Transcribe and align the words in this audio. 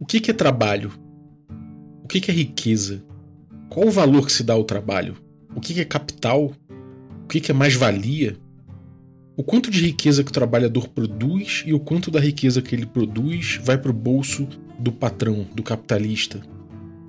O 0.00 0.06
que, 0.06 0.18
que 0.18 0.30
é 0.30 0.34
trabalho? 0.34 0.90
O 2.02 2.08
que, 2.08 2.22
que 2.22 2.30
é 2.30 2.34
riqueza? 2.34 3.04
Qual 3.68 3.86
o 3.86 3.90
valor 3.90 4.24
que 4.24 4.32
se 4.32 4.42
dá 4.42 4.54
ao 4.54 4.64
trabalho? 4.64 5.14
O 5.54 5.60
que, 5.60 5.74
que 5.74 5.80
é 5.82 5.84
capital? 5.84 6.54
O 7.22 7.28
que, 7.28 7.38
que 7.38 7.50
é 7.50 7.54
mais-valia? 7.54 8.34
O 9.36 9.44
quanto 9.44 9.70
de 9.70 9.78
riqueza 9.78 10.24
que 10.24 10.30
o 10.30 10.32
trabalhador 10.32 10.88
produz 10.88 11.64
e 11.66 11.74
o 11.74 11.78
quanto 11.78 12.10
da 12.10 12.18
riqueza 12.18 12.62
que 12.62 12.74
ele 12.74 12.86
produz 12.86 13.60
vai 13.62 13.76
para 13.76 13.90
o 13.90 13.94
bolso 13.94 14.48
do 14.78 14.90
patrão, 14.90 15.46
do 15.54 15.62
capitalista. 15.62 16.40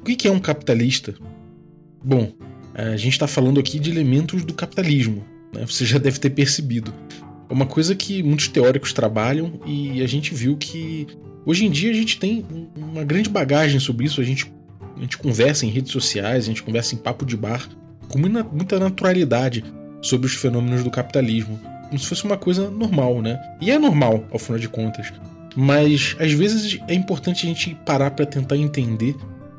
O 0.01 0.03
que 0.03 0.27
é 0.27 0.31
um 0.31 0.39
capitalista? 0.39 1.15
Bom, 2.03 2.33
a 2.73 2.97
gente 2.97 3.13
está 3.13 3.25
falando 3.25 3.57
aqui 3.57 3.79
de 3.79 3.89
elementos 3.89 4.43
do 4.43 4.53
capitalismo, 4.53 5.23
né? 5.55 5.65
você 5.65 5.85
já 5.85 5.97
deve 5.97 6.19
ter 6.19 6.31
percebido. 6.31 6.93
É 7.49 7.53
uma 7.53 7.65
coisa 7.65 7.95
que 7.95 8.21
muitos 8.21 8.49
teóricos 8.49 8.91
trabalham 8.91 9.61
e 9.65 10.03
a 10.03 10.07
gente 10.07 10.33
viu 10.33 10.57
que 10.57 11.07
hoje 11.45 11.65
em 11.65 11.69
dia 11.69 11.91
a 11.91 11.93
gente 11.93 12.19
tem 12.19 12.45
uma 12.75 13.03
grande 13.03 13.29
bagagem 13.29 13.79
sobre 13.79 14.05
isso, 14.05 14.21
a 14.21 14.23
gente, 14.23 14.51
a 14.97 15.01
gente 15.01 15.17
conversa 15.17 15.65
em 15.65 15.69
redes 15.69 15.91
sociais, 15.91 16.45
a 16.45 16.47
gente 16.47 16.63
conversa 16.63 16.95
em 16.95 16.97
papo 16.97 17.25
de 17.25 17.37
bar 17.37 17.67
com 18.07 18.19
muita 18.19 18.79
naturalidade 18.79 19.63
sobre 20.01 20.27
os 20.27 20.33
fenômenos 20.33 20.83
do 20.83 20.91
capitalismo 20.91 21.59
como 21.91 21.99
se 21.99 22.07
fosse 22.07 22.23
uma 22.23 22.37
coisa 22.37 22.69
normal, 22.69 23.21
né? 23.21 23.37
E 23.59 23.69
é 23.69 23.77
normal, 23.77 24.23
ao 24.31 24.39
final 24.39 24.57
de 24.57 24.69
contas. 24.69 25.11
Mas 25.57 26.15
às 26.17 26.31
vezes 26.31 26.79
é 26.87 26.93
importante 26.93 27.45
a 27.45 27.49
gente 27.49 27.75
parar 27.85 28.11
para 28.11 28.25
tentar 28.25 28.55
entender 28.55 29.13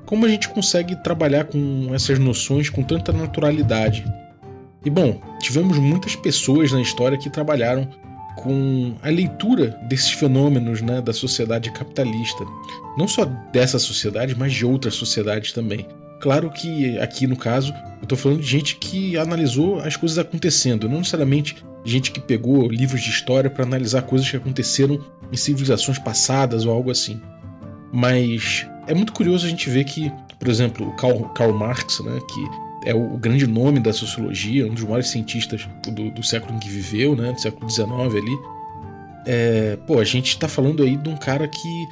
como 0.06 0.24
a 0.24 0.28
gente 0.28 0.48
consegue 0.48 0.96
trabalhar 0.96 1.44
com 1.44 1.90
essas 1.94 2.18
noções 2.18 2.70
com 2.70 2.82
tanta 2.82 3.12
naturalidade. 3.12 4.02
E 4.82 4.88
bom, 4.88 5.20
tivemos 5.40 5.78
muitas 5.78 6.16
pessoas 6.16 6.72
na 6.72 6.80
história 6.80 7.18
que 7.18 7.28
trabalharam 7.28 7.86
com 8.36 8.94
a 9.02 9.08
leitura 9.08 9.78
desses 9.88 10.12
fenômenos 10.12 10.80
né, 10.80 11.00
da 11.00 11.12
sociedade 11.12 11.70
capitalista. 11.70 12.44
Não 12.96 13.06
só 13.06 13.24
dessa 13.24 13.78
sociedade, 13.78 14.34
mas 14.36 14.52
de 14.52 14.64
outras 14.64 14.94
sociedades 14.94 15.52
também. 15.52 15.86
Claro 16.20 16.50
que 16.50 16.98
aqui 16.98 17.26
no 17.26 17.36
caso, 17.36 17.72
eu 17.98 18.04
estou 18.04 18.16
falando 18.16 18.40
de 18.40 18.46
gente 18.46 18.76
que 18.76 19.16
analisou 19.18 19.80
as 19.80 19.96
coisas 19.96 20.18
acontecendo, 20.18 20.88
não 20.88 20.98
necessariamente 20.98 21.56
gente 21.84 22.12
que 22.12 22.20
pegou 22.20 22.68
livros 22.68 23.02
de 23.02 23.10
história 23.10 23.50
para 23.50 23.64
analisar 23.64 24.02
coisas 24.02 24.30
que 24.30 24.36
aconteceram 24.36 25.00
em 25.32 25.36
civilizações 25.36 25.98
passadas 25.98 26.64
ou 26.64 26.72
algo 26.72 26.90
assim. 26.90 27.20
Mas 27.92 28.66
é 28.86 28.94
muito 28.94 29.12
curioso 29.12 29.46
a 29.46 29.48
gente 29.48 29.68
ver 29.68 29.84
que, 29.84 30.12
por 30.38 30.48
exemplo, 30.48 30.88
o 30.88 30.96
Karl, 30.96 31.24
Karl 31.34 31.52
Marx, 31.52 32.00
né, 32.00 32.18
que 32.32 32.61
é 32.84 32.94
o, 32.94 33.16
grande 33.16 33.46
nome 33.46 33.80
da 33.80 33.92
sociologia, 33.92 34.66
um 34.66 34.74
dos 34.74 34.84
maiores 34.84 35.08
cientistas 35.08 35.68
do, 35.84 36.10
do 36.10 36.22
século 36.22 36.54
em 36.54 36.58
que 36.58 36.68
viveu, 36.68 37.14
né, 37.16 37.32
do 37.32 37.40
século 37.40 37.68
XIX 37.70 37.90
ali, 37.90 38.38
é, 39.26 39.76
pô, 39.86 39.98
a 39.98 40.04
gente 40.04 40.28
está 40.28 40.48
falando 40.48 40.82
aí 40.82 40.96
de 40.96 41.08
um 41.08 41.16
cara 41.16 41.46
que, 41.46 41.88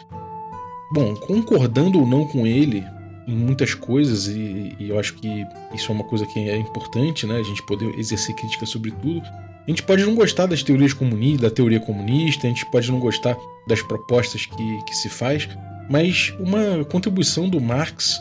bom, 0.92 1.14
concordando 1.14 2.00
ou 2.00 2.06
não 2.06 2.26
com 2.26 2.46
ele 2.46 2.84
em 3.26 3.36
muitas 3.36 3.74
coisas, 3.74 4.26
e, 4.26 4.74
e 4.78 4.88
eu 4.88 4.98
acho 4.98 5.14
que 5.14 5.46
isso 5.72 5.92
é 5.92 5.94
uma 5.94 6.04
coisa 6.04 6.26
que 6.26 6.38
é 6.38 6.56
importante, 6.56 7.26
né, 7.26 7.38
a 7.38 7.42
gente 7.42 7.62
poder 7.62 7.96
exercer 7.98 8.34
crítica 8.34 8.66
sobre 8.66 8.90
tudo, 8.90 9.22
a 9.24 9.70
gente 9.70 9.82
pode 9.82 10.04
não 10.04 10.14
gostar 10.14 10.46
das 10.46 10.62
teorias 10.62 10.92
comunistas, 10.92 11.42
da 11.42 11.50
teoria 11.50 11.78
comunista, 11.78 12.46
a 12.46 12.50
gente 12.50 12.66
pode 12.66 12.90
não 12.90 12.98
gostar 12.98 13.36
das 13.66 13.82
propostas 13.82 14.46
que, 14.46 14.84
que 14.84 14.96
se 14.96 15.08
faz, 15.08 15.48
mas 15.88 16.34
uma 16.40 16.84
contribuição 16.84 17.48
do 17.48 17.60
Marx 17.60 18.20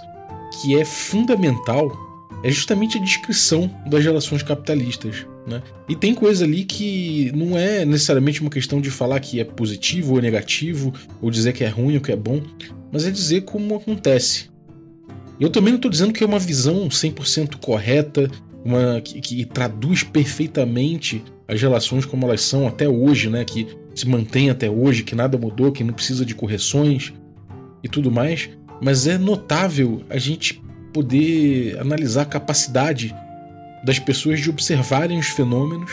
que 0.62 0.80
é 0.80 0.84
fundamental 0.84 2.09
é 2.44 2.50
justamente 2.50 2.98
a 2.98 3.02
descrição 3.02 3.70
das 3.88 4.04
relações 4.04 4.44
capitalistas. 4.44 5.26
Né? 5.48 5.62
E 5.88 5.96
tem 5.96 6.14
coisa 6.14 6.46
ali 6.46 6.64
que 6.64 7.32
não 7.36 7.58
é 7.58 7.84
necessariamente 7.86 8.42
uma 8.42 8.50
questão 8.50 8.80
de 8.80 8.90
falar 8.90 9.20
que 9.20 9.40
é 9.40 9.44
positivo 9.44 10.16
ou 10.16 10.22
negativo, 10.22 10.94
ou 11.22 11.30
dizer 11.32 11.54
que 11.54 11.64
é 11.64 11.68
ruim 11.68 11.96
ou 11.96 12.02
que 12.02 12.12
é 12.12 12.16
bom, 12.16 12.42
mas 12.92 13.06
é 13.06 13.12
dizer 13.12 13.42
como 13.42 13.76
acontece. 13.76 14.50
Eu 15.40 15.50
também 15.50 15.72
não 15.72 15.78
estou 15.78 15.90
dizendo 15.90 16.14
que 16.14 16.24
é 16.24 16.28
uma 16.28 16.40
visão 16.40 16.90
100% 16.90 17.58
correta 17.58 18.30
uma 18.64 19.00
que, 19.02 19.22
que, 19.22 19.46
traduz 19.46 20.04
perfeitamente 20.04 21.24
as 21.48 21.62
relações 21.62 22.06
como 22.06 22.26
elas 22.26 22.42
são 22.42 22.68
até 22.68 22.88
hoje, 22.88 23.30
né? 23.30 23.44
Que 23.46 23.68
se 23.96 24.08
mantém 24.08 24.50
até 24.50 24.70
hoje, 24.70 25.04
que 25.04 25.16
nada 25.16 25.38
mudou, 25.38 25.72
que 25.72 25.84
não 25.84 25.94
precisa 25.94 26.26
de 26.26 26.36
correções 26.36 27.14
e 27.84 27.88
tudo 27.88 28.12
mais. 28.12 28.50
Mas 28.82 29.08
é 29.08 29.18
notável 29.18 30.04
a 30.10 30.18
gente 30.18 30.62
poder 31.00 31.80
analisar 31.80 32.24
a 32.24 32.26
capacidade 32.26 33.16
das 33.86 33.98
pessoas 33.98 34.42
de 34.42 34.50
observarem 34.50 35.18
os 35.18 35.28
fenômenos, 35.28 35.90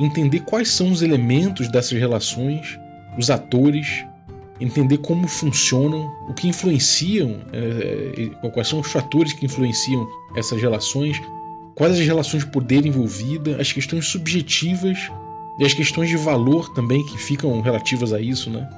entender 0.00 0.40
quais 0.40 0.68
são 0.68 0.90
os 0.90 1.00
elementos 1.00 1.68
dessas 1.68 1.96
relações, 1.96 2.76
os 3.16 3.30
atores, 3.30 4.04
entender 4.60 4.98
como 4.98 5.28
funcionam, 5.28 6.10
o 6.28 6.34
que 6.34 6.48
influenciam, 6.48 7.36
é, 7.52 8.32
é, 8.44 8.50
quais 8.50 8.66
são 8.66 8.80
os 8.80 8.90
fatores 8.90 9.32
que 9.32 9.46
influenciam 9.46 10.08
essas 10.34 10.60
relações, 10.60 11.22
quais 11.76 11.92
as 11.92 12.04
relações 12.04 12.44
de 12.44 12.50
poder 12.50 12.84
envolvidas, 12.84 13.60
as 13.60 13.72
questões 13.72 14.06
subjetivas 14.08 15.08
e 15.58 15.64
as 15.64 15.74
questões 15.74 16.08
de 16.08 16.16
valor 16.16 16.72
também 16.72 17.04
que 17.04 17.18
ficam 17.18 17.60
relativas 17.60 18.12
a 18.12 18.20
isso, 18.20 18.48
né? 18.48 18.68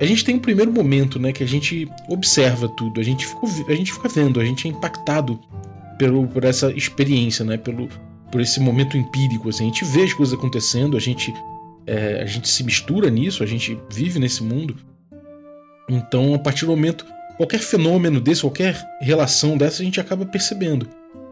A 0.00 0.04
gente 0.06 0.24
tem 0.24 0.36
um 0.36 0.38
primeiro 0.38 0.72
momento, 0.72 1.18
né, 1.18 1.30
que 1.30 1.44
a 1.44 1.46
gente 1.46 1.86
observa 2.08 2.66
tudo, 2.68 3.00
a 3.00 3.04
gente 3.04 3.26
fica, 3.26 3.46
a 3.68 3.74
gente 3.74 3.92
fica 3.92 4.08
vendo, 4.08 4.40
a 4.40 4.44
gente 4.44 4.66
é 4.66 4.70
impactado 4.70 5.38
pelo, 5.98 6.26
por 6.26 6.44
essa 6.44 6.72
experiência, 6.72 7.44
né, 7.44 7.58
pelo, 7.58 7.86
por 8.32 8.40
esse 8.40 8.58
momento 8.58 8.96
empírico, 8.96 9.50
assim, 9.50 9.64
a 9.64 9.66
gente 9.66 9.84
vê 9.84 10.04
as 10.04 10.14
coisas 10.14 10.32
acontecendo, 10.32 10.96
a 10.96 11.00
gente, 11.00 11.34
é, 11.86 12.22
a 12.22 12.24
gente 12.24 12.48
se 12.48 12.64
mistura 12.64 13.10
nisso, 13.10 13.42
a 13.42 13.46
gente 13.46 13.78
vive 13.92 14.18
nesse 14.18 14.42
mundo. 14.42 14.74
Então, 15.86 16.32
a 16.32 16.38
partir 16.38 16.64
do 16.64 16.70
momento, 16.70 17.04
qualquer 17.36 17.60
fenômeno 17.60 18.20
desse, 18.20 18.40
qualquer 18.40 18.82
relação 19.02 19.58
dessa, 19.58 19.82
a 19.82 19.84
gente 19.84 20.00
acaba 20.00 20.24
percebendo. 20.24 20.88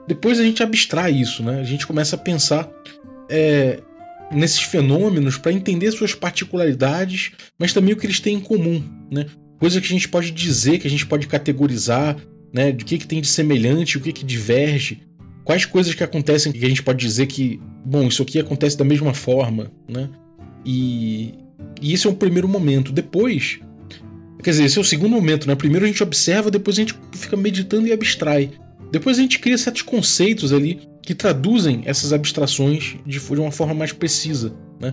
Depois 0.07 0.39
a 0.39 0.43
gente 0.43 0.63
abstrai 0.63 1.13
isso, 1.13 1.43
né? 1.43 1.61
A 1.61 1.65
gente 1.65 1.87
começa 1.87 2.17
a 2.17 2.19
pensar 2.19 2.69
é, 3.31 3.81
nesses 4.31 4.61
fenômenos 4.61 5.39
para 5.39 5.53
entender 5.53 5.91
suas 5.93 6.15
particularidades, 6.15 7.33
mas 7.59 7.73
também 7.73 7.95
o 7.95 7.97
que 7.97 8.07
eles 8.07 8.21
têm 8.21 8.37
em 8.37 8.41
comum, 8.41 8.83
né? 9.11 9.27
Coisa 9.59 9.81
que 9.81 9.87
a 9.87 9.91
gente 9.91 10.09
pode 10.09 10.31
dizer, 10.31 10.79
que 10.79 10.87
a 10.87 10.91
gente 10.91 11.07
pode 11.07 11.27
categorizar, 11.27 12.17
né? 12.53 12.71
De 12.71 12.85
que, 12.85 12.99
que 12.99 13.07
tem 13.07 13.21
de 13.21 13.29
semelhante, 13.29 13.99
o 13.99 14.01
que, 14.01 14.13
que 14.13 14.25
diverge, 14.25 15.03
quais 15.45 15.65
coisas 15.65 15.95
que 15.95 16.05
acontecem 16.05 16.53
que 16.53 16.65
a 16.65 16.69
gente 16.69 16.83
pode 16.83 16.99
dizer 16.99 17.27
que, 17.27 17.61
bom, 17.85 18.07
isso 18.07 18.23
aqui 18.23 18.39
acontece 18.39 18.77
da 18.77 18.85
mesma 18.85 19.15
forma, 19.15 19.73
né? 19.89 20.09
E, 20.65 21.35
e 21.81 21.93
esse 21.93 22.07
é 22.07 22.11
o 22.11 22.15
primeiro 22.15 22.47
momento. 22.47 22.93
Depois, 22.93 23.59
quer 24.43 24.51
dizer, 24.51 24.65
esse 24.65 24.79
é 24.79 24.81
o 24.81 24.85
segundo 24.85 25.11
momento, 25.11 25.49
né? 25.49 25.55
Primeiro 25.55 25.85
a 25.85 25.89
gente 25.89 26.03
observa, 26.03 26.51
depois 26.51 26.77
a 26.77 26.81
gente 26.81 26.95
fica 27.13 27.37
meditando 27.37 27.87
e 27.87 27.93
abstrai. 27.93 28.51
Depois 28.91 29.19
a 29.19 29.23
gente 29.23 29.39
cria 29.39 29.59
certos 29.59 29.83
conceitos 29.83 30.53
ali 30.53 30.88
que 31.09 31.15
traduzem 31.15 31.85
essas 31.87 32.13
abstrações 32.13 32.97
de, 33.07 33.19
uma 33.31 33.51
forma 33.51 33.73
mais 33.73 33.95
precisa, 33.95 34.53
né? 34.79 34.93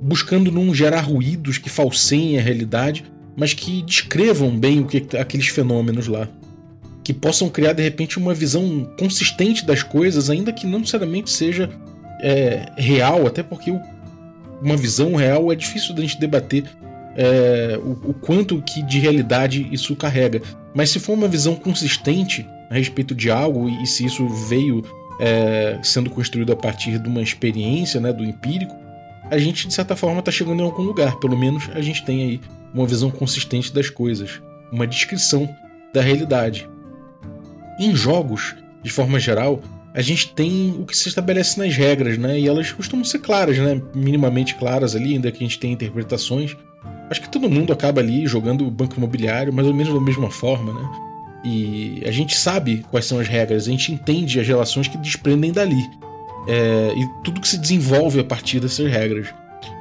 buscando 0.00 0.52
não 0.52 0.72
gerar 0.72 1.00
ruídos 1.00 1.58
que 1.58 1.68
falseiem 1.68 2.38
a 2.38 2.40
realidade, 2.40 3.04
mas 3.36 3.52
que 3.52 3.82
descrevam 3.82 4.56
bem 4.56 4.78
o 4.78 4.86
que 4.86 5.04
aqueles 5.16 5.48
fenômenos 5.48 6.06
lá, 6.06 6.28
que 7.02 7.12
possam 7.12 7.48
criar 7.48 7.72
de 7.72 7.82
repente 7.82 8.16
uma 8.16 8.32
visão 8.32 8.94
consistente 8.96 9.66
das 9.66 9.82
coisas, 9.82 10.30
ainda 10.30 10.52
que 10.52 10.68
não 10.68 10.78
necessariamente 10.78 11.30
seja 11.30 11.68
é, 12.22 12.70
real, 12.76 13.26
até 13.26 13.42
porque 13.42 13.76
uma 14.62 14.76
visão 14.76 15.16
real 15.16 15.50
é 15.50 15.56
difícil 15.56 15.96
da 15.96 16.02
gente 16.02 16.20
debater 16.20 16.62
é, 17.16 17.76
o, 17.76 18.10
o 18.10 18.14
quanto 18.14 18.62
que 18.62 18.84
de 18.84 19.00
realidade 19.00 19.68
isso 19.72 19.96
carrega. 19.96 20.42
Mas 20.72 20.90
se 20.90 21.00
for 21.00 21.14
uma 21.14 21.26
visão 21.26 21.56
consistente 21.56 22.46
a 22.70 22.74
respeito 22.74 23.16
de 23.16 23.32
algo 23.32 23.68
e 23.68 23.84
se 23.84 24.04
isso 24.04 24.28
veio 24.48 24.84
é, 25.20 25.78
sendo 25.82 26.08
construído 26.08 26.52
a 26.52 26.56
partir 26.56 26.98
de 26.98 27.08
uma 27.08 27.20
experiência, 27.20 28.00
né, 28.00 28.12
do 28.12 28.24
empírico, 28.24 28.74
a 29.30 29.38
gente 29.38 29.68
de 29.68 29.74
certa 29.74 29.94
forma 29.94 30.18
está 30.18 30.32
chegando 30.32 30.60
em 30.60 30.64
algum 30.64 30.82
lugar. 30.82 31.16
Pelo 31.16 31.38
menos 31.38 31.68
a 31.74 31.80
gente 31.80 32.04
tem 32.04 32.22
aí 32.22 32.40
uma 32.74 32.86
visão 32.86 33.10
consistente 33.10 33.72
das 33.72 33.90
coisas, 33.90 34.40
uma 34.72 34.86
descrição 34.86 35.48
da 35.92 36.00
realidade. 36.00 36.68
Em 37.78 37.94
jogos, 37.94 38.56
de 38.82 38.90
forma 38.90 39.20
geral, 39.20 39.60
a 39.92 40.00
gente 40.00 40.32
tem 40.32 40.74
o 40.78 40.86
que 40.86 40.96
se 40.96 41.08
estabelece 41.08 41.58
nas 41.58 41.74
regras, 41.74 42.16
né? 42.16 42.38
E 42.38 42.46
elas 42.46 42.72
costumam 42.72 43.04
ser 43.04 43.18
claras, 43.18 43.58
né? 43.58 43.80
Minimamente 43.94 44.54
claras 44.54 44.94
ali, 44.94 45.14
ainda 45.14 45.30
que 45.30 45.44
a 45.44 45.46
gente 45.46 45.58
tenha 45.58 45.74
interpretações. 45.74 46.56
Acho 47.10 47.20
que 47.20 47.28
todo 47.28 47.50
mundo 47.50 47.72
acaba 47.72 48.00
ali 48.00 48.26
jogando 48.26 48.70
banco 48.70 48.96
imobiliário, 48.96 49.52
mais 49.52 49.66
ou 49.66 49.74
menos 49.74 49.92
da 49.92 50.00
mesma 50.00 50.30
forma, 50.30 50.72
né? 50.72 51.09
E 51.44 52.02
a 52.06 52.10
gente 52.10 52.36
sabe 52.36 52.84
quais 52.90 53.06
são 53.06 53.18
as 53.18 53.28
regras, 53.28 53.66
a 53.66 53.70
gente 53.70 53.92
entende 53.92 54.38
as 54.38 54.46
relações 54.46 54.88
que 54.88 54.98
desprendem 54.98 55.52
dali. 55.52 55.88
É, 56.46 56.92
e 56.96 57.06
tudo 57.22 57.40
que 57.40 57.48
se 57.48 57.58
desenvolve 57.58 58.20
a 58.20 58.24
partir 58.24 58.60
dessas 58.60 58.90
regras. 58.90 59.28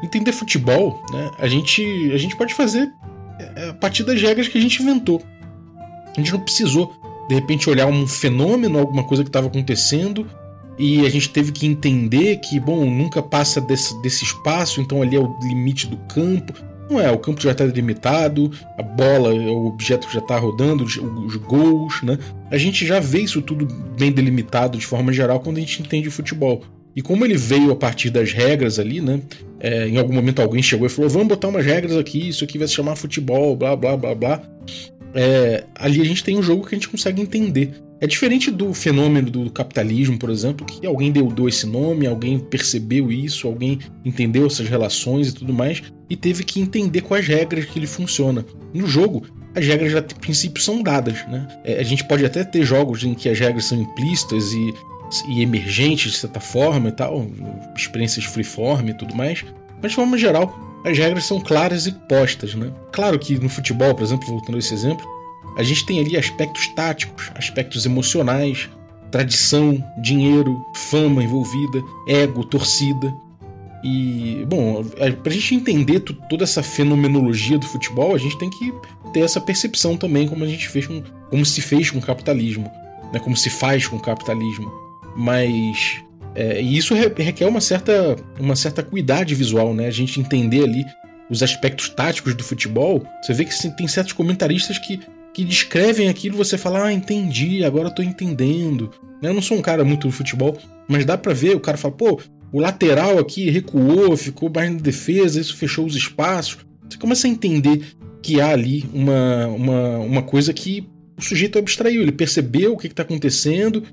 Entender 0.04 0.32
futebol, 0.32 1.02
né, 1.12 1.32
a, 1.40 1.48
gente, 1.48 1.82
a 2.14 2.18
gente 2.18 2.36
pode 2.36 2.54
fazer 2.54 2.92
é, 3.56 3.70
a 3.70 3.74
partir 3.74 4.04
das 4.04 4.22
regras 4.22 4.48
que 4.48 4.58
a 4.58 4.62
gente 4.62 4.82
inventou. 4.82 5.22
A 6.16 6.20
gente 6.20 6.32
não 6.32 6.40
precisou, 6.40 6.94
de 7.28 7.36
repente, 7.36 7.70
olhar 7.70 7.88
um 7.88 8.08
fenômeno, 8.08 8.80
alguma 8.80 9.04
coisa 9.04 9.24
que 9.24 9.30
estava 9.30 9.48
acontecendo, 9.48 10.28
e 10.78 11.06
a 11.06 11.10
gente 11.10 11.30
teve 11.30 11.52
que 11.52 11.68
entender 11.68 12.38
que, 12.38 12.60
bom, 12.60 12.90
nunca 12.90 13.22
passa 13.22 13.60
desse, 13.60 14.02
desse 14.02 14.24
espaço, 14.24 14.80
então 14.80 15.02
ali 15.02 15.16
é 15.16 15.20
o 15.20 15.38
limite 15.42 15.88
do 15.88 15.98
campo. 15.98 16.54
Não 16.90 17.00
é, 17.00 17.12
o 17.12 17.20
campo 17.20 17.40
já 17.40 17.52
está 17.52 17.66
delimitado, 17.66 18.52
a 18.78 18.82
bola, 18.82 19.32
o 19.32 19.68
objeto 19.68 20.08
já 20.12 20.20
está 20.20 20.38
rodando, 20.40 20.84
os, 20.84 21.36
gols, 21.36 22.02
né? 22.02 22.18
A 22.50 22.58
gente 22.58 22.86
já 22.86 23.00
vê 23.00 23.20
isso 23.20 23.42
tudo 23.42 23.68
bem 23.98 24.12
delimitado 24.12 24.78
de 24.78 24.86
forma 24.86 25.14
geral 25.14 25.40
quando 25.40 25.58
a 25.58 25.60
gente 25.60 25.82
entende 25.82 26.10
futebol. 26.10 26.64
E 26.96 27.02
como 27.02 27.24
ele 27.24 27.38
veio 27.38 27.72
a 27.72 27.76
partir 27.76 28.10
das 28.10 28.34
regras 28.34 28.80
ali, 28.80 29.00
né? 29.00 29.22
É, 29.60 29.88
em 29.88 29.98
algum 29.98 30.14
momento 30.14 30.42
alguém 30.42 30.64
chegou 30.64 30.88
e 30.88 30.90
falou: 30.90 31.10
vamos 31.10 31.28
botar 31.28 31.50
umas 31.50 31.64
regras 31.64 31.96
aqui, 31.96 32.30
isso 32.30 32.44
aqui 32.44 32.58
vai 32.58 32.68
se 32.68 32.74
chamar 32.74 32.96
futebol, 32.96 33.56
blá 33.56 33.76
blá 33.76 33.96
blá 33.96 34.16
blá. 34.16 34.42
É, 35.14 35.64
ali 35.76 36.02
a 36.02 36.06
gente 36.06 36.24
tem 36.24 36.38
um 36.38 36.44
jogo 36.44 36.66
que 36.66 36.74
a 36.74 36.78
gente 36.78 36.90
consegue 36.90 37.22
entender. 37.22 37.72
É 38.02 38.08
diferente 38.08 38.50
do 38.50 38.74
fenômeno 38.74 39.30
do 39.30 39.52
capitalismo, 39.52 40.18
por 40.18 40.30
exemplo, 40.30 40.66
que 40.66 40.88
alguém 40.88 41.12
deu, 41.12 41.34
esse 41.50 41.68
nome, 41.68 42.08
alguém 42.08 42.40
percebeu 42.40 43.12
isso, 43.12 43.46
alguém 43.46 43.80
entendeu 44.06 44.48
essas 44.48 44.70
relações 44.70 45.28
e 45.28 45.34
tudo 45.34 45.54
mais, 45.54 45.84
e 46.10 46.16
teve 46.16 46.44
que 46.46 46.62
entender 46.62 47.02
quais 47.02 47.28
regras 47.28 47.66
que 47.66 47.78
ele 47.78 47.88
funciona. 47.88 48.46
No 48.74 48.88
jogo, 48.88 49.26
as 49.54 49.66
regras 49.66 49.94
a 49.96 50.02
princípio 50.02 50.64
são 50.64 50.82
dadas, 50.82 51.28
né? 51.28 51.46
É, 51.66 51.80
a 51.80 51.84
gente 51.84 52.06
pode 52.06 52.26
até 52.26 52.44
ter 52.44 52.64
jogos 52.64 53.04
em 53.04 53.14
que 53.14 53.28
as 53.28 53.38
regras 53.38 53.66
são 53.66 53.82
implícitas 53.82 54.54
e, 54.54 54.74
e 55.28 55.42
emergentes 55.42 56.14
de 56.14 56.18
certa 56.20 56.40
forma 56.40 56.88
e 56.90 56.94
tal, 56.94 57.28
experiências 57.76 58.24
freeform 58.24 58.88
e 58.90 58.94
tudo 58.94 59.14
mais, 59.14 59.44
mas 59.82 59.92
de 59.92 59.96
forma 59.96 60.18
geral, 60.18 60.58
as 60.86 60.98
regras 60.98 61.26
são 61.26 61.42
claras 61.42 61.86
e 61.86 61.92
postas, 61.92 62.56
né? 62.56 62.72
Claro 62.94 63.20
que 63.20 63.38
no 63.38 63.50
futebol, 63.50 63.94
por 63.94 64.04
exemplo, 64.04 64.26
voltando 64.28 64.56
a 64.56 64.60
esse 64.60 64.74
exemplo, 64.74 65.06
a 65.60 65.64
gente 65.64 65.86
tem 65.86 66.00
ali 66.00 66.16
aspectos 66.16 66.68
táticos, 66.70 67.30
aspectos 67.36 67.86
emocionais, 67.86 68.70
tradição, 69.12 69.84
dinheiro, 70.02 70.66
fama 70.74 71.22
envolvida, 71.22 71.84
ego, 72.08 72.46
torcida. 72.46 73.14
E, 73.84 74.46
bom, 74.48 74.82
pra 75.22 75.34
gente 75.34 75.54
entender 75.54 76.00
toda 76.00 76.46
essa 76.46 76.64
fenomenologia 76.64 77.58
do 77.58 77.66
futebol, 77.66 78.16
a 78.16 78.18
gente 78.18 78.38
tem 78.38 78.50
que 78.50 78.74
ter 79.12 79.20
essa 79.20 79.42
percepção 79.42 79.98
também, 79.98 80.30
como 80.30 80.46
a 80.46 80.48
gente 80.48 80.70
fez 80.70 80.88
com, 80.88 81.04
como 81.30 81.46
se 81.46 81.62
fez 81.62 81.92
com 81.92 82.00
o 82.00 82.02
capitalismo, 82.02 82.72
né? 83.12 83.20
como 83.20 83.36
se 83.36 83.50
faz 83.50 83.86
com 83.86 83.98
o 83.98 84.02
capitalismo. 84.02 84.72
Mas 85.14 86.02
é, 86.36 86.62
e 86.62 86.78
isso 86.78 86.94
requer 86.94 87.48
uma 87.48 87.60
certa, 87.60 88.16
uma 88.40 88.56
certa 88.56 88.82
cuidade 88.82 89.36
visual, 89.36 89.74
né? 89.74 89.88
A 89.88 89.92
gente 89.92 90.22
entender 90.22 90.64
ali 90.64 90.86
os 91.30 91.44
aspectos 91.44 91.90
táticos 91.90 92.34
do 92.34 92.46
futebol. 92.46 93.06
Você 93.22 93.34
vê 93.34 93.44
que 93.44 93.70
tem 93.72 93.90
certos 93.90 94.14
comentaristas 94.14 94.78
que 94.78 95.02
que 95.40 95.46
descrevem 95.46 96.10
aquilo, 96.10 96.36
você 96.36 96.58
fala, 96.58 96.88
ah, 96.88 96.92
entendi, 96.92 97.64
agora 97.64 97.90
tô 97.90 98.04
entendendo. 98.04 98.92
Eu 99.22 99.34
não 99.34 99.42
sou 99.42 99.58
um 99.58 99.62
cara 99.62 99.86
muito 99.86 100.06
do 100.06 100.12
futebol, 100.12 100.58
mas 100.86 101.06
dá 101.06 101.18
para 101.18 101.34
ver, 101.34 101.56
o 101.56 101.62
cara 101.62 101.78
fala, 101.78 101.94
pô, 101.94 102.20
o 102.52 102.60
lateral 102.60 103.18
aqui 103.18 103.50
recuou, 103.50 104.18
ficou 104.18 104.52
mais 104.54 104.70
na 104.70 104.80
defesa, 104.80 105.40
isso 105.40 105.56
fechou 105.56 105.86
os 105.86 105.96
espaços. 105.96 106.58
Você 106.90 106.98
começa 106.98 107.26
a 107.26 107.30
entender 107.30 107.86
que 108.22 108.42
há 108.42 108.50
ali 108.50 108.84
uma, 108.94 109.48
uma, 109.48 109.98
uma 110.00 110.22
coisa 110.24 110.52
que 110.52 110.86
o 111.18 111.22
sujeito 111.22 111.58
abstraiu, 111.58 112.02
ele 112.02 112.12
percebeu 112.12 112.74
o 112.74 112.78
que 112.78 112.88
está 112.88 113.04
acontecendo, 113.04 113.84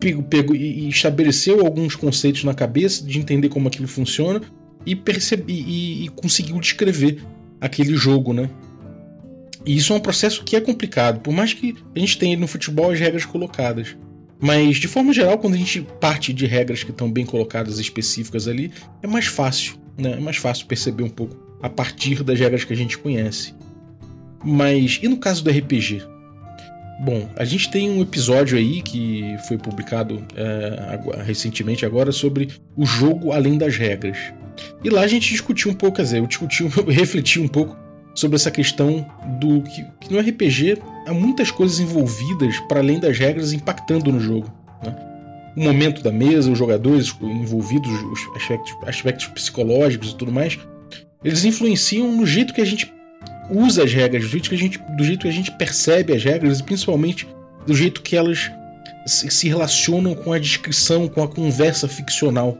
pegou, 0.00 0.24
pegou, 0.24 0.56
e 0.56 0.88
estabeleceu 0.88 1.64
alguns 1.64 1.94
conceitos 1.94 2.42
na 2.42 2.54
cabeça 2.54 3.04
de 3.04 3.20
entender 3.20 3.50
como 3.50 3.68
aquilo 3.68 3.86
funciona 3.86 4.40
e, 4.84 4.96
percebe, 4.96 5.52
e, 5.52 6.06
e 6.06 6.08
conseguiu 6.08 6.58
descrever 6.58 7.22
aquele 7.60 7.94
jogo, 7.94 8.32
né? 8.32 8.50
E 9.68 9.76
isso 9.76 9.92
é 9.92 9.96
um 9.96 10.00
processo 10.00 10.42
que 10.44 10.56
é 10.56 10.62
complicado, 10.62 11.20
por 11.20 11.30
mais 11.30 11.52
que 11.52 11.76
a 11.94 11.98
gente 11.98 12.16
tenha 12.16 12.34
no 12.38 12.48
futebol 12.48 12.90
as 12.90 12.98
regras 12.98 13.26
colocadas. 13.26 13.94
Mas, 14.40 14.78
de 14.78 14.88
forma 14.88 15.12
geral, 15.12 15.36
quando 15.36 15.52
a 15.52 15.58
gente 15.58 15.82
parte 16.00 16.32
de 16.32 16.46
regras 16.46 16.82
que 16.82 16.90
estão 16.90 17.12
bem 17.12 17.26
colocadas 17.26 17.78
específicas 17.78 18.48
ali, 18.48 18.72
é 19.02 19.06
mais 19.06 19.26
fácil, 19.26 19.74
né? 19.98 20.12
É 20.12 20.20
mais 20.20 20.38
fácil 20.38 20.64
perceber 20.64 21.02
um 21.02 21.10
pouco 21.10 21.36
a 21.60 21.68
partir 21.68 22.22
das 22.22 22.40
regras 22.40 22.64
que 22.64 22.72
a 22.72 22.76
gente 22.76 22.96
conhece. 22.96 23.54
Mas, 24.42 25.00
e 25.02 25.08
no 25.08 25.18
caso 25.18 25.44
do 25.44 25.50
RPG? 25.50 26.02
Bom, 27.04 27.28
a 27.36 27.44
gente 27.44 27.70
tem 27.70 27.90
um 27.90 28.00
episódio 28.00 28.56
aí 28.56 28.80
que 28.80 29.36
foi 29.48 29.58
publicado 29.58 30.24
é, 30.34 31.22
recentemente 31.24 31.84
agora 31.84 32.10
sobre 32.10 32.48
o 32.74 32.86
jogo 32.86 33.32
além 33.32 33.58
das 33.58 33.76
regras. 33.76 34.16
E 34.82 34.88
lá 34.88 35.02
a 35.02 35.06
gente 35.06 35.28
discutiu 35.28 35.70
um 35.70 35.74
pouco, 35.74 35.96
quer 35.96 36.04
dizer, 36.04 36.20
eu 36.20 36.26
discuti, 36.26 36.62
eu 36.74 36.86
refleti 36.86 37.38
um 37.38 37.48
pouco 37.48 37.76
sobre 38.18 38.34
essa 38.34 38.50
questão 38.50 39.06
do 39.38 39.62
que, 39.62 39.86
que 40.00 40.12
no 40.12 40.18
RPG 40.18 40.78
há 41.06 41.14
muitas 41.14 41.52
coisas 41.52 41.78
envolvidas 41.78 42.58
para 42.68 42.80
além 42.80 42.98
das 42.98 43.16
regras 43.16 43.52
impactando 43.52 44.10
no 44.10 44.18
jogo. 44.18 44.52
Né? 44.84 44.92
O 45.56 45.62
momento 45.62 46.02
da 46.02 46.10
mesa, 46.10 46.50
os 46.50 46.58
jogadores 46.58 47.14
envolvidos, 47.22 47.88
os 47.92 48.36
aspectos, 48.36 48.76
aspectos 48.84 49.26
psicológicos 49.28 50.10
e 50.10 50.16
tudo 50.16 50.32
mais, 50.32 50.58
eles 51.22 51.44
influenciam 51.44 52.10
no 52.10 52.26
jeito 52.26 52.52
que 52.52 52.60
a 52.60 52.64
gente 52.64 52.92
usa 53.50 53.84
as 53.84 53.92
regras, 53.92 54.24
do 54.24 54.28
jeito 54.28 54.48
que 54.48 54.54
a 54.56 54.58
gente, 54.58 54.80
do 54.96 55.04
jeito 55.04 55.20
que 55.20 55.28
a 55.28 55.32
gente 55.32 55.52
percebe 55.52 56.12
as 56.12 56.24
regras 56.24 56.58
e 56.58 56.64
principalmente 56.64 57.28
do 57.64 57.74
jeito 57.74 58.02
que 58.02 58.16
elas 58.16 58.50
se 59.06 59.48
relacionam 59.48 60.12
com 60.16 60.32
a 60.32 60.40
descrição, 60.40 61.06
com 61.06 61.22
a 61.22 61.28
conversa 61.28 61.86
ficcional. 61.86 62.58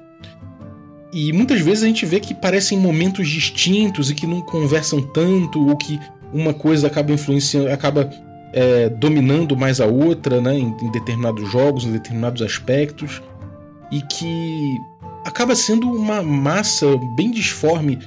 E 1.12 1.32
muitas 1.32 1.60
vezes 1.60 1.82
a 1.82 1.86
gente 1.86 2.04
vê 2.04 2.20
que 2.20 2.34
parecem 2.34 2.78
momentos 2.78 3.28
distintos 3.28 4.10
e 4.10 4.14
que 4.14 4.26
não 4.26 4.40
conversam 4.42 5.00
tanto, 5.00 5.66
ou 5.66 5.76
que 5.76 5.98
uma 6.32 6.52
coisa 6.52 6.86
acaba 6.86 7.12
influenciando, 7.12 7.70
acaba 7.70 8.10
é, 8.52 8.88
dominando 8.88 9.56
mais 9.56 9.80
a 9.80 9.86
outra, 9.86 10.40
né, 10.40 10.58
em, 10.58 10.76
em 10.82 10.90
determinados 10.90 11.50
jogos, 11.50 11.84
em 11.84 11.92
determinados 11.92 12.42
aspectos, 12.42 13.22
e 13.90 14.02
que 14.02 14.76
acaba 15.24 15.54
sendo 15.54 15.90
uma 15.90 16.22
massa 16.22 16.86
bem 17.16 17.30
disforme 17.30 17.98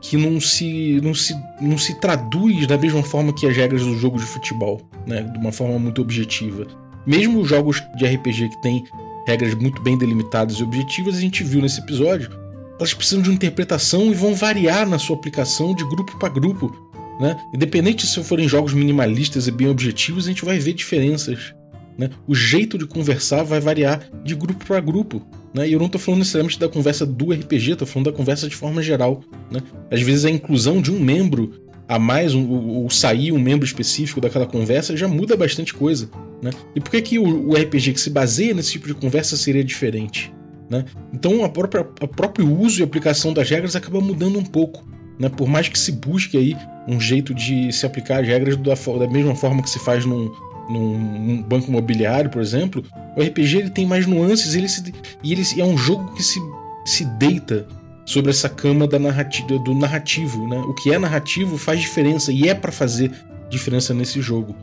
que 0.00 0.16
não 0.16 0.40
se, 0.40 1.00
não 1.02 1.14
se, 1.14 1.36
não 1.60 1.76
se 1.76 1.94
traduz 2.00 2.66
da 2.66 2.78
mesma 2.78 3.02
forma 3.02 3.32
que 3.32 3.46
as 3.46 3.56
regras 3.56 3.82
do 3.82 3.96
jogo 3.98 4.18
de 4.18 4.24
futebol, 4.24 4.80
né, 5.06 5.22
de 5.22 5.38
uma 5.38 5.52
forma 5.52 5.78
muito 5.78 6.00
objetiva. 6.00 6.66
Mesmo 7.06 7.40
os 7.40 7.48
jogos 7.48 7.82
de 7.96 8.06
RPG 8.06 8.50
que 8.50 8.62
tem 8.62 8.84
regras 9.26 9.54
muito 9.54 9.82
bem 9.82 9.96
delimitadas 9.96 10.56
e 10.56 10.62
objetivas, 10.62 11.16
a 11.16 11.20
gente 11.20 11.44
viu 11.44 11.60
nesse 11.60 11.80
episódio, 11.80 12.30
elas 12.78 12.94
precisam 12.94 13.22
de 13.22 13.30
interpretação 13.30 14.10
e 14.10 14.14
vão 14.14 14.34
variar 14.34 14.88
na 14.88 14.98
sua 14.98 15.16
aplicação 15.16 15.74
de 15.74 15.84
grupo 15.84 16.18
para 16.18 16.28
grupo. 16.28 16.74
Né? 17.20 17.38
Independente 17.54 18.06
se 18.06 18.24
forem 18.24 18.48
jogos 18.48 18.72
minimalistas 18.72 19.46
e 19.46 19.50
bem 19.50 19.68
objetivos, 19.68 20.24
a 20.24 20.28
gente 20.28 20.44
vai 20.44 20.58
ver 20.58 20.72
diferenças. 20.72 21.54
Né? 21.98 22.08
O 22.26 22.34
jeito 22.34 22.78
de 22.78 22.86
conversar 22.86 23.42
vai 23.42 23.60
variar 23.60 24.02
de 24.24 24.34
grupo 24.34 24.64
para 24.64 24.80
grupo. 24.80 25.20
Né? 25.52 25.68
E 25.68 25.72
eu 25.74 25.78
não 25.78 25.86
estou 25.86 26.00
falando 26.00 26.20
necessariamente 26.20 26.58
da 26.58 26.68
conversa 26.68 27.04
do 27.04 27.30
RPG, 27.30 27.72
estou 27.72 27.86
falando 27.86 28.10
da 28.10 28.16
conversa 28.16 28.48
de 28.48 28.56
forma 28.56 28.82
geral. 28.82 29.22
Né? 29.50 29.60
Às 29.90 30.00
vezes 30.00 30.24
a 30.24 30.30
inclusão 30.30 30.80
de 30.80 30.90
um 30.90 30.98
membro 30.98 31.52
a 31.90 31.98
mais, 31.98 32.32
ou 32.36 32.88
sair 32.88 33.32
um 33.32 33.38
membro 33.40 33.66
específico 33.66 34.20
daquela 34.20 34.46
conversa, 34.46 34.96
já 34.96 35.08
muda 35.08 35.36
bastante 35.36 35.74
coisa. 35.74 36.08
Né? 36.40 36.50
E 36.72 36.80
por 36.80 36.88
que, 36.88 37.02
que 37.02 37.18
o, 37.18 37.48
o, 37.48 37.54
RPG 37.54 37.94
que 37.94 38.00
se 38.00 38.08
baseia 38.08 38.54
nesse 38.54 38.70
tipo 38.70 38.86
de 38.86 38.94
conversa 38.94 39.36
seria 39.36 39.64
diferente? 39.64 40.32
Né? 40.70 40.84
Então, 41.12 41.42
o 41.42 42.08
próprio 42.08 42.48
uso 42.48 42.78
e 42.78 42.84
aplicação 42.84 43.32
das 43.32 43.50
regras 43.50 43.74
acaba 43.74 44.00
mudando 44.00 44.38
um 44.38 44.44
pouco. 44.44 44.86
Né? 45.18 45.28
Por 45.28 45.48
mais 45.48 45.68
que 45.68 45.76
se 45.76 45.90
busque 45.90 46.38
aí 46.38 46.56
um 46.86 47.00
jeito 47.00 47.34
de 47.34 47.72
se 47.72 47.84
aplicar 47.84 48.20
as 48.20 48.26
regras 48.28 48.56
da, 48.56 48.74
da 48.74 49.10
mesma 49.10 49.34
forma 49.34 49.60
que 49.60 49.68
se 49.68 49.80
faz 49.80 50.06
num, 50.06 50.32
num, 50.68 51.42
banco 51.42 51.66
imobiliário, 51.66 52.30
por 52.30 52.40
exemplo, 52.40 52.84
o 53.16 53.20
RPG 53.20 53.58
ele 53.58 53.70
tem 53.70 53.84
mais 53.84 54.06
nuances 54.06 54.54
ele 54.54 54.68
se, 54.68 54.94
e 55.24 55.32
ele 55.32 55.42
é 55.58 55.64
um 55.64 55.76
jogo 55.76 56.14
que 56.14 56.22
se, 56.22 56.38
se 56.84 57.04
deita 57.04 57.66
sobre 58.04 58.30
essa 58.30 58.48
cama 58.48 58.86
da 58.86 58.98
narrativa, 58.98 59.58
do 59.58 59.74
narrativo. 59.74 60.46
Né? 60.46 60.58
O 60.58 60.74
que 60.74 60.92
é 60.92 60.98
narrativo 60.98 61.56
faz 61.58 61.80
diferença 61.80 62.32
e 62.32 62.48
é 62.48 62.54
para 62.54 62.72
fazer 62.72 63.12
diferença 63.48 63.92
nesse 63.92 64.20
jogo 64.20 64.54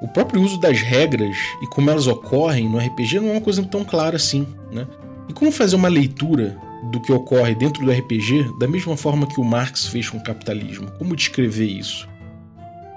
o 0.00 0.06
próprio 0.06 0.40
uso 0.42 0.58
das 0.58 0.80
regras 0.80 1.36
e 1.60 1.66
como 1.66 1.90
elas 1.90 2.06
ocorrem 2.06 2.68
no 2.68 2.78
RPG 2.78 3.20
não 3.20 3.30
é 3.30 3.32
uma 3.32 3.40
coisa 3.40 3.62
tão 3.64 3.84
clara 3.84 4.16
assim, 4.16 4.46
né? 4.72 4.86
E 5.28 5.32
como 5.32 5.50
fazer 5.50 5.76
uma 5.76 5.88
leitura 5.88 6.56
do 6.90 7.00
que 7.00 7.12
ocorre 7.12 7.54
dentro 7.54 7.84
do 7.84 7.90
RPG 7.90 8.58
da 8.58 8.68
mesma 8.68 8.96
forma 8.96 9.26
que 9.26 9.40
o 9.40 9.44
Marx 9.44 9.86
fez 9.86 10.08
com 10.08 10.18
o 10.18 10.22
capitalismo? 10.22 10.90
Como 10.92 11.16
descrever 11.16 11.66
isso? 11.66 12.08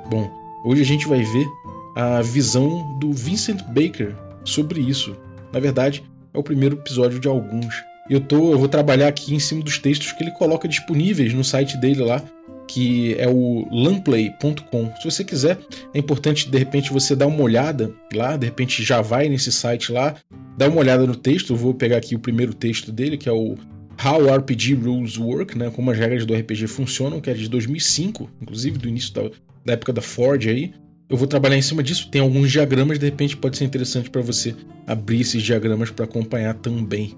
Bom, 0.09 0.29
hoje 0.63 0.81
a 0.81 0.85
gente 0.85 1.07
vai 1.07 1.23
ver 1.23 1.47
a 1.95 2.21
visão 2.21 2.97
do 2.99 3.11
Vincent 3.11 3.63
Baker 3.63 4.15
sobre 4.45 4.79
isso. 4.79 5.15
Na 5.51 5.59
verdade, 5.59 6.03
é 6.33 6.37
o 6.37 6.43
primeiro 6.43 6.77
episódio 6.77 7.19
de 7.19 7.27
alguns. 7.27 7.73
Eu, 8.11 8.19
tô, 8.19 8.51
eu 8.51 8.59
vou 8.59 8.67
trabalhar 8.67 9.07
aqui 9.07 9.33
em 9.33 9.39
cima 9.39 9.63
dos 9.63 9.79
textos 9.79 10.11
que 10.11 10.21
ele 10.21 10.31
coloca 10.31 10.67
disponíveis 10.67 11.33
no 11.33 11.45
site 11.45 11.77
dele 11.77 12.01
lá, 12.03 12.21
que 12.67 13.15
é 13.17 13.25
o 13.25 13.65
lamplay.com. 13.71 14.93
Se 14.97 15.05
você 15.05 15.23
quiser, 15.23 15.57
é 15.93 15.97
importante 15.97 16.49
de 16.49 16.57
repente 16.57 16.91
você 16.91 17.15
dar 17.15 17.27
uma 17.27 17.41
olhada 17.41 17.95
lá, 18.13 18.35
de 18.35 18.45
repente 18.45 18.83
já 18.83 18.99
vai 18.99 19.29
nesse 19.29 19.49
site 19.49 19.93
lá, 19.93 20.13
dá 20.57 20.67
uma 20.67 20.81
olhada 20.81 21.07
no 21.07 21.15
texto. 21.15 21.53
Eu 21.53 21.55
vou 21.55 21.73
pegar 21.73 21.95
aqui 21.95 22.13
o 22.13 22.19
primeiro 22.19 22.53
texto 22.53 22.91
dele, 22.91 23.15
que 23.15 23.29
é 23.29 23.31
o 23.31 23.55
How 24.03 24.35
RPG 24.35 24.73
Rules 24.73 25.17
Work, 25.17 25.57
né, 25.57 25.71
como 25.73 25.89
as 25.89 25.97
regras 25.97 26.25
do 26.25 26.35
RPG 26.35 26.67
funcionam, 26.67 27.21
que 27.21 27.29
é 27.29 27.33
de 27.33 27.47
2005, 27.47 28.29
inclusive 28.41 28.77
do 28.77 28.89
início 28.89 29.13
da, 29.13 29.21
da 29.63 29.71
época 29.71 29.93
da 29.93 30.01
Ford 30.01 30.45
aí. 30.49 30.73
Eu 31.09 31.15
vou 31.15 31.27
trabalhar 31.27 31.55
em 31.55 31.61
cima 31.61 31.81
disso. 31.81 32.09
Tem 32.11 32.19
alguns 32.19 32.51
diagramas, 32.51 32.99
de 32.99 33.05
repente 33.05 33.37
pode 33.37 33.55
ser 33.55 33.63
interessante 33.63 34.09
para 34.09 34.21
você 34.21 34.53
abrir 34.85 35.21
esses 35.21 35.41
diagramas 35.41 35.91
para 35.91 36.03
acompanhar 36.03 36.55
também. 36.55 37.15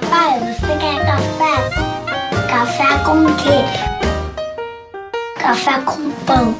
Papai, 0.00 0.40
você 0.40 0.78
quer 0.78 1.04
café? 1.04 1.70
Café 2.48 3.04
com 3.04 3.26
quê? 3.36 3.60
Café 5.38 5.80
com 5.82 6.10
pão. 6.24 6.56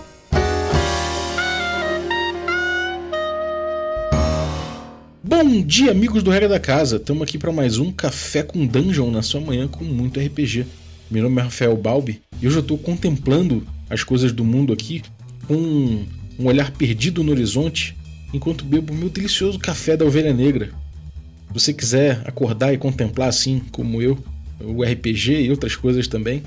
Bom 5.22 5.62
dia, 5.62 5.90
amigos 5.90 6.22
do 6.22 6.30
Regra 6.30 6.48
da 6.48 6.60
Casa. 6.60 6.96
Estamos 6.96 7.22
aqui 7.22 7.38
para 7.38 7.52
mais 7.52 7.78
um 7.78 7.90
Café 7.90 8.42
com 8.42 8.66
Dungeon 8.66 9.10
na 9.10 9.22
sua 9.22 9.40
manhã 9.40 9.66
com 9.66 9.84
muito 9.84 10.20
RPG. 10.20 10.66
Meu 11.10 11.22
nome 11.22 11.40
é 11.40 11.44
Rafael 11.44 11.76
Balbi 11.76 12.20
e 12.40 12.46
hoje 12.46 12.56
eu 12.56 12.62
estou 12.62 12.76
contemplando 12.76 13.66
as 13.88 14.04
coisas 14.04 14.32
do 14.32 14.44
mundo 14.44 14.72
aqui 14.72 15.02
com 15.46 15.54
um 15.54 16.46
olhar 16.46 16.70
perdido 16.72 17.22
no 17.22 17.32
horizonte 17.32 17.96
enquanto 18.34 18.64
bebo 18.64 18.94
meu 18.94 19.08
delicioso 19.08 19.58
café 19.58 19.96
da 19.96 20.04
ovelha 20.04 20.32
negra. 20.32 20.70
Se 21.50 21.54
você 21.54 21.72
quiser 21.72 22.22
acordar 22.24 22.72
e 22.72 22.78
contemplar 22.78 23.28
assim 23.28 23.60
como 23.72 24.00
eu, 24.00 24.16
o 24.60 24.84
RPG 24.84 25.42
e 25.42 25.50
outras 25.50 25.74
coisas 25.74 26.06
também, 26.06 26.42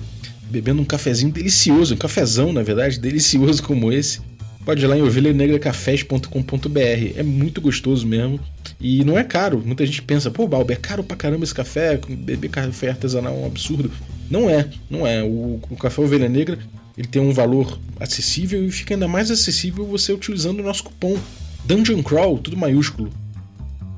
bebendo 0.50 0.81
um 0.81 0.86
cafezinho 0.86 1.31
delicioso, 1.31 1.93
um 1.93 1.98
cafezão, 1.98 2.53
na 2.53 2.63
verdade, 2.63 3.00
delicioso 3.00 3.62
como 3.62 3.91
esse, 3.91 4.22
pode 4.63 4.83
ir 4.83 4.88
lá 4.88 4.98
em 4.98 5.01
ovelhanegracafés.com.br. 5.01 7.17
É 7.17 7.24
muito 7.24 7.60
gostoso 7.60 8.07
mesmo. 8.07 8.39
E 8.79 9.03
não 9.03 9.17
é 9.17 9.24
caro. 9.24 9.62
Muita 9.65 9.86
gente 9.86 10.01
pensa, 10.01 10.31
pô, 10.31 10.48
Balber, 10.48 10.77
é 10.77 10.79
caro 10.79 11.03
pra 11.03 11.17
caramba 11.17 11.43
esse 11.43 11.53
café, 11.53 12.00
beber 12.07 12.50
café 12.50 12.89
artesanal 12.89 13.33
é 13.33 13.39
um 13.39 13.45
absurdo. 13.45 13.91
Não 14.29 14.50
é, 14.50 14.69
não 14.89 15.05
é. 15.05 15.22
O, 15.22 15.60
o 15.69 15.75
café 15.75 16.01
Ovelha 16.01 16.29
Negra 16.29 16.57
ele 16.98 17.07
tem 17.07 17.22
um 17.22 17.33
valor 17.33 17.77
acessível 18.00 18.63
e 18.63 18.72
fica 18.72 18.93
ainda 18.93 19.07
mais 19.07 19.31
acessível 19.31 19.86
você 19.86 20.13
utilizando 20.13 20.60
o 20.60 20.63
nosso 20.63 20.83
cupom 20.83 21.17
Dungeon 21.65 22.03
Crawl, 22.03 22.38
tudo 22.38 22.55
maiúsculo. 22.55 23.12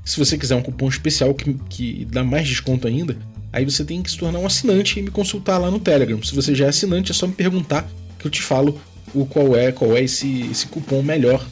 Se 0.06 0.20
você 0.20 0.38
quiser 0.38 0.56
um 0.56 0.62
cupom 0.62 0.88
especial 0.88 1.34
que, 1.34 1.56
que 1.68 2.06
dá 2.06 2.24
mais 2.24 2.48
desconto 2.48 2.88
ainda, 2.88 3.18
aí 3.52 3.66
você 3.66 3.84
tem 3.84 4.04
que 4.04 4.12
se 4.12 4.18
tornar 4.18 4.38
um 4.38 4.46
assinante 4.46 5.00
e 5.00 5.02
me 5.02 5.10
consultar 5.10 5.58
lá 5.58 5.72
no 5.72 5.80
Telegram. 5.80 6.22
Se 6.22 6.36
você 6.36 6.54
já 6.54 6.66
é 6.66 6.70
assinante, 6.70 7.12
é 7.12 7.16
só 7.16 7.26
me 7.26 7.34
perguntar 7.34 7.90
que 8.20 8.28
eu 8.28 8.32
te 8.32 8.44
falo 8.44 8.80
o 9.16 9.26
qual 9.26 9.56
é, 9.56 9.72
qual 9.72 9.98
é 9.98 10.04
esse, 10.04 10.42
esse 10.52 10.68
cupom 10.68 11.02
melhor. 11.02 11.44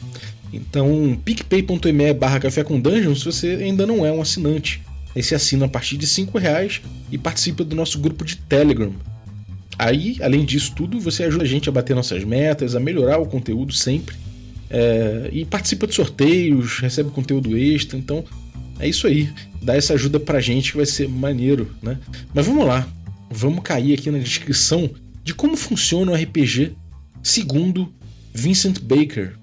Então, 0.52 1.18
picpay.me 1.24 2.12
barra 2.14 2.38
café 2.38 2.62
com 2.62 2.78
dungeon 2.78 3.16
se 3.16 3.24
você 3.24 3.48
ainda 3.60 3.84
não 3.84 4.06
é 4.06 4.12
um 4.12 4.22
assinante. 4.22 4.80
Aí 5.16 5.22
você 5.22 5.34
assina 5.34 5.66
a 5.66 5.68
partir 5.68 5.96
de 5.96 6.06
5 6.06 6.38
reais 6.38 6.80
e 7.10 7.18
participa 7.18 7.64
do 7.64 7.74
nosso 7.74 7.98
grupo 7.98 8.24
de 8.24 8.36
Telegram. 8.36 8.92
Aí, 9.76 10.16
além 10.20 10.44
disso 10.44 10.72
tudo, 10.76 11.00
você 11.00 11.24
ajuda 11.24 11.42
a 11.42 11.46
gente 11.46 11.68
a 11.68 11.72
bater 11.72 11.96
nossas 11.96 12.22
metas, 12.22 12.76
a 12.76 12.80
melhorar 12.80 13.18
o 13.18 13.26
conteúdo 13.26 13.72
sempre. 13.72 14.14
É, 14.70 15.28
e 15.32 15.44
participa 15.44 15.86
de 15.86 15.94
sorteios, 15.94 16.78
recebe 16.78 17.10
conteúdo 17.10 17.56
extra. 17.56 17.98
Então, 17.98 18.24
é 18.78 18.88
isso 18.88 19.06
aí. 19.06 19.30
Dá 19.62 19.76
essa 19.76 19.94
ajuda 19.94 20.20
pra 20.20 20.40
gente 20.40 20.72
que 20.72 20.76
vai 20.76 20.86
ser 20.86 21.08
maneiro, 21.08 21.74
né? 21.82 21.98
Mas 22.32 22.46
vamos 22.46 22.66
lá. 22.66 22.88
Vamos 23.30 23.62
cair 23.62 23.94
aqui 23.94 24.10
na 24.10 24.18
descrição 24.18 24.90
de 25.22 25.34
como 25.34 25.56
funciona 25.56 26.12
o 26.12 26.14
RPG 26.14 26.72
segundo 27.22 27.92
Vincent 28.32 28.80
Baker. 28.80 29.34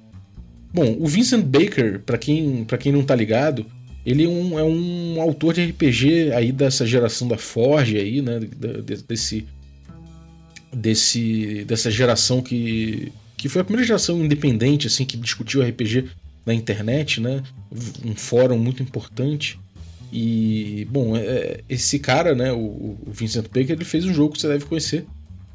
Bom, 0.73 0.95
o 0.99 1.07
Vincent 1.07 1.43
Baker, 1.43 1.99
para 1.99 2.17
quem, 2.17 2.63
pra 2.63 2.77
quem 2.77 2.91
não 2.91 3.03
tá 3.03 3.15
ligado, 3.15 3.65
ele 4.05 4.23
é 4.23 4.27
um, 4.27 4.59
é 4.59 4.63
um 4.63 5.21
autor 5.21 5.53
de 5.53 5.65
RPG 5.65 6.31
aí 6.33 6.51
dessa 6.51 6.85
geração 6.85 7.27
da 7.27 7.37
Forge 7.37 7.97
aí, 7.97 8.21
né? 8.21 8.39
Desse, 9.07 9.45
desse, 10.73 11.65
dessa 11.65 11.91
geração 11.91 12.41
que, 12.41 13.11
que 13.35 13.49
foi 13.49 13.61
a 13.61 13.65
primeira 13.65 13.85
geração 13.85 14.23
independente 14.23 14.87
assim 14.87 15.05
que 15.05 15.17
discutiu 15.17 15.61
RPG 15.61 16.05
na 16.45 16.53
internet, 16.53 17.21
né? 17.21 17.43
Um 18.05 18.15
fórum 18.15 18.57
muito 18.57 18.81
importante. 18.81 19.59
E, 20.11 20.85
bom, 20.89 21.15
é, 21.15 21.61
esse 21.69 21.97
cara, 21.97 22.35
né, 22.35 22.51
o, 22.51 22.57
o, 22.57 22.99
Vincent 23.07 23.45
Baker, 23.45 23.71
ele 23.71 23.85
fez 23.85 24.05
um 24.05 24.13
jogo 24.13 24.33
que 24.33 24.41
você 24.41 24.47
deve 24.47 24.65
conhecer, 24.65 25.05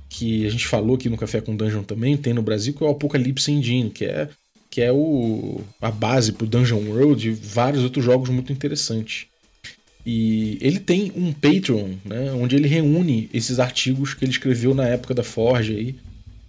que 0.09 0.47
a 0.47 0.51
gente 0.51 0.67
falou 0.67 0.97
aqui 0.97 1.11
no 1.11 1.17
Café 1.19 1.43
com 1.43 1.55
Dungeon 1.55 1.83
também, 1.83 2.17
tem 2.17 2.33
no 2.33 2.41
Brasil, 2.41 2.73
que 2.73 2.83
é 2.83 2.87
o 2.87 2.91
Apocalypse 2.91 3.53
Engine, 3.53 3.91
que 3.91 4.07
é, 4.07 4.31
que 4.71 4.81
é 4.81 4.91
o, 4.91 5.61
a 5.81 5.91
base 5.91 6.33
pro 6.33 6.47
Dungeon 6.47 6.81
World 6.89 7.29
e 7.29 7.33
vários 7.33 7.83
outros 7.83 8.03
jogos 8.03 8.31
muito 8.31 8.51
interessantes. 8.51 9.27
E 10.07 10.57
ele 10.63 10.79
tem 10.79 11.13
um 11.15 11.33
Patreon, 11.33 11.91
né, 12.05 12.33
onde 12.33 12.57
ele 12.57 12.69
reúne 12.69 13.29
esses 13.35 13.59
artigos 13.59 14.15
que 14.15 14.25
ele 14.25 14.33
escreveu 14.33 14.75
na 14.75 14.87
época 14.87 15.13
da 15.13 15.25
Forge 15.25 15.75
aí, 15.75 15.97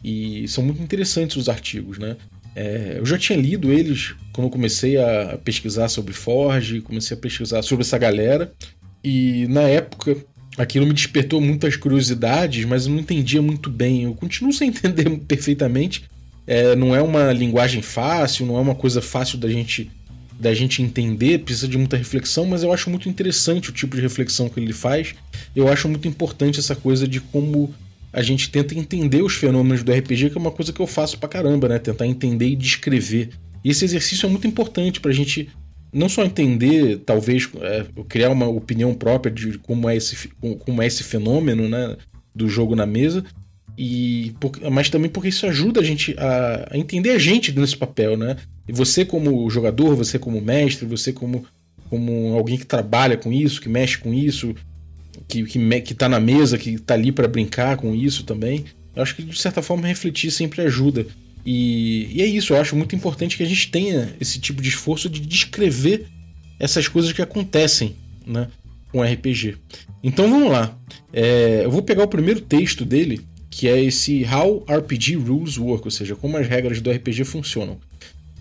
e 0.03 0.47
são 0.47 0.63
muito 0.63 0.81
interessantes 0.81 1.35
os 1.35 1.49
artigos, 1.49 1.97
né? 1.97 2.15
É, 2.57 2.95
eu 2.97 3.05
já 3.05 3.19
tinha 3.19 3.37
lido 3.37 3.71
eles 3.71 4.15
quando 4.33 4.49
comecei 4.49 4.97
a 4.97 5.37
pesquisar 5.43 5.89
sobre 5.89 6.11
Forge, 6.11 6.81
comecei 6.81 7.15
a 7.15 7.19
pesquisar 7.19 7.61
sobre 7.61 7.85
essa 7.85 7.99
galera. 7.99 8.51
E 9.03 9.45
na 9.47 9.61
época 9.61 10.17
aquilo 10.57 10.87
me 10.87 10.93
despertou 10.93 11.39
muitas 11.39 11.75
curiosidades, 11.75 12.65
mas 12.65 12.87
eu 12.87 12.93
não 12.93 12.99
entendia 12.99 13.43
muito 13.43 13.69
bem. 13.69 14.05
Eu 14.05 14.15
continuo 14.15 14.51
sem 14.53 14.69
entender 14.69 15.07
perfeitamente. 15.27 16.05
É, 16.47 16.75
não 16.75 16.95
é 16.95 17.01
uma 17.01 17.31
linguagem 17.31 17.83
fácil, 17.83 18.47
não 18.47 18.57
é 18.57 18.59
uma 18.59 18.73
coisa 18.73 19.03
fácil 19.03 19.37
da 19.37 19.49
gente 19.49 19.91
da 20.39 20.53
gente 20.53 20.83
entender, 20.83 21.39
precisa 21.39 21.67
de 21.67 21.79
muita 21.79 21.97
reflexão, 21.97 22.45
mas 22.45 22.61
eu 22.61 22.71
acho 22.71 22.91
muito 22.91 23.09
interessante 23.09 23.71
o 23.71 23.73
tipo 23.73 23.95
de 23.95 24.01
reflexão 24.03 24.47
que 24.47 24.59
ele 24.59 24.71
faz. 24.71 25.15
Eu 25.55 25.67
acho 25.67 25.89
muito 25.89 26.07
importante 26.07 26.59
essa 26.59 26.75
coisa 26.75 27.07
de 27.07 27.19
como 27.19 27.73
a 28.11 28.21
gente 28.21 28.49
tenta 28.49 28.73
entender 28.73 29.21
os 29.21 29.35
fenômenos 29.35 29.83
do 29.83 29.91
RPG, 29.91 30.29
que 30.29 30.37
é 30.37 30.41
uma 30.41 30.51
coisa 30.51 30.73
que 30.73 30.79
eu 30.79 30.87
faço 30.87 31.17
pra 31.19 31.29
caramba, 31.29 31.67
né? 31.67 31.79
Tentar 31.79 32.07
entender 32.07 32.47
e 32.47 32.55
descrever. 32.55 33.29
E 33.63 33.69
esse 33.69 33.85
exercício 33.85 34.25
é 34.25 34.29
muito 34.29 34.47
importante 34.47 34.99
pra 34.99 35.11
gente 35.11 35.49
não 35.91 36.09
só 36.09 36.23
entender, 36.23 36.99
talvez, 37.05 37.49
é, 37.61 37.85
criar 38.07 38.29
uma 38.29 38.47
opinião 38.47 38.93
própria 38.93 39.31
de 39.31 39.57
como 39.59 39.89
é 39.89 39.95
esse, 39.95 40.29
como 40.59 40.81
é 40.81 40.87
esse 40.87 41.03
fenômeno, 41.03 41.67
né? 41.67 41.95
Do 42.35 42.47
jogo 42.47 42.75
na 42.75 42.85
mesa, 42.85 43.23
e 43.77 44.33
mas 44.71 44.89
também 44.89 45.09
porque 45.09 45.29
isso 45.29 45.45
ajuda 45.45 45.81
a 45.81 45.83
gente 45.83 46.15
a, 46.17 46.69
a, 46.71 46.77
entender 46.77 47.11
a 47.11 47.19
gente 47.19 47.51
nesse 47.57 47.77
papel, 47.77 48.17
né? 48.17 48.35
E 48.67 48.73
você 48.73 49.05
como 49.05 49.49
jogador, 49.49 49.95
você 49.95 50.17
como 50.17 50.41
mestre, 50.41 50.85
você 50.85 51.13
como, 51.13 51.45
como 51.89 52.33
alguém 52.33 52.57
que 52.57 52.65
trabalha 52.65 53.15
com 53.15 53.31
isso, 53.31 53.61
que 53.61 53.69
mexe 53.69 53.97
com 53.99 54.13
isso, 54.13 54.55
que, 55.27 55.43
que, 55.43 55.81
que 55.81 55.93
tá 55.93 56.07
na 56.07 56.19
mesa, 56.19 56.57
que 56.57 56.77
tá 56.79 56.93
ali 56.93 57.11
para 57.11 57.27
brincar 57.27 57.77
com 57.77 57.93
isso 57.93 58.23
também. 58.23 58.65
Eu 58.95 59.03
acho 59.03 59.15
que 59.15 59.23
de 59.23 59.37
certa 59.37 59.61
forma 59.61 59.87
refletir 59.87 60.31
sempre 60.31 60.61
ajuda. 60.61 61.05
E, 61.45 62.09
e, 62.11 62.21
é 62.21 62.25
isso, 62.25 62.53
eu 62.53 62.59
acho 62.59 62.75
muito 62.75 62.95
importante 62.95 63.37
que 63.37 63.43
a 63.43 63.45
gente 63.45 63.69
tenha 63.69 64.13
esse 64.19 64.39
tipo 64.39 64.61
de 64.61 64.69
esforço 64.69 65.09
de 65.09 65.19
descrever 65.21 66.07
essas 66.59 66.87
coisas 66.87 67.13
que 67.13 67.21
acontecem 67.21 67.95
né, 68.25 68.47
com 68.91 69.01
RPG. 69.01 69.57
Então 70.03 70.29
vamos 70.29 70.51
lá. 70.51 70.77
É, 71.13 71.61
eu 71.63 71.71
vou 71.71 71.81
pegar 71.81 72.03
o 72.03 72.07
primeiro 72.07 72.41
texto 72.41 72.83
dele, 72.83 73.21
que 73.49 73.67
é 73.67 73.81
esse 73.81 74.25
How 74.25 74.65
RPG 74.67 75.15
Rules 75.15 75.57
Work, 75.57 75.85
ou 75.85 75.91
seja, 75.91 76.15
como 76.15 76.37
as 76.37 76.47
regras 76.47 76.81
do 76.81 76.91
RPG 76.91 77.23
funcionam. 77.23 77.77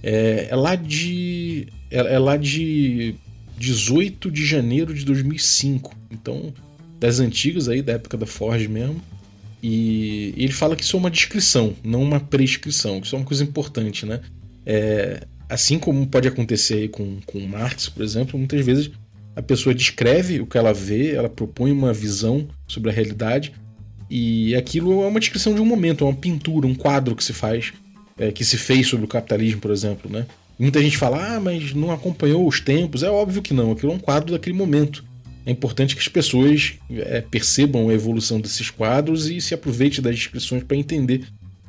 É, 0.03 0.49
é 0.51 0.57
lá 0.57 0.75
de. 0.75 1.69
É, 1.91 2.15
é 2.15 2.19
lá 2.19 2.37
de 2.37 3.15
18 3.59 4.31
de 4.31 4.45
janeiro 4.45 4.93
de 4.93 5.05
2005. 5.05 5.95
Então 6.11 6.53
das 7.07 7.21
antigas 7.21 7.69
aí, 7.69 7.81
da 7.81 7.93
época 7.93 8.17
da 8.17 8.27
Forge 8.27 8.67
mesmo. 8.67 9.01
E 9.63 10.35
ele 10.37 10.53
fala 10.53 10.75
que 10.75 10.83
isso 10.83 10.97
é 10.97 11.01
uma 11.01 11.11
descrição, 11.11 11.75
não 11.83 12.03
uma 12.03 12.21
prescrição, 12.21 13.01
que 13.01 13.07
isso 13.07 13.15
é 13.15 13.19
uma 13.19 13.25
coisa 13.25 13.45
importante, 13.45 14.05
né? 14.05 14.21
É, 14.65 15.25
assim 15.49 15.79
como 15.79 16.07
pode 16.07 16.27
acontecer 16.27 16.75
aí 16.75 16.89
com, 16.89 17.19
com 17.25 17.41
Marx, 17.47 17.89
por 17.89 18.03
exemplo, 18.03 18.39
muitas 18.39 18.65
vezes 18.65 18.91
a 19.35 19.43
pessoa 19.43 19.75
descreve 19.75 20.41
o 20.41 20.47
que 20.47 20.59
ela 20.59 20.73
vê, 20.73 21.15
ela 21.15 21.29
propõe 21.29 21.71
uma 21.71 21.93
visão 21.93 22.49
sobre 22.67 22.91
a 22.91 22.93
realidade, 22.93 23.53
e 24.11 24.55
aquilo 24.55 25.03
é 25.03 25.07
uma 25.07 25.21
descrição 25.21 25.55
de 25.55 25.61
um 25.61 25.65
momento, 25.65 26.05
é 26.05 26.09
uma 26.09 26.17
pintura, 26.17 26.67
um 26.67 26.75
quadro 26.75 27.15
que 27.15 27.25
se 27.25 27.33
faz, 27.33 27.73
é, 28.19 28.33
que 28.33 28.45
se 28.45 28.57
fez 28.57 28.89
sobre 28.89 29.05
o 29.05 29.09
capitalismo, 29.09 29.61
por 29.61 29.71
exemplo, 29.71 30.11
né? 30.11 30.27
muita 30.59 30.81
gente 30.83 30.97
fala, 30.97 31.37
ah, 31.37 31.41
mas 31.41 31.75
não 31.75 31.91
acompanhou 31.91 32.47
os 32.47 32.61
tempos. 32.61 33.03
É 33.03 33.11
óbvio 33.11 33.43
que 33.43 33.53
não, 33.53 33.73
aquilo 33.73 33.93
é 33.93 33.95
um 33.95 33.99
quadro 33.99 34.33
daquele 34.33 34.57
momento 34.57 35.05
é 35.47 35.53
importante 35.53 35.95
que 35.95 36.03
as 36.03 36.09
pessoas 36.09 36.75
é, 36.91 37.21
percebam 37.21 37.89
a 37.89 37.95
evolução 37.95 38.41
desses 38.41 38.69
quadros 38.69 39.31
e 39.31 39.41
se 39.41 39.55
aproveitem 39.55 40.03
das 40.03 40.17
descrições 40.17 40.65
para 40.65 40.77
entender 40.77 41.25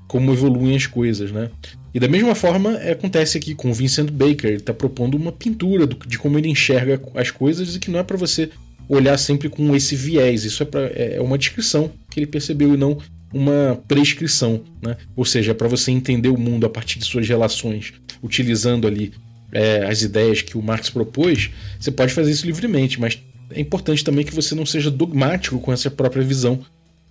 como 0.08 0.34
evoluem 0.34 0.76
as 0.76 0.88
coisas, 0.88 1.32
né? 1.32 1.52
E 1.94 2.00
da 2.00 2.08
mesma 2.08 2.34
forma 2.34 2.76
é, 2.78 2.92
acontece 2.92 3.38
aqui 3.38 3.54
com 3.54 3.70
o 3.70 3.74
Vincent 3.74 4.10
Baker, 4.10 4.50
ele 4.50 4.58
está 4.58 4.74
propondo 4.74 5.16
uma 5.16 5.32
pintura 5.32 5.86
do, 5.86 5.96
de 6.08 6.18
como 6.18 6.40
ele 6.40 6.50
enxerga 6.50 7.00
as 7.14 7.30
coisas 7.30 7.76
e 7.76 7.80
que 7.80 7.92
não 7.92 8.00
é 8.00 8.04
para 8.04 8.18
você 8.18 8.50
olhar 8.90 9.18
sempre 9.18 9.48
com 9.48 9.76
esse 9.76 9.96
viés, 9.96 10.44
isso 10.44 10.64
é, 10.64 10.66
pra, 10.66 10.82
é, 10.82 11.16
é 11.18 11.22
uma 11.22 11.38
descrição 11.38 11.92
que 12.10 12.20
ele 12.20 12.28
percebeu 12.28 12.74
e 12.74 12.78
não 12.78 12.98
uma 13.32 13.80
prescrição, 13.88 14.64
né? 14.82 14.98
Ou 15.16 15.26
seja, 15.26 15.52
é 15.52 15.54
para 15.54 15.68
você 15.68 15.92
entender 15.92 16.30
o 16.30 16.38
mundo 16.38 16.66
a 16.66 16.70
partir 16.70 16.98
de 16.98 17.06
suas 17.06 17.28
relações, 17.28 17.94
utilizando 18.24 18.88
ali 18.88 19.12
é, 19.52 19.86
as 19.86 20.02
ideias 20.02 20.42
que 20.42 20.58
o 20.58 20.64
Marx 20.64 20.90
propôs, 20.90 21.52
você 21.80 21.92
pode 21.92 22.14
fazer 22.14 22.32
isso 22.32 22.46
livremente, 22.46 23.00
mas 23.00 23.20
é 23.52 23.62
importante 23.62 24.04
também 24.04 24.26
que 24.26 24.36
você 24.36 24.54
não 24.54 24.66
seja 24.66 24.92
dogmático 24.92 25.60
com 25.60 25.72
essa 25.72 25.90
própria 25.90 26.24
visão 26.24 26.60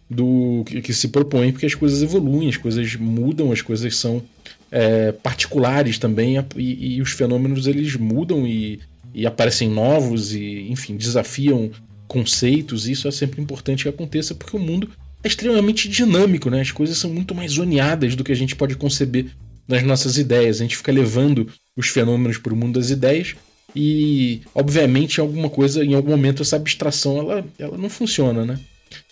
do 0.09 0.63
que, 0.67 0.81
que 0.81 0.95
se 0.95 1.09
propõe, 1.09 1.51
porque 1.51 1.67
as 1.67 1.75
coisas 1.75 2.03
evoluem, 2.03 2.49
as 2.49 2.57
coisas 2.57 2.95
mudam, 2.97 3.51
as 3.51 3.61
coisas 3.61 3.97
são 3.97 4.23
é, 4.71 5.13
particulares 5.13 5.99
também 5.99 6.37
e, 6.57 6.97
e, 6.97 7.03
os 7.03 7.11
fenômenos 7.11 7.67
eles 7.67 7.97
mudam 7.97 8.47
e, 8.47 8.81
e 9.15 9.27
aparecem 9.27 9.69
novos 9.69 10.33
e 10.33 10.69
enfim 10.71 10.97
desafiam 10.97 11.71
conceitos. 12.07 12.87
E 12.87 12.93
isso 12.93 13.09
é 13.09 13.11
sempre 13.11 13.41
importante 13.41 13.83
que 13.85 13.89
aconteça 13.89 14.35
porque 14.35 14.57
o 14.57 14.61
mundo 14.61 14.91
é 15.25 15.29
extremamente 15.29 15.89
dinâmico, 15.89 16.51
né? 16.51 16.61
As 16.61 16.71
coisas 16.71 16.99
são 16.99 17.13
muito 17.13 17.35
mais 17.35 17.53
zoneadas 17.53 18.15
do 18.15 18.23
que 18.23 18.33
a 18.33 18.37
gente 18.37 18.55
pode 18.55 18.77
conceber 18.77 19.27
nas 19.67 19.83
nossas 19.83 20.19
ideias. 20.19 20.61
A 20.61 20.63
gente 20.63 20.77
fica 20.77 20.93
levando 20.93 21.49
os 21.77 21.89
fenômenos 21.89 22.39
para 22.39 22.55
o 22.55 22.57
mundo 22.57 22.79
das 22.79 22.91
ideias 22.91 23.35
e, 23.77 24.41
obviamente, 24.55 25.21
alguma 25.21 25.51
coisa, 25.51 25.85
em 25.85 25.93
algum 25.93 26.11
momento, 26.11 26.43
essa 26.43 26.57
abstração 26.57 27.19
ela, 27.19 27.45
ela 27.59 27.77
não 27.77 27.91
funciona, 27.91 28.43
né? 28.43 28.59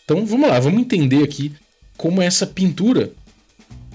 Então 0.05 0.25
vamos 0.25 0.49
lá, 0.49 0.59
vamos 0.59 0.81
entender 0.81 1.23
aqui 1.23 1.53
como 1.99 2.23
essa 2.23 2.47
pintura, 2.47 3.13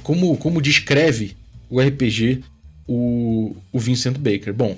como, 0.04 0.38
como 0.38 0.62
descreve 0.62 1.36
o 1.72 1.82
RPG 1.82 2.44
o, 2.88 3.56
o 3.72 3.80
Vincent 3.80 4.18
Baker. 4.18 4.54
Bom, 4.54 4.78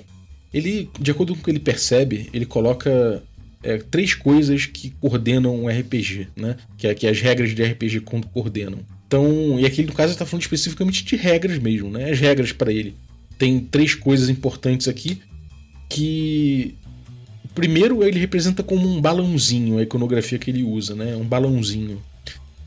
ele, 0.52 0.88
de 0.98 1.10
acordo 1.10 1.34
com 1.34 1.40
o 1.40 1.44
que 1.44 1.50
ele 1.50 1.60
percebe, 1.60 2.30
ele 2.32 2.46
coloca 2.46 3.22
é, 3.62 3.76
três 3.76 4.14
coisas 4.14 4.64
que 4.64 4.90
coordenam 4.98 5.54
um 5.54 5.68
RPG, 5.68 6.28
né? 6.34 6.56
Que, 6.78 6.86
é, 6.86 6.94
que 6.94 7.06
as 7.06 7.20
regras 7.20 7.54
de 7.54 7.62
RPG 7.62 8.00
coordenam. 8.32 8.78
Então, 9.06 9.60
e 9.60 9.66
aqui 9.66 9.82
no 9.82 9.92
caso 9.92 10.14
está 10.14 10.24
falando 10.24 10.42
especificamente 10.42 11.04
de 11.04 11.16
regras 11.16 11.58
mesmo, 11.58 11.90
né? 11.90 12.10
As 12.10 12.18
regras 12.18 12.50
para 12.50 12.72
ele. 12.72 12.94
Tem 13.36 13.60
três 13.60 13.94
coisas 13.94 14.30
importantes 14.30 14.88
aqui 14.88 15.20
que 15.92 16.74
primeiro 17.54 18.02
ele 18.02 18.18
representa 18.18 18.62
como 18.62 18.88
um 18.88 19.00
balãozinho 19.00 19.78
a 19.78 19.82
iconografia 19.82 20.38
que 20.38 20.50
ele 20.50 20.62
usa, 20.62 20.94
né? 20.94 21.14
Um 21.16 21.24
balãozinho. 21.24 22.00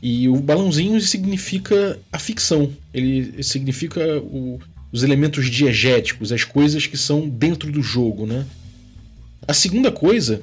E 0.00 0.28
o 0.28 0.36
balãozinho 0.36 1.00
significa 1.00 1.98
a 2.12 2.18
ficção. 2.18 2.70
Ele 2.94 3.42
significa 3.42 4.18
o, 4.18 4.60
os 4.92 5.02
elementos 5.02 5.50
diegéticos, 5.50 6.30
as 6.30 6.44
coisas 6.44 6.86
que 6.86 6.96
são 6.96 7.28
dentro 7.28 7.72
do 7.72 7.82
jogo, 7.82 8.26
né? 8.26 8.46
A 9.48 9.52
segunda 9.52 9.90
coisa 9.90 10.42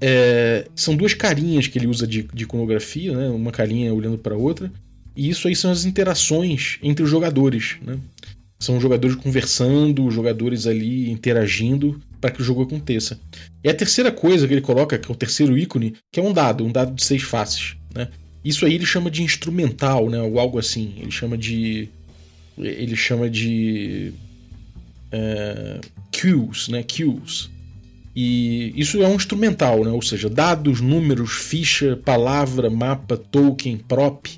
é, 0.00 0.68
são 0.76 0.94
duas 0.94 1.14
carinhas 1.14 1.66
que 1.66 1.78
ele 1.78 1.86
usa 1.86 2.06
de, 2.06 2.22
de 2.32 2.44
iconografia, 2.44 3.16
né? 3.16 3.28
Uma 3.28 3.50
carinha 3.50 3.92
olhando 3.92 4.18
para 4.18 4.36
outra. 4.36 4.70
E 5.16 5.28
isso 5.28 5.48
aí 5.48 5.56
são 5.56 5.70
as 5.70 5.84
interações 5.84 6.78
entre 6.82 7.02
os 7.02 7.10
jogadores, 7.10 7.76
né? 7.82 7.98
São 8.60 8.80
jogadores 8.80 9.16
conversando, 9.16 10.10
jogadores 10.10 10.66
ali 10.66 11.10
interagindo 11.10 12.00
para 12.20 12.30
que 12.30 12.42
o 12.42 12.44
jogo 12.44 12.62
aconteça. 12.62 13.18
E 13.64 13.68
a 13.68 13.74
terceira 13.74 14.12
coisa 14.12 14.46
que 14.46 14.52
ele 14.52 14.60
coloca, 14.60 14.98
que 14.98 15.10
é 15.10 15.12
o 15.12 15.16
terceiro 15.16 15.56
ícone, 15.56 15.94
que 16.12 16.20
é 16.20 16.22
um 16.22 16.32
dado, 16.32 16.64
um 16.64 16.70
dado 16.70 16.94
de 16.94 17.02
seis 17.02 17.22
faces, 17.22 17.76
né? 17.94 18.08
Isso 18.44 18.64
aí 18.64 18.74
ele 18.74 18.86
chama 18.86 19.10
de 19.10 19.22
instrumental, 19.22 20.08
né? 20.08 20.20
Ou 20.20 20.38
algo 20.38 20.58
assim. 20.58 20.94
Ele 20.98 21.10
chama 21.10 21.36
de 21.36 21.88
ele 22.58 22.96
chama 22.96 23.28
de 23.30 24.12
é, 25.10 25.80
cues, 26.12 26.68
né? 26.68 26.82
Cues. 26.82 27.50
E 28.14 28.72
isso 28.76 29.02
é 29.02 29.06
um 29.06 29.14
instrumental, 29.14 29.84
né? 29.84 29.90
Ou 29.90 30.02
seja, 30.02 30.28
dados, 30.28 30.80
números, 30.80 31.32
ficha, 31.32 31.96
palavra, 32.04 32.68
mapa, 32.68 33.16
token, 33.16 33.78
prop. 33.78 34.28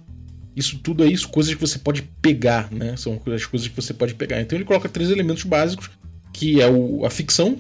Isso 0.55 0.79
tudo 0.79 1.05
é 1.05 1.07
isso, 1.07 1.29
coisas 1.29 1.55
que 1.55 1.61
você 1.61 1.79
pode 1.79 2.03
pegar, 2.21 2.71
né? 2.71 2.97
São 2.97 3.21
as 3.35 3.47
coisas 3.47 3.69
que 3.69 3.77
você 3.77 3.95
pode 3.95 4.15
pegar. 4.15 4.41
Então 4.41 4.57
ele 4.57 4.65
coloca 4.65 4.89
três 4.89 5.11
elementos 5.11 5.45
básicos, 5.45 5.91
que 6.33 6.61
é 6.61 6.69
o, 6.69 7.05
a 7.07 7.11
ficção, 7.11 7.59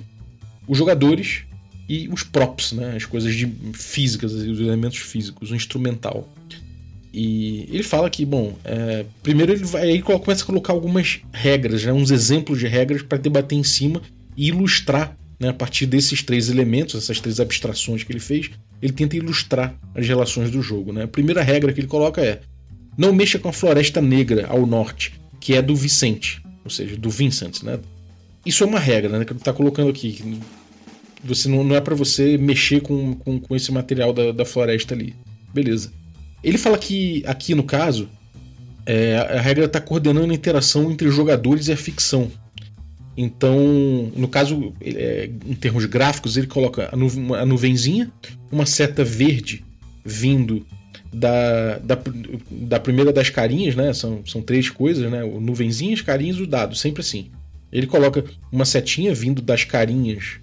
os 0.68 0.76
jogadores 0.76 1.42
e 1.88 2.08
os 2.08 2.22
props, 2.22 2.72
né? 2.72 2.94
As 2.96 3.04
coisas 3.04 3.34
de 3.34 3.50
físicas, 3.72 4.32
os 4.32 4.60
elementos 4.60 4.98
físicos, 4.98 5.50
o 5.50 5.56
instrumental. 5.56 6.28
E 7.12 7.68
ele 7.70 7.82
fala 7.82 8.08
que, 8.08 8.24
bom, 8.24 8.56
é, 8.64 9.04
primeiro 9.22 9.52
ele 9.52 9.64
vai 9.64 9.82
aí 9.82 10.02
começa 10.02 10.42
a 10.42 10.46
colocar 10.46 10.72
algumas 10.72 11.20
regras, 11.30 11.84
né, 11.84 11.92
uns 11.92 12.10
exemplos 12.10 12.58
de 12.58 12.66
regras 12.66 13.02
para 13.02 13.18
debater 13.18 13.58
em 13.58 13.62
cima 13.62 14.00
e 14.34 14.48
ilustrar, 14.48 15.14
né, 15.38 15.48
a 15.48 15.52
partir 15.52 15.84
desses 15.84 16.22
três 16.22 16.48
elementos, 16.48 16.94
essas 16.94 17.20
três 17.20 17.38
abstrações 17.38 18.02
que 18.02 18.10
ele 18.10 18.20
fez, 18.20 18.50
ele 18.80 18.94
tenta 18.94 19.16
ilustrar 19.16 19.74
as 19.94 20.08
relações 20.08 20.50
do 20.50 20.62
jogo. 20.62 20.90
Né? 20.92 21.04
A 21.04 21.08
primeira 21.08 21.42
regra 21.42 21.72
que 21.72 21.80
ele 21.80 21.86
coloca 21.86 22.22
é: 22.22 22.40
não 22.96 23.12
mexa 23.12 23.38
com 23.38 23.48
a 23.48 23.52
floresta 23.52 24.00
negra 24.00 24.46
ao 24.48 24.66
norte, 24.66 25.20
que 25.40 25.54
é 25.54 25.62
do 25.62 25.74
Vicente, 25.74 26.42
ou 26.64 26.70
seja, 26.70 26.96
do 26.96 27.10
Vincent. 27.10 27.62
Né? 27.62 27.78
Isso 28.44 28.64
é 28.64 28.66
uma 28.66 28.78
regra 28.78 29.18
né, 29.18 29.24
que 29.24 29.32
ele 29.32 29.38
está 29.38 29.52
colocando 29.52 29.90
aqui. 29.90 30.38
Você 31.24 31.48
não, 31.48 31.62
não 31.62 31.76
é 31.76 31.80
para 31.80 31.94
você 31.94 32.36
mexer 32.36 32.80
com, 32.80 33.14
com, 33.14 33.38
com 33.38 33.56
esse 33.56 33.70
material 33.72 34.12
da, 34.12 34.32
da 34.32 34.44
floresta 34.44 34.94
ali. 34.94 35.14
Beleza. 35.54 35.92
Ele 36.42 36.58
fala 36.58 36.76
que 36.76 37.22
aqui 37.26 37.54
no 37.54 37.62
caso, 37.62 38.08
é, 38.84 39.16
a 39.16 39.40
regra 39.40 39.66
está 39.66 39.80
coordenando 39.80 40.32
a 40.32 40.34
interação 40.34 40.90
entre 40.90 41.08
jogadores 41.10 41.68
e 41.68 41.72
a 41.72 41.76
ficção. 41.76 42.30
Então, 43.16 44.10
no 44.16 44.26
caso, 44.26 44.72
é, 44.80 45.30
em 45.46 45.54
termos 45.54 45.84
gráficos, 45.84 46.36
ele 46.36 46.46
coloca 46.46 46.88
a, 46.90 46.96
nu 46.96 47.34
a 47.34 47.44
nuvenzinha, 47.44 48.10
uma 48.50 48.66
seta 48.66 49.04
verde 49.04 49.64
vindo 50.04 50.66
da, 51.12 51.78
da, 51.78 51.98
da, 52.50 52.80
primeira 52.80 53.12
das 53.12 53.28
carinhas, 53.28 53.74
né? 53.74 53.92
São, 53.92 54.24
são 54.26 54.40
três 54.40 54.70
coisas, 54.70 55.10
né? 55.10 55.22
O 55.22 55.40
nuvenzinha, 55.40 55.94
as 55.94 56.00
carinhas 56.00 56.36
e 56.36 56.42
o 56.42 56.46
dado, 56.46 56.74
sempre 56.74 57.02
assim. 57.02 57.30
Ele 57.70 57.86
coloca 57.86 58.24
uma 58.50 58.64
setinha 58.64 59.14
vindo 59.14 59.42
das 59.42 59.64
carinhas, 59.64 60.38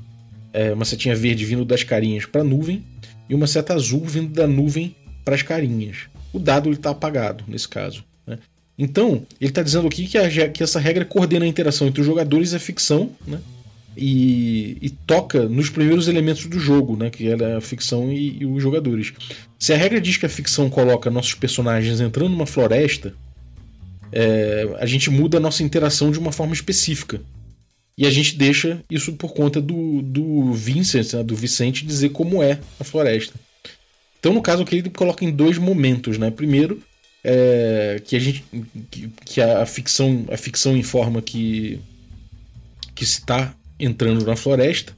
é, 0.53 0.73
uma 0.73 0.86
setinha 0.86 1.15
verde 1.15 1.45
vindo 1.45 1.65
das 1.65 1.84
carinhas 1.84 2.25
para 2.25 2.41
a 2.41 2.43
nuvem 2.43 2.84
e 3.29 3.36
uma 3.36 3.47
seta 3.47 3.73
azul 3.73 4.03
vindo 4.03 4.34
da 4.34 4.47
nuvem 4.47 4.95
para 5.25 5.36
as 5.36 5.41
carinhas. 5.41 6.08
O 6.32 6.39
dado 6.39 6.71
está 6.71 6.91
apagado 6.91 7.43
nesse 7.47 7.67
caso. 7.67 8.03
Né? 8.25 8.38
Então, 8.77 9.25
ele 9.39 9.51
está 9.51 9.62
dizendo 9.62 9.88
aqui 9.88 10.08
que, 10.08 10.17
a, 10.17 10.49
que, 10.49 10.63
essa 10.63 10.79
regra 10.79 11.05
coordena 11.05 11.45
a 11.45 11.47
interação 11.47 11.88
entre 11.88 12.01
os 12.01 12.08
jogadores 12.08 12.53
e 12.53 12.55
a 12.55 12.60
ficção, 12.60 13.12
né? 13.27 13.39
E, 14.01 14.77
e, 14.81 14.89
toca 14.89 15.49
nos 15.49 15.69
primeiros 15.69 16.07
elementos 16.07 16.45
do 16.45 16.57
jogo, 16.57 16.95
né? 16.95 17.09
que 17.09 17.27
é 17.27 17.55
a 17.55 17.59
ficção 17.59 18.12
e, 18.12 18.39
e, 18.39 18.45
os 18.45 18.63
jogadores. 18.63 19.12
Se 19.59 19.73
a 19.73 19.77
regra 19.77 19.99
diz 19.99 20.15
que 20.15 20.25
a 20.25 20.29
ficção 20.29 20.69
coloca 20.69 21.09
nossos 21.09 21.33
personagens 21.33 21.99
entrando 21.99 22.29
numa 22.29 22.45
floresta, 22.45 23.13
é, 24.12 24.67
a 24.79 24.85
gente 24.85 25.09
muda 25.09 25.38
a 25.38 25.41
nossa 25.41 25.63
interação 25.63 26.12
de 26.12 26.17
uma 26.17 26.31
forma 26.31 26.53
específica. 26.53 27.21
E 27.97 28.05
a 28.05 28.09
gente 28.09 28.38
deixa 28.38 28.81
isso 28.89 29.12
por 29.13 29.33
conta 29.33 29.59
do, 29.59 30.01
do 30.01 30.53
Vincent, 30.53 31.12
né, 31.13 31.21
do 31.21 31.35
Vicente, 31.35 31.85
dizer 31.85 32.09
como 32.09 32.41
é 32.41 32.57
a 32.79 32.85
floresta. 32.85 33.33
Então, 34.17 34.33
no 34.33 34.41
caso 34.41 34.63
aqui, 34.63 34.77
ele 34.77 34.89
coloca 34.89 35.25
em 35.25 35.31
dois 35.31 35.57
momentos, 35.57 36.17
né? 36.17 36.31
Primeiro, 36.31 36.81
é, 37.23 38.01
que 38.05 38.15
a 38.15 38.19
gente 38.19 38.45
que, 38.89 39.09
que, 39.25 39.41
a 39.41 39.65
ficção 39.65 40.25
a 40.31 40.38
ficção 40.38 40.77
informa 40.77 41.21
que 41.21 41.79
que 42.95 43.03
está 43.03 43.53
entrando 43.79 44.25
na 44.25 44.35
floresta, 44.35 44.93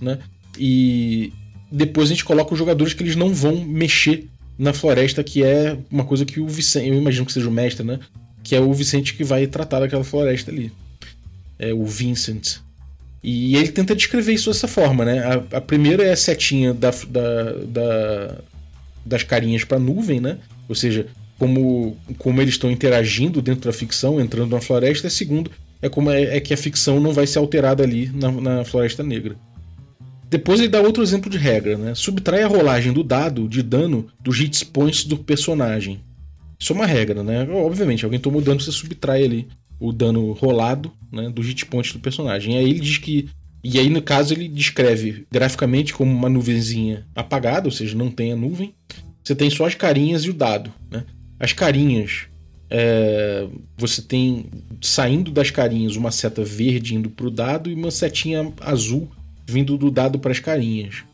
né? 0.00 0.18
E 0.58 1.32
depois 1.70 2.08
a 2.08 2.12
gente 2.12 2.24
coloca 2.24 2.52
os 2.52 2.58
jogadores 2.58 2.92
que 2.92 3.02
eles 3.02 3.16
não 3.16 3.32
vão 3.32 3.64
mexer 3.64 4.28
na 4.58 4.72
floresta, 4.72 5.22
que 5.22 5.42
é 5.42 5.76
uma 5.90 6.04
coisa 6.04 6.24
que 6.24 6.40
o 6.40 6.46
Vicente, 6.46 6.88
eu 6.88 6.94
imagino 6.94 7.26
que 7.26 7.32
seja 7.32 7.48
o 7.48 7.52
mestre, 7.52 7.84
né? 7.84 7.98
Que 8.42 8.54
é 8.54 8.60
o 8.60 8.72
Vicente 8.72 9.14
que 9.14 9.24
vai 9.24 9.46
tratar 9.46 9.80
daquela 9.80 10.04
floresta 10.04 10.50
ali. 10.50 10.72
É 11.58 11.72
o 11.72 11.84
Vincent. 11.84 12.58
E 13.22 13.56
ele 13.56 13.68
tenta 13.68 13.94
descrever 13.94 14.34
isso 14.34 14.50
dessa 14.50 14.68
forma, 14.68 15.04
né? 15.04 15.18
A, 15.20 15.56
a 15.56 15.60
primeira 15.60 16.04
é 16.04 16.12
a 16.12 16.16
setinha 16.16 16.72
da, 16.72 16.90
da, 16.90 17.52
da 17.66 18.38
das 19.06 19.22
carinhas 19.22 19.62
para 19.62 19.78
nuvem, 19.78 20.20
né? 20.20 20.38
Ou 20.68 20.74
seja, 20.74 21.06
como, 21.38 21.96
como 22.18 22.42
eles 22.42 22.54
estão 22.54 22.70
interagindo 22.70 23.40
dentro 23.40 23.70
da 23.70 23.72
ficção, 23.72 24.20
entrando 24.20 24.50
na 24.50 24.60
floresta. 24.60 25.08
Segundo, 25.08 25.50
é 25.80 25.88
como 25.88 26.10
é, 26.10 26.36
é 26.36 26.40
que 26.40 26.54
a 26.54 26.56
ficção 26.56 27.00
não 27.00 27.12
vai 27.12 27.26
ser 27.26 27.38
alterada 27.38 27.82
ali 27.82 28.10
na, 28.14 28.30
na, 28.30 28.64
Floresta 28.64 29.02
Negra. 29.02 29.36
Depois 30.28 30.58
ele 30.58 30.68
dá 30.68 30.80
outro 30.80 31.02
exemplo 31.02 31.30
de 31.30 31.38
regra, 31.38 31.76
né? 31.78 31.94
Subtrai 31.94 32.42
a 32.42 32.48
rolagem 32.48 32.92
do 32.92 33.04
dado 33.04 33.48
de 33.48 33.62
dano 33.62 34.08
dos 34.20 34.38
hit 34.38 34.66
points 34.66 35.04
do 35.04 35.16
personagem. 35.16 36.00
Isso 36.58 36.72
é 36.72 36.76
uma 36.76 36.86
regra, 36.86 37.22
né? 37.22 37.46
Obviamente, 37.48 38.04
alguém 38.04 38.18
tomou 38.18 38.42
dano, 38.42 38.60
você 38.60 38.72
subtrai 38.72 39.24
ali 39.24 39.46
o 39.78 39.92
dano 39.92 40.32
rolado 40.32 40.90
né, 41.12 41.28
do 41.28 41.42
hit 41.42 41.66
point 41.66 41.92
do 41.92 42.00
personagem. 42.00 42.54
E 42.54 42.58
aí 42.58 42.70
ele 42.70 42.80
diz 42.80 42.98
que 42.98 43.28
e 43.68 43.80
aí, 43.80 43.90
no 43.90 44.00
caso, 44.00 44.32
ele 44.32 44.46
descreve 44.46 45.26
graficamente 45.28 45.92
como 45.92 46.12
uma 46.12 46.28
nuvenzinha 46.28 47.04
apagada, 47.16 47.66
ou 47.66 47.72
seja, 47.72 47.96
não 47.96 48.12
tem 48.12 48.30
a 48.30 48.36
nuvem. 48.36 48.72
Você 49.24 49.34
tem 49.34 49.50
só 49.50 49.66
as 49.66 49.74
carinhas 49.74 50.22
e 50.22 50.30
o 50.30 50.32
dado. 50.32 50.72
Né? 50.88 51.02
As 51.40 51.52
carinhas, 51.52 52.28
é, 52.70 53.46
você 53.76 54.02
tem 54.02 54.46
saindo 54.80 55.30
das 55.30 55.50
carinhas 55.50 55.96
uma 55.96 56.10
seta 56.10 56.44
verde 56.44 56.94
indo 56.94 57.10
para 57.10 57.26
o 57.26 57.30
dado 57.30 57.70
e 57.70 57.74
uma 57.74 57.90
setinha 57.90 58.52
azul 58.60 59.08
vindo 59.46 59.76
do 59.76 59.90
dado 59.90 60.18
para 60.18 60.32
as 60.32 60.40
carinhas. 60.40 61.04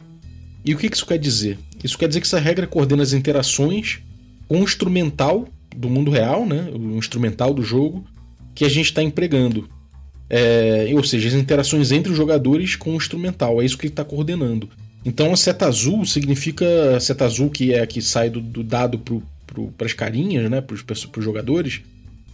E 0.65 0.75
o 0.75 0.79
que 0.79 0.87
isso 0.87 1.07
quer 1.07 1.19
dizer? 1.19 1.59
Isso 1.83 1.99
quer 1.99 2.09
dizer 2.09 2.21
que 2.21 2.27
essa 2.27 2.39
regra 2.39 2.67
coordena 2.67 3.03
as 3.03 3.13
interações 3.13 3.99
com 4.49 4.61
o 4.61 4.65
instrumental 4.65 5.49
do 5.77 5.91
mundo 5.91 6.11
real, 6.11 6.47
né? 6.47 6.71
o 6.73 6.97
instrumental 6.97 7.53
do 7.53 7.63
jogo, 7.63 8.05
que 8.55 8.65
a 8.65 8.69
gente 8.69 8.87
está 8.87 9.03
empregando. 9.03 9.69
É, 10.31 10.91
ou 10.95 11.05
seja, 11.05 11.29
as 11.29 11.35
interações 11.35 11.93
entre 11.93 12.11
os 12.11 12.17
jogadores 12.17 12.77
com 12.77 12.93
o 12.93 12.97
instrumental. 12.97 13.61
É 13.61 13.65
isso 13.65 13.77
que 13.77 13.87
ele 13.87 13.93
está 13.93 14.05
coordenando. 14.05 14.69
Então 15.05 15.33
a 15.33 15.37
seta 15.37 15.67
azul 15.67 16.07
significa. 16.07 16.97
A 16.97 17.01
seta 17.01 17.25
azul, 17.25 17.51
que 17.51 17.75
é 17.75 17.83
a 17.83 17.87
que 17.87 18.01
sai 18.01 18.31
do, 18.31 18.41
do 18.41 18.63
dado 18.63 18.99
para 19.77 19.87
as 19.87 19.93
carinhas, 19.93 20.51
né? 20.51 20.61
Para 20.61 20.75
os 20.75 21.25
jogadores. 21.25 21.81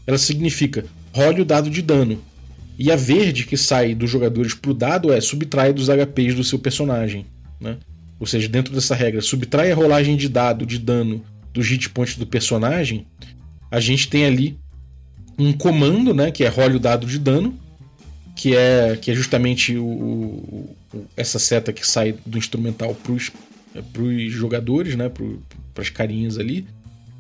Ela 0.06 0.18
significa 0.18 0.84
role 1.12 1.42
o 1.42 1.44
dado 1.44 1.68
de 1.68 1.82
dano. 1.82 2.20
E 2.78 2.92
a 2.92 2.96
verde, 2.96 3.44
que 3.44 3.56
sai 3.56 3.94
dos 3.94 4.08
jogadores 4.08 4.54
para 4.54 4.70
o 4.70 4.74
dado, 4.74 5.12
é 5.12 5.20
subtrai 5.20 5.72
dos 5.72 5.88
HPs 5.88 6.34
do 6.34 6.44
seu 6.44 6.58
personagem. 6.58 7.26
Né? 7.60 7.76
Ou 8.20 8.26
seja, 8.26 8.48
dentro 8.48 8.72
dessa 8.72 8.94
regra, 8.94 9.20
subtrai 9.20 9.72
a 9.72 9.74
rolagem 9.74 10.16
de 10.16 10.28
dado 10.28 10.64
de 10.64 10.78
dano 10.78 11.24
dos 11.52 11.68
hit 11.68 11.90
points 11.90 12.16
do 12.16 12.26
personagem, 12.26 13.06
a 13.70 13.80
gente 13.80 14.08
tem 14.08 14.24
ali 14.24 14.58
um 15.38 15.52
comando, 15.52 16.14
né, 16.14 16.30
que 16.30 16.44
é 16.44 16.48
role 16.48 16.76
o 16.76 16.80
dado 16.80 17.06
de 17.06 17.18
dano, 17.18 17.58
que 18.36 18.54
é, 18.54 18.96
que 18.96 19.10
é 19.10 19.14
justamente 19.14 19.76
o, 19.76 19.84
o 19.84 20.76
essa 21.16 21.38
seta 21.38 21.72
que 21.72 21.86
sai 21.86 22.14
do 22.24 22.38
instrumental 22.38 22.94
para 22.94 23.12
os 24.02 24.32
jogadores, 24.32 24.96
né, 24.96 25.08
para 25.08 25.82
as 25.82 25.90
carinhas 25.90 26.38
ali. 26.38 26.66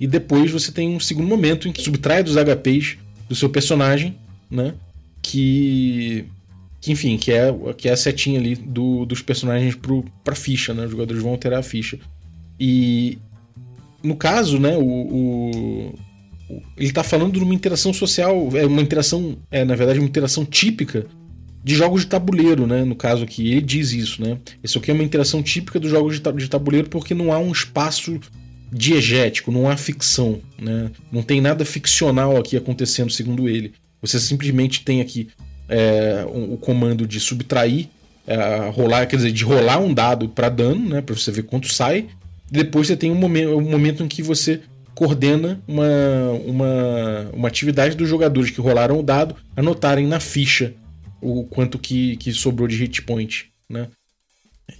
E 0.00 0.06
depois 0.06 0.50
você 0.50 0.70
tem 0.70 0.94
um 0.94 1.00
segundo 1.00 1.26
momento 1.26 1.68
em 1.68 1.72
que 1.72 1.82
subtrai 1.82 2.22
dos 2.22 2.36
HPs 2.36 2.98
do 3.28 3.34
seu 3.34 3.48
personagem, 3.48 4.16
né, 4.50 4.74
que 5.20 6.24
que 6.80 6.92
enfim, 6.92 7.16
que 7.16 7.32
é, 7.32 7.52
que 7.76 7.88
é 7.88 7.92
a 7.92 7.96
setinha 7.96 8.38
ali 8.38 8.54
do, 8.54 9.04
dos 9.04 9.20
personagens 9.20 9.74
pro, 9.74 10.04
pra 10.22 10.34
ficha, 10.34 10.72
né? 10.72 10.84
Os 10.84 10.92
jogadores 10.92 11.20
vão 11.20 11.32
alterar 11.32 11.58
a 11.58 11.62
ficha. 11.62 11.98
E 12.58 13.18
no 14.02 14.14
caso, 14.14 14.60
né, 14.60 14.76
o, 14.76 14.84
o, 14.84 15.94
ele 16.76 16.92
tá 16.92 17.02
falando 17.02 17.32
de 17.32 17.40
uma 17.40 17.54
interação 17.54 17.92
social, 17.92 18.48
é 18.54 18.64
uma 18.64 18.80
interação, 18.80 19.36
é 19.50 19.64
na 19.64 19.74
verdade 19.74 19.98
uma 19.98 20.08
interação 20.08 20.44
típica 20.44 21.06
de 21.64 21.74
jogos 21.74 22.02
de 22.02 22.06
tabuleiro, 22.06 22.66
né? 22.66 22.84
No 22.84 22.94
caso 22.94 23.24
aqui, 23.24 23.50
ele 23.50 23.60
diz 23.60 23.92
isso, 23.92 24.22
né? 24.22 24.38
Isso 24.62 24.78
aqui 24.78 24.90
é 24.90 24.94
uma 24.94 25.02
interação 25.02 25.42
típica 25.42 25.80
dos 25.80 25.90
jogos 25.90 26.20
de 26.20 26.48
tabuleiro 26.48 26.88
porque 26.88 27.12
não 27.12 27.32
há 27.32 27.38
um 27.38 27.50
espaço 27.50 28.20
diegético, 28.72 29.50
não 29.50 29.68
há 29.68 29.76
ficção, 29.76 30.40
né? 30.60 30.90
Não 31.10 31.22
tem 31.22 31.40
nada 31.40 31.64
ficcional 31.64 32.36
aqui 32.36 32.56
acontecendo, 32.56 33.10
segundo 33.10 33.48
ele. 33.48 33.72
Você 34.00 34.20
simplesmente 34.20 34.84
tem 34.84 35.00
aqui 35.00 35.28
é, 35.68 36.24
o, 36.26 36.56
comando 36.56 37.06
de 37.06 37.20
subtrair, 37.20 37.88
é, 38.26 38.70
rolar, 38.70 39.06
quer 39.06 39.16
dizer, 39.16 39.32
de 39.32 39.44
rolar 39.44 39.78
um 39.78 39.92
dado 39.92 40.28
para 40.28 40.48
dano, 40.48 40.88
né, 40.88 41.00
para 41.00 41.14
você 41.14 41.30
ver 41.30 41.42
quanto 41.42 41.72
sai. 41.72 42.06
Depois 42.50 42.86
você 42.86 42.96
tem 42.96 43.10
um 43.10 43.14
momento, 43.14 43.56
um 43.56 43.70
momento 43.70 44.02
em 44.02 44.08
que 44.08 44.22
você 44.22 44.60
coordena 44.94 45.60
uma, 45.66 46.30
uma, 46.44 47.30
uma 47.32 47.48
atividade 47.48 47.96
dos 47.96 48.08
jogadores 48.08 48.50
que 48.50 48.60
rolaram 48.60 48.98
o 48.98 49.02
dado 49.02 49.36
anotarem 49.56 50.06
na 50.06 50.18
ficha 50.18 50.74
o 51.20 51.44
quanto 51.44 51.78
que, 51.78 52.16
que 52.16 52.32
sobrou 52.32 52.66
de 52.66 52.76
hit 52.76 53.02
point, 53.02 53.50
né? 53.68 53.88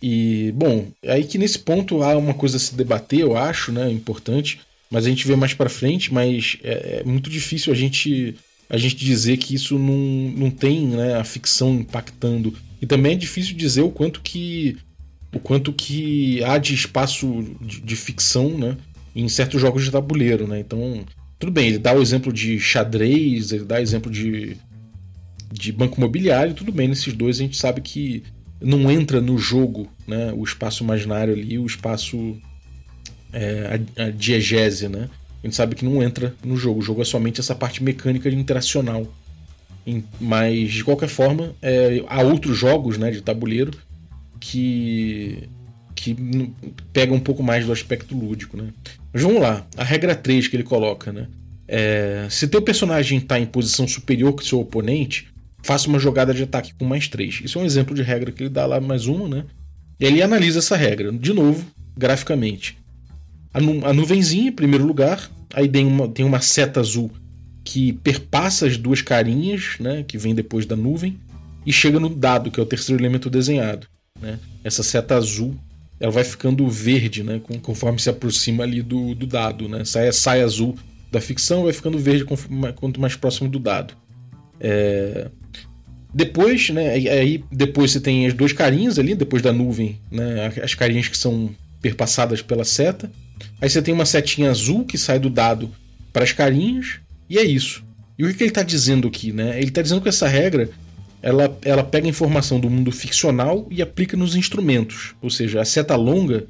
E, 0.03 0.53
bom, 0.55 0.87
aí 1.07 1.25
que 1.25 1.39
nesse 1.39 1.59
ponto 1.59 2.03
há 2.03 2.17
uma 2.17 2.35
coisa 2.35 2.57
a 2.57 2.61
se 2.61 2.75
debater, 2.75 3.21
eu 3.21 3.37
acho, 3.37 3.73
né, 3.73 3.91
importante, 3.91 4.61
mas 4.91 5.07
a 5.07 5.09
gente 5.09 5.27
vê 5.27 5.35
mais 5.35 5.55
para 5.55 5.69
frente, 5.69 6.13
mas 6.13 6.59
é, 6.63 7.01
é, 7.01 7.05
muito 7.05 7.29
difícil 7.29 7.73
a 7.73 7.77
gente 7.77 8.37
a 8.71 8.77
gente 8.77 8.97
dizer 8.97 9.39
que 9.39 9.55
isso 9.55 9.79
não, 9.79 9.97
não 10.37 10.51
tem 10.51 10.87
né, 10.89 11.15
a 11.15 11.25
ficção 11.25 11.77
impactando. 11.77 12.55
E 12.83 12.87
também 12.87 13.13
é 13.13 13.17
difícil 13.17 13.57
dizer 13.57 13.81
o 13.81 13.91
quanto 13.91 14.21
que 14.21 14.77
o 15.33 15.39
quanto 15.39 15.73
que 15.73 16.45
há 16.45 16.59
de 16.59 16.75
espaço 16.75 17.45
de, 17.63 17.81
de 17.81 17.97
ficção 17.97 18.59
né, 18.59 18.77
em 19.17 19.27
certos 19.29 19.61
jogos 19.61 19.85
de 19.85 19.91
tabuleiro. 19.91 20.47
Né? 20.47 20.61
Então, 20.61 21.05
tudo 21.39 21.53
bem, 21.53 21.69
ele 21.69 21.79
dá 21.79 21.95
o 21.95 22.03
exemplo 22.03 22.33
de 22.33 22.59
xadrez, 22.61 23.53
ele 23.53 23.65
dá 23.65 23.81
exemplo 23.81 24.11
de, 24.11 24.57
de 25.51 25.73
banco 25.73 25.97
imobiliário, 25.97 26.55
tudo 26.55 26.73
bem, 26.73 26.89
nesses 26.89 27.15
dois 27.15 27.39
a 27.39 27.43
gente 27.43 27.57
sabe 27.57 27.81
que 27.81 28.23
não 28.61 28.91
entra 28.91 29.21
no 29.21 29.39
jogo 29.39 29.89
né, 30.07 30.33
o 30.35 30.43
espaço 30.43 30.83
imaginário 30.83 31.35
ali, 31.35 31.59
o 31.59 31.67
espaço 31.67 32.37
é, 33.33 33.81
a, 33.97 34.05
a 34.05 34.11
diegese, 34.11 34.89
né? 34.89 35.09
A 35.43 35.47
gente 35.47 35.55
sabe 35.55 35.75
que 35.75 35.85
não 35.85 36.03
entra 36.03 36.35
no 36.45 36.57
jogo. 36.57 36.81
O 36.81 36.83
jogo 36.83 37.03
é 37.03 37.05
somente 37.05 37.41
essa 37.41 37.55
parte 37.55 37.83
mecânica 37.83 38.29
interacional. 38.29 39.07
Mas, 40.21 40.73
de 40.73 40.85
qualquer 40.85 41.09
forma, 41.09 41.55
é, 41.63 42.05
há 42.09 42.23
outros 42.23 42.57
jogos 42.57 42.99
né, 42.99 43.11
de 43.11 43.23
tabuleiro 43.23 43.73
que, 44.41 45.49
que 45.95 46.17
pegam 46.93 47.17
um 47.17 47.21
pouco 47.21 47.43
mais 47.43 47.65
do 47.65 47.73
aspecto 47.73 48.17
lúdico. 48.17 48.57
Né? 48.57 48.71
Mas 49.13 49.23
vamos 49.23 49.41
lá. 49.41 49.67
A 49.77 49.85
regra 49.85 50.15
3 50.15 50.49
que 50.49 50.57
ele 50.57 50.65
coloca. 50.65 51.13
Né? 51.13 51.29
É, 51.67 52.27
se 52.29 52.49
teu 52.49 52.61
personagem 52.61 53.19
está 53.19 53.39
em 53.39 53.47
posição 53.47 53.87
superior 53.87 54.35
que 54.35 54.45
seu 54.45 54.61
oponente, 54.61 55.29
faça 55.69 55.89
uma 55.89 55.99
jogada 55.99 56.33
de 56.33 56.43
ataque 56.43 56.75
com 56.75 56.85
mais 56.85 57.09
3. 57.09 57.43
Isso 57.45 57.59
é 57.59 57.63
um 57.63 57.65
exemplo 57.65 57.95
de 57.95 58.03
regra 58.03 58.33
que 58.33 58.43
ele 58.43 58.51
dá 58.51 58.67
lá 58.67 58.81
mais 58.81 59.07
uma. 59.07 59.29
Né? 59.29 59.45
E 60.01 60.05
ele 60.05 60.23
analisa 60.23 60.59
essa 60.59 60.77
regra, 60.77 61.13
de 61.13 61.33
novo, 61.33 61.65
graficamente 61.97 62.77
a, 63.53 63.61
nu 63.61 63.85
a 63.85 63.93
nuvenzinha 63.93 64.49
em 64.49 64.53
primeiro 64.53 64.85
lugar, 64.85 65.31
aí 65.53 65.69
tem 65.69 65.87
uma, 65.87 66.09
tem 66.09 66.25
uma 66.25 66.41
seta 66.41 66.81
azul 66.81 67.11
que 67.65 67.93
perpassa 67.93 68.67
as 68.67 68.77
duas 68.77 69.03
carinhas, 69.03 69.77
né, 69.79 70.03
que 70.07 70.17
vem 70.17 70.35
depois 70.35 70.65
da 70.65 70.77
nuvem, 70.77 71.19
e 71.67 71.73
chega 71.73 72.01
no 72.01 72.09
dado, 72.09 72.51
que 72.51 72.59
é 72.59 72.63
o 72.63 72.67
terceiro 72.67 73.01
elemento 73.01 73.29
desenhado. 73.29 73.87
Né? 74.21 74.39
Essa 74.65 74.83
seta 74.83 75.17
azul 75.17 75.55
ela 76.01 76.13
vai 76.13 76.23
ficando 76.23 76.67
verde 76.69 77.25
né, 77.25 77.41
conforme 77.61 77.99
se 77.99 78.09
aproxima 78.09 78.63
ali 78.63 78.81
do, 78.81 79.17
do 79.17 79.27
dado. 79.27 79.69
Né? 79.69 79.85
Sai, 79.85 80.11
sai 80.13 80.43
azul 80.43 80.77
da 81.11 81.21
ficção, 81.21 81.65
vai 81.65 81.73
ficando 81.73 81.99
verde 81.99 82.25
quanto 82.25 83.01
mais 83.01 83.17
próximo 83.17 83.51
do 83.51 83.59
dado. 83.59 83.95
É... 84.61 85.29
Depois, 86.19 86.69
né, 86.71 86.95
aí 86.95 87.45
depois 87.49 87.93
você 87.93 88.01
tem 88.01 88.27
as 88.27 88.35
duas 88.35 88.53
carinhas 88.53 88.99
ali, 88.99 89.15
depois 89.15 89.41
da 89.41 89.53
nuvem, 89.53 90.01
né, 90.11 90.53
as 90.61 90.75
carinhas 90.75 91.07
que 91.07 91.17
são 91.17 91.55
perpassadas 91.81 92.43
pela 92.43 92.65
seta. 92.65 93.09
Aí 93.61 93.71
você 93.71 93.81
tem 93.81 93.95
uma 93.95 94.05
setinha 94.05 94.51
azul 94.51 94.85
que 94.85 94.99
sai 94.99 95.21
do 95.21 95.31
dado 95.31 95.71
para 96.13 96.25
as 96.25 96.33
carinhas, 96.33 96.99
e 97.31 97.39
é 97.39 97.45
isso. 97.45 97.85
E 98.19 98.25
o 98.25 98.35
que, 98.35 98.43
ele 98.43 98.51
está 98.51 98.65
dizendo 98.65 99.07
aqui? 99.07 99.31
Né? 99.33 99.59
Ele 99.59 99.69
está 99.69 99.81
dizendo 99.81 100.01
que 100.01 100.09
essa 100.09 100.27
regra 100.27 100.69
ela, 101.23 101.57
ela 101.63 101.85
pega 101.85 102.09
informação 102.09 102.59
do 102.59 102.69
mundo 102.69 102.91
ficcional 102.91 103.69
e 103.71 103.81
aplica 103.81 104.17
nos 104.17 104.35
instrumentos. 104.35 105.15
Ou 105.23 105.31
seja, 105.31 105.61
a 105.61 105.65
seta 105.65 105.95
longa 105.95 106.49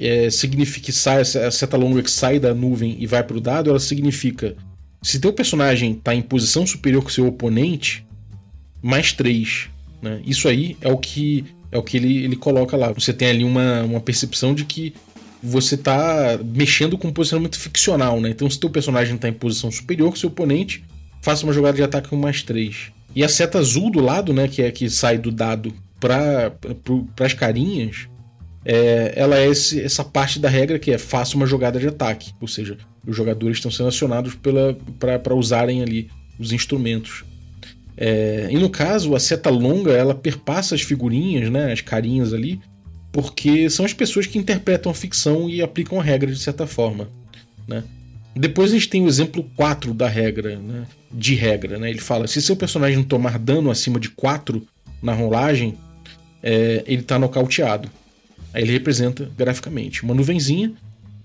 é, 0.00 0.30
significa 0.30 0.86
que 0.86 0.92
sai, 0.92 1.20
a 1.20 1.50
seta 1.50 1.76
longa 1.76 2.02
que 2.02 2.10
sai 2.10 2.40
da 2.40 2.54
nuvem 2.54 2.96
e 2.98 3.06
vai 3.06 3.22
para 3.22 3.36
o 3.36 3.42
dado, 3.42 3.68
ela 3.68 3.78
significa 3.78 4.56
se 5.02 5.20
teu 5.20 5.34
personagem 5.34 5.92
está 5.92 6.14
em 6.14 6.22
posição 6.22 6.66
superior 6.66 7.04
que 7.04 7.12
seu 7.12 7.26
oponente, 7.26 8.06
mais 8.84 9.12
3. 9.12 9.70
Né? 10.02 10.20
Isso 10.26 10.46
aí 10.46 10.76
é 10.82 10.92
o 10.92 10.98
que 10.98 11.46
é 11.72 11.78
o 11.78 11.82
que 11.82 11.96
ele, 11.96 12.22
ele 12.24 12.36
coloca 12.36 12.76
lá. 12.76 12.92
Você 12.92 13.12
tem 13.12 13.28
ali 13.28 13.42
uma, 13.42 13.82
uma 13.82 14.00
percepção 14.00 14.54
de 14.54 14.64
que 14.64 14.94
você 15.42 15.76
tá 15.76 16.38
mexendo 16.44 16.96
com 16.96 17.08
um 17.08 17.12
posicionamento 17.12 17.58
ficcional, 17.58 18.20
né? 18.20 18.30
Então, 18.30 18.48
se 18.48 18.60
teu 18.60 18.70
personagem 18.70 19.16
tá 19.16 19.28
em 19.28 19.32
posição 19.32 19.72
superior 19.72 20.12
que 20.12 20.18
seu 20.18 20.28
oponente, 20.28 20.84
faça 21.20 21.44
uma 21.44 21.52
jogada 21.52 21.76
de 21.76 21.82
ataque 21.82 22.08
com 22.08 22.16
mais 22.16 22.42
3. 22.44 22.92
E 23.16 23.24
a 23.24 23.28
seta 23.28 23.58
azul 23.58 23.90
do 23.90 24.00
lado, 24.00 24.32
né, 24.32 24.46
que 24.46 24.62
é 24.62 24.70
que 24.70 24.88
sai 24.88 25.18
do 25.18 25.32
dado 25.32 25.74
para 25.98 26.52
as 27.20 27.32
carinhas, 27.34 28.08
é, 28.64 29.12
ela 29.16 29.38
é 29.38 29.48
esse, 29.48 29.80
essa 29.80 30.04
parte 30.04 30.38
da 30.38 30.48
regra 30.48 30.78
que 30.78 30.92
é 30.92 30.98
faça 30.98 31.36
uma 31.36 31.46
jogada 31.46 31.80
de 31.80 31.88
ataque. 31.88 32.32
Ou 32.40 32.46
seja, 32.46 32.78
os 33.04 33.16
jogadores 33.16 33.56
estão 33.56 33.70
sendo 33.70 33.88
acionados 33.88 34.34
para 34.36 35.34
usarem 35.34 35.82
ali 35.82 36.08
os 36.38 36.52
instrumentos. 36.52 37.24
É, 37.96 38.48
e 38.50 38.58
no 38.58 38.68
caso, 38.68 39.14
a 39.14 39.20
seta 39.20 39.50
longa 39.50 39.92
ela 39.92 40.14
perpassa 40.14 40.74
as 40.74 40.82
figurinhas, 40.82 41.50
né, 41.50 41.72
as 41.72 41.80
carinhas 41.80 42.32
ali, 42.32 42.60
porque 43.12 43.70
são 43.70 43.84
as 43.84 43.92
pessoas 43.92 44.26
que 44.26 44.38
interpretam 44.38 44.90
a 44.90 44.94
ficção 44.94 45.48
e 45.48 45.62
aplicam 45.62 46.00
a 46.00 46.02
regra 46.02 46.30
de 46.32 46.38
certa 46.38 46.66
forma. 46.66 47.08
Né? 47.66 47.84
Depois 48.34 48.70
a 48.70 48.74
gente 48.74 48.88
tem 48.88 49.04
o 49.04 49.08
exemplo 49.08 49.48
4 49.56 49.94
da 49.94 50.08
regra, 50.08 50.58
né? 50.58 50.86
de 51.12 51.34
regra. 51.34 51.78
Né? 51.78 51.90
Ele 51.90 52.00
fala: 52.00 52.26
se 52.26 52.42
seu 52.42 52.56
personagem 52.56 53.02
tomar 53.04 53.38
dano 53.38 53.70
acima 53.70 54.00
de 54.00 54.08
4 54.10 54.66
na 55.00 55.12
rolagem, 55.12 55.76
é, 56.42 56.82
ele 56.86 57.02
está 57.02 57.18
nocauteado. 57.18 57.88
Aí 58.52 58.62
ele 58.62 58.72
representa 58.72 59.30
graficamente 59.36 60.02
uma 60.02 60.14
nuvenzinha 60.14 60.72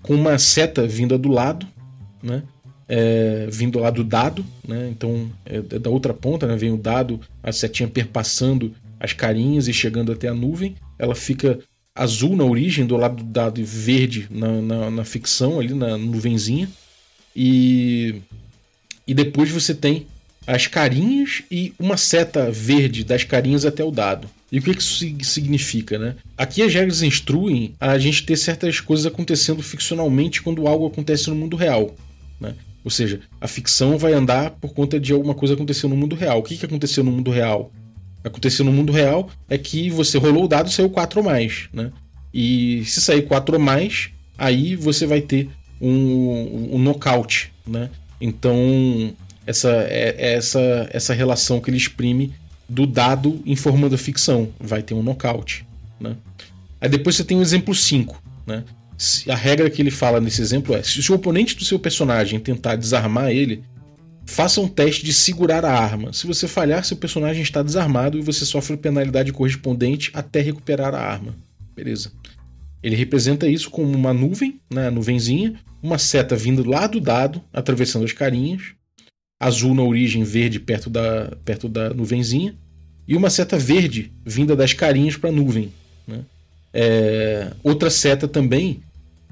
com 0.01 0.13
uma 0.13 0.37
seta 0.37 0.87
vinda 0.87 1.17
do 1.17 1.29
lado, 1.29 1.67
né? 2.21 2.43
É, 2.91 3.47
vindo 3.51 3.77
lá 3.77 3.91
do 3.91 4.03
dado, 4.03 4.43
né? 4.67 4.89
então 4.89 5.29
é, 5.45 5.57
é 5.57 5.77
da 5.77 5.91
outra 5.91 6.11
ponta, 6.11 6.47
né? 6.47 6.55
vem 6.55 6.71
o 6.71 6.77
dado, 6.77 7.21
a 7.43 7.51
setinha 7.51 7.87
perpassando 7.87 8.73
as 8.99 9.13
carinhas 9.13 9.67
e 9.67 9.73
chegando 9.73 10.11
até 10.11 10.27
a 10.27 10.33
nuvem. 10.33 10.75
Ela 10.97 11.13
fica 11.13 11.59
azul 11.93 12.35
na 12.35 12.43
origem, 12.43 12.85
do 12.85 12.97
lado 12.97 13.23
do 13.23 13.29
dado 13.29 13.59
e 13.59 13.63
verde 13.63 14.27
na, 14.31 14.61
na, 14.61 14.89
na 14.89 15.05
ficção, 15.05 15.59
ali 15.59 15.73
na 15.73 15.97
nuvenzinha. 15.97 16.67
E, 17.35 18.15
e 19.05 19.13
depois 19.13 19.51
você 19.51 19.73
tem 19.73 20.07
as 20.47 20.65
carinhas 20.65 21.43
e 21.51 21.73
uma 21.77 21.95
seta 21.95 22.49
verde 22.49 23.03
das 23.03 23.23
carinhas 23.23 23.65
até 23.65 23.83
o 23.83 23.91
dado. 23.91 24.27
E 24.51 24.57
o 24.57 24.61
que 24.61 24.71
isso 24.71 25.05
significa, 25.21 25.99
né? 25.99 26.15
Aqui 26.35 26.63
as 26.63 26.73
regras 26.73 27.03
instruem 27.03 27.75
a 27.79 27.97
gente 27.99 28.25
ter 28.25 28.35
certas 28.35 28.79
coisas 28.79 29.05
acontecendo 29.05 29.61
ficcionalmente 29.61 30.41
quando 30.41 30.67
algo 30.67 30.87
acontece 30.87 31.29
no 31.29 31.35
mundo 31.35 31.55
real, 31.55 31.95
né? 32.39 32.55
Ou 32.83 32.91
seja, 32.91 33.19
a 33.41 33.47
ficção 33.47 33.97
vai 33.97 34.13
andar 34.13 34.51
por 34.51 34.73
conta 34.73 34.99
de 34.99 35.11
alguma 35.13 35.33
coisa 35.33 35.53
acontecendo 35.53 35.91
no 35.91 35.97
mundo 35.97 36.15
real. 36.15 36.39
O 36.39 36.43
que, 36.43 36.57
que 36.57 36.65
aconteceu 36.65 37.03
no 37.03 37.11
mundo 37.11 37.29
real? 37.29 37.71
acontecer 38.23 38.63
no 38.63 38.71
mundo 38.71 38.91
real 38.91 39.29
é 39.49 39.57
que 39.57 39.89
você 39.89 40.17
rolou 40.17 40.45
o 40.45 40.47
dado 40.47 40.67
e 40.67 40.73
saiu 40.73 40.89
4 40.89 41.19
ou 41.19 41.25
mais, 41.25 41.69
né? 41.71 41.91
E 42.33 42.83
se 42.85 43.01
sair 43.01 43.23
4 43.23 43.55
ou 43.55 43.61
mais, 43.61 44.09
aí 44.37 44.75
você 44.75 45.05
vai 45.05 45.21
ter 45.21 45.49
um, 45.81 46.75
um 46.75 46.79
nocaute, 46.79 47.51
né? 47.65 47.89
Então, 48.19 49.13
essa, 49.45 49.69
é, 49.69 50.15
é 50.17 50.33
essa, 50.33 50.89
essa 50.91 51.13
relação 51.13 51.61
que 51.61 51.69
ele 51.69 51.77
exprime 51.77 52.33
do 52.67 52.85
dado 52.85 53.41
informando 53.45 53.95
a 53.95 53.97
ficção. 53.97 54.49
Vai 54.59 54.83
ter 54.83 54.93
um 54.93 55.01
nocaute, 55.01 55.65
né? 55.99 56.15
Aí 56.81 56.89
depois 56.89 57.15
você 57.15 57.23
tem 57.23 57.37
o 57.37 57.41
exemplo 57.41 57.73
5, 57.73 58.21
né? 58.45 58.63
A 59.29 59.35
regra 59.35 59.69
que 59.69 59.81
ele 59.81 59.91
fala 59.91 60.19
nesse 60.19 60.41
exemplo 60.41 60.75
é: 60.75 60.83
se 60.83 61.11
o 61.11 61.15
oponente 61.15 61.55
do 61.55 61.63
seu 61.63 61.79
personagem 61.79 62.39
tentar 62.39 62.75
desarmar 62.75 63.31
ele, 63.31 63.63
faça 64.25 64.59
um 64.59 64.67
teste 64.67 65.05
de 65.05 65.13
segurar 65.13 65.63
a 65.63 65.71
arma. 65.71 66.11
Se 66.11 66.27
você 66.27 66.47
falhar, 66.47 66.83
seu 66.83 66.97
personagem 66.97 67.41
está 67.41 67.63
desarmado 67.63 68.17
e 68.17 68.21
você 68.21 68.45
sofre 68.45 68.75
penalidade 68.75 69.31
correspondente 69.31 70.11
até 70.13 70.41
recuperar 70.41 70.93
a 70.93 70.99
arma. 70.99 71.35
Beleza. 71.73 72.11
Ele 72.83 72.95
representa 72.95 73.47
isso 73.47 73.69
como 73.69 73.89
uma 73.91 74.13
nuvem, 74.13 74.59
né, 74.71 74.89
nuvenzinha, 74.89 75.59
uma 75.81 75.97
seta 75.97 76.35
vindo 76.35 76.67
lá 76.67 76.85
do 76.85 76.99
dado, 76.99 77.41
atravessando 77.53 78.05
as 78.05 78.13
carinhas, 78.13 78.73
azul 79.39 79.73
na 79.73 79.81
origem, 79.81 80.23
verde 80.23 80.59
perto 80.59 80.89
da, 80.89 81.35
perto 81.43 81.67
da 81.67 81.93
nuvenzinha, 81.93 82.55
e 83.07 83.15
uma 83.15 83.29
seta 83.29 83.57
verde 83.57 84.11
vinda 84.25 84.55
das 84.55 84.73
carinhas 84.73 85.17
para 85.17 85.29
a 85.29 85.33
nuvem. 85.33 85.71
Né? 86.07 86.19
É, 86.73 87.51
outra 87.63 87.89
seta 87.89 88.27
também 88.27 88.81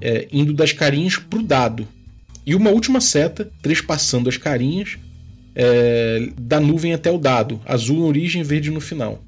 é, 0.00 0.28
indo 0.32 0.52
das 0.52 0.72
carinhas 0.72 1.16
para 1.16 1.38
o 1.38 1.42
dado. 1.42 1.86
E 2.46 2.54
uma 2.54 2.70
última 2.70 3.00
seta, 3.00 3.50
trespassando 3.60 4.28
as 4.28 4.36
carinhas, 4.36 4.98
é, 5.54 6.28
da 6.40 6.60
nuvem 6.60 6.94
até 6.94 7.10
o 7.10 7.18
dado, 7.18 7.60
azul 7.66 8.00
na 8.00 8.06
origem, 8.06 8.42
verde 8.42 8.70
no 8.70 8.80
final. 8.80 9.22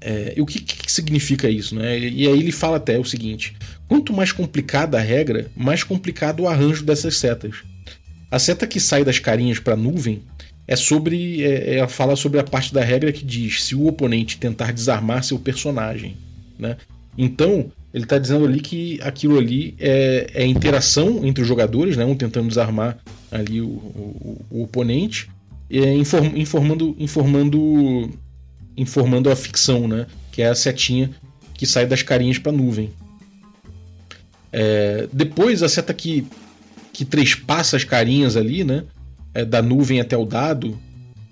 É, 0.00 0.34
e 0.36 0.40
o 0.40 0.46
que, 0.46 0.60
que, 0.60 0.92
significa 0.92 1.50
isso? 1.50 1.74
Né? 1.74 1.98
E 1.98 2.28
aí 2.28 2.38
ele 2.38 2.52
fala 2.52 2.76
até 2.76 2.98
o 2.98 3.04
seguinte: 3.04 3.56
quanto 3.88 4.12
mais 4.12 4.30
complicada 4.30 4.98
a 4.98 5.00
regra, 5.00 5.50
mais 5.56 5.82
complicado 5.82 6.40
o 6.40 6.48
arranjo 6.48 6.84
dessas 6.84 7.16
setas. 7.16 7.56
A 8.30 8.38
seta 8.38 8.66
que 8.66 8.78
sai 8.78 9.04
das 9.04 9.18
carinhas 9.18 9.58
para 9.58 9.74
a 9.74 9.76
nuvem 9.76 10.22
é 10.66 10.76
sobre. 10.76 11.42
É, 11.42 11.78
ela 11.78 11.88
fala 11.88 12.14
sobre 12.14 12.38
a 12.38 12.44
parte 12.44 12.72
da 12.72 12.84
regra 12.84 13.10
que 13.10 13.24
diz 13.24 13.64
se 13.64 13.74
o 13.74 13.86
oponente 13.86 14.38
tentar 14.38 14.72
desarmar 14.72 15.24
seu 15.24 15.38
personagem. 15.38 16.16
Né? 16.58 16.76
Então, 17.16 17.72
ele 17.98 18.04
está 18.04 18.16
dizendo 18.16 18.44
ali 18.44 18.60
que 18.60 19.00
aquilo 19.02 19.36
ali 19.36 19.74
é, 19.78 20.30
é 20.32 20.46
interação 20.46 21.26
entre 21.26 21.42
os 21.42 21.48
jogadores, 21.48 21.96
né? 21.96 22.04
um 22.04 22.14
tentando 22.14 22.46
desarmar 22.46 22.96
ali 23.28 23.60
o, 23.60 23.66
o, 23.66 24.46
o 24.50 24.62
oponente, 24.62 25.28
é, 25.68 25.94
inform, 25.94 26.36
informando, 26.36 26.94
informando, 26.96 28.08
informando 28.76 29.28
a 29.30 29.34
ficção, 29.34 29.88
né? 29.88 30.06
que 30.30 30.42
é 30.42 30.48
a 30.48 30.54
setinha 30.54 31.10
que 31.54 31.66
sai 31.66 31.86
das 31.86 32.02
carinhas 32.02 32.38
para 32.38 32.52
a 32.52 32.54
nuvem. 32.54 32.90
É, 34.52 35.08
depois, 35.12 35.64
a 35.64 35.68
seta 35.68 35.92
que, 35.92 36.24
que 36.92 37.04
trespassa 37.04 37.76
as 37.76 37.82
carinhas 37.82 38.36
ali, 38.36 38.62
né? 38.62 38.84
é, 39.34 39.44
da 39.44 39.60
nuvem 39.60 40.00
até 40.00 40.16
o 40.16 40.24
dado 40.24 40.78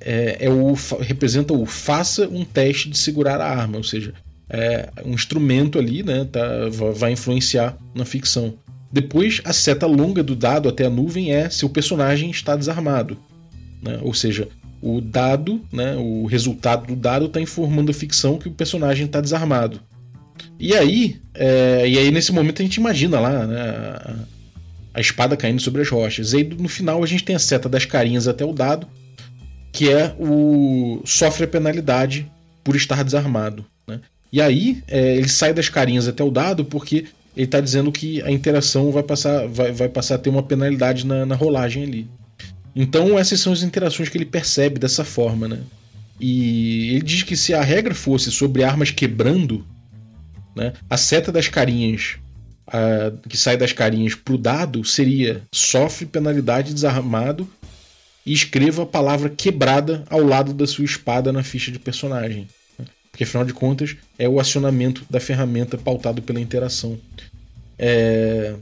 é, 0.00 0.46
é, 0.46 0.50
o 0.50 0.74
representa 1.00 1.52
o 1.52 1.64
faça 1.64 2.28
um 2.28 2.44
teste 2.44 2.90
de 2.90 2.98
segurar 2.98 3.40
a 3.40 3.48
arma, 3.48 3.76
ou 3.76 3.84
seja, 3.84 4.12
é 4.48 4.88
um 5.04 5.12
instrumento 5.12 5.78
ali, 5.78 6.02
né, 6.02 6.26
tá, 6.30 6.40
vai 6.94 7.12
influenciar 7.12 7.76
na 7.94 8.04
ficção. 8.04 8.54
Depois, 8.90 9.40
a 9.44 9.52
seta 9.52 9.86
longa 9.86 10.22
do 10.22 10.36
dado 10.36 10.68
até 10.68 10.86
a 10.86 10.90
nuvem 10.90 11.32
é 11.32 11.50
se 11.50 11.64
o 11.64 11.68
personagem 11.68 12.30
está 12.30 12.54
desarmado, 12.56 13.18
né, 13.82 13.98
ou 14.02 14.14
seja, 14.14 14.48
o 14.80 15.00
dado, 15.00 15.60
né, 15.72 15.96
o 15.96 16.26
resultado 16.26 16.86
do 16.86 16.96
dado 16.96 17.26
está 17.26 17.40
informando 17.40 17.90
a 17.90 17.94
ficção 17.94 18.38
que 18.38 18.48
o 18.48 18.52
personagem 18.52 19.06
está 19.06 19.20
desarmado. 19.20 19.80
E 20.58 20.74
aí, 20.74 21.20
é, 21.34 21.88
e 21.88 21.98
aí 21.98 22.10
nesse 22.10 22.32
momento 22.32 22.62
a 22.62 22.64
gente 22.64 22.76
imagina 22.76 23.18
lá, 23.18 23.46
né, 23.46 24.26
a 24.96 25.00
espada 25.00 25.36
caindo 25.36 25.60
sobre 25.60 25.82
as 25.82 25.88
rochas. 25.88 26.32
E 26.32 26.38
aí 26.38 26.44
no 26.44 26.68
final 26.68 27.02
a 27.02 27.06
gente 27.06 27.24
tem 27.24 27.36
a 27.36 27.38
seta 27.38 27.68
das 27.68 27.84
carinhas 27.84 28.26
até 28.26 28.44
o 28.44 28.52
dado, 28.52 28.86
que 29.70 29.90
é 29.90 30.14
o 30.18 31.02
sofre 31.04 31.44
a 31.44 31.48
penalidade 31.48 32.30
por 32.64 32.74
estar 32.74 33.04
desarmado. 33.04 33.66
Né? 33.86 34.00
E 34.32 34.40
aí 34.40 34.82
é, 34.88 35.16
ele 35.16 35.28
sai 35.28 35.52
das 35.54 35.68
carinhas 35.68 36.08
até 36.08 36.22
o 36.22 36.30
dado 36.30 36.64
porque 36.64 37.06
ele 37.36 37.44
está 37.46 37.60
dizendo 37.60 37.92
que 37.92 38.22
a 38.22 38.30
interação 38.30 38.90
vai 38.90 39.02
passar, 39.02 39.46
vai, 39.46 39.72
vai 39.72 39.88
passar 39.88 40.16
a 40.16 40.18
ter 40.18 40.30
uma 40.30 40.42
penalidade 40.42 41.06
na, 41.06 41.26
na 41.26 41.34
rolagem 41.34 41.84
ali. 41.84 42.10
Então 42.74 43.18
essas 43.18 43.40
são 43.40 43.52
as 43.52 43.62
interações 43.62 44.08
que 44.08 44.18
ele 44.18 44.24
percebe 44.24 44.78
dessa 44.78 45.04
forma, 45.04 45.46
né? 45.46 45.60
E 46.18 46.90
ele 46.94 47.02
diz 47.02 47.22
que 47.22 47.36
se 47.36 47.52
a 47.52 47.62
regra 47.62 47.94
fosse 47.94 48.30
sobre 48.30 48.64
armas 48.64 48.90
quebrando, 48.90 49.66
né, 50.54 50.72
a 50.88 50.96
seta 50.96 51.30
das 51.30 51.48
carinhas 51.48 52.16
que 53.28 53.36
sai 53.36 53.56
das 53.56 53.72
carinhas 53.72 54.14
pro 54.14 54.36
dado 54.36 54.84
seria 54.84 55.42
sofre 55.52 56.04
penalidade 56.04 56.74
desarmado 56.74 57.48
e 58.24 58.32
escreva 58.32 58.82
a 58.82 58.86
palavra 58.86 59.30
quebrada 59.30 60.04
ao 60.10 60.20
lado 60.20 60.52
da 60.52 60.66
sua 60.66 60.84
espada 60.84 61.32
na 61.32 61.44
ficha 61.44 61.70
de 61.70 61.78
personagem. 61.78 62.48
Porque 63.16 63.24
afinal 63.24 63.46
de 63.46 63.54
contas 63.54 63.96
é 64.18 64.28
o 64.28 64.38
acionamento 64.38 65.06
da 65.08 65.18
ferramenta 65.18 65.78
pautado 65.78 66.20
pela 66.20 66.38
interação. 66.38 66.98
É... 67.78 68.54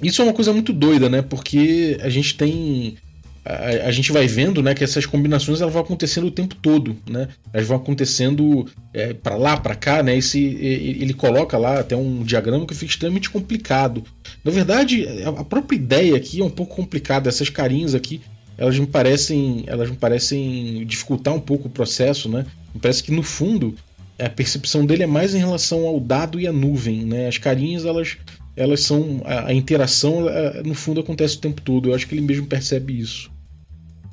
Isso 0.00 0.22
é 0.22 0.24
uma 0.24 0.32
coisa 0.32 0.52
muito 0.52 0.72
doida, 0.72 1.08
né? 1.08 1.20
Porque 1.20 1.98
a 2.00 2.08
gente 2.08 2.36
tem 2.36 2.96
a, 3.44 3.88
a, 3.88 3.90
gente 3.90 4.12
vai 4.12 4.28
vendo 4.28 4.62
né, 4.62 4.72
que 4.72 4.84
essas 4.84 5.04
combinações 5.04 5.60
elas 5.60 5.72
vão 5.72 5.82
acontecendo 5.82 6.28
o 6.28 6.30
tempo 6.30 6.54
todo, 6.54 6.96
né? 7.10 7.26
Elas 7.52 7.66
vão 7.66 7.76
acontecendo 7.76 8.70
é, 8.92 9.12
para 9.12 9.34
lá, 9.34 9.56
para 9.56 9.74
cá, 9.74 10.00
né? 10.00 10.16
Esse, 10.16 10.38
ele 10.40 11.12
coloca 11.12 11.58
lá 11.58 11.80
até 11.80 11.96
um 11.96 12.22
diagrama 12.22 12.64
que 12.64 12.74
fica 12.74 12.92
extremamente 12.92 13.28
complicado. 13.28 14.04
Na 14.44 14.52
verdade, 14.52 15.08
a 15.24 15.42
própria 15.42 15.74
ideia 15.74 16.16
aqui 16.16 16.40
é 16.40 16.44
um 16.44 16.50
pouco 16.50 16.76
complicada. 16.76 17.28
Essas 17.28 17.48
carinhas 17.48 17.96
aqui, 17.96 18.20
elas 18.56 18.78
me 18.78 18.86
parecem, 18.86 19.64
elas 19.66 19.90
me 19.90 19.96
parecem 19.96 20.86
dificultar 20.86 21.34
um 21.34 21.40
pouco 21.40 21.66
o 21.66 21.70
processo, 21.70 22.28
né? 22.28 22.46
Parece 22.80 23.02
que 23.02 23.12
no 23.12 23.22
fundo 23.22 23.74
a 24.18 24.28
percepção 24.28 24.86
dele 24.86 25.02
é 25.02 25.06
mais 25.06 25.34
em 25.34 25.38
relação 25.38 25.86
ao 25.86 25.98
dado 25.98 26.38
e 26.38 26.46
à 26.46 26.52
nuvem, 26.52 27.04
né? 27.04 27.26
As 27.28 27.38
carinhas 27.38 27.84
elas 27.84 28.16
elas 28.56 28.80
são 28.80 29.20
a, 29.24 29.48
a 29.48 29.54
interação 29.54 30.26
no 30.64 30.74
fundo 30.74 31.00
acontece 31.00 31.36
o 31.36 31.40
tempo 31.40 31.60
todo. 31.60 31.88
Eu 31.88 31.94
acho 31.94 32.06
que 32.06 32.14
ele 32.14 32.22
mesmo 32.22 32.46
percebe 32.46 32.98
isso. 32.98 33.30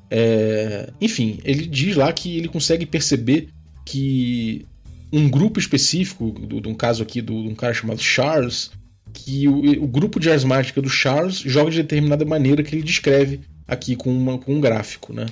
É, 0.10 0.90
enfim, 1.00 1.40
ele 1.44 1.66
diz 1.66 1.96
lá 1.96 2.12
que 2.12 2.38
ele 2.38 2.50
consegue 2.50 2.86
perceber 2.86 3.48
que 3.86 4.66
um 5.12 5.30
grupo 5.30 5.60
específico, 5.60 6.32
de 6.32 6.68
um 6.68 6.74
caso 6.74 7.04
aqui 7.04 7.22
de 7.22 7.32
um 7.32 7.56
cara 7.56 7.74
chamado 7.74 8.02
Charles, 8.02 8.72
que 9.14 9.48
o, 9.48 9.84
o, 9.84 9.88
grupo 9.88 10.20
de 10.20 10.30
asmática 10.30 10.82
do 10.82 10.90
Charles 10.90 11.40
joga 11.40 11.72
de 11.72 11.82
determinada 11.82 12.26
maneira 12.26 12.64
que 12.64 12.76
ele 12.76 12.84
descreve 12.84 13.42
aqui 13.68 13.96
com, 13.96 14.12
uma, 14.12 14.38
com 14.38 14.56
um 14.56 14.62
gráfico, 14.62 15.14
né? 15.14 15.26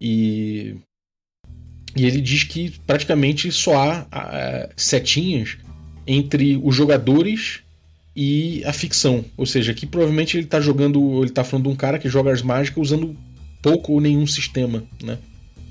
E, 0.00 0.76
e 1.96 2.06
ele 2.06 2.20
diz 2.20 2.44
que 2.44 2.72
praticamente 2.86 3.50
só 3.50 3.76
há 3.76 4.00
uh, 4.02 4.72
setinhas 4.76 5.56
entre 6.06 6.60
os 6.62 6.74
jogadores 6.74 7.60
e 8.14 8.62
a 8.64 8.72
ficção. 8.72 9.24
Ou 9.36 9.46
seja, 9.46 9.74
que 9.74 9.86
provavelmente 9.86 10.36
ele 10.36 10.44
está 10.44 10.60
jogando. 10.60 11.18
Ele 11.18 11.30
está 11.30 11.44
falando 11.44 11.64
de 11.66 11.72
um 11.72 11.76
cara 11.76 11.98
que 11.98 12.08
joga 12.08 12.32
as 12.32 12.42
mágicas 12.42 12.82
usando 12.82 13.16
pouco 13.62 13.92
ou 13.92 14.00
nenhum 14.00 14.26
sistema, 14.26 14.84
né? 15.02 15.18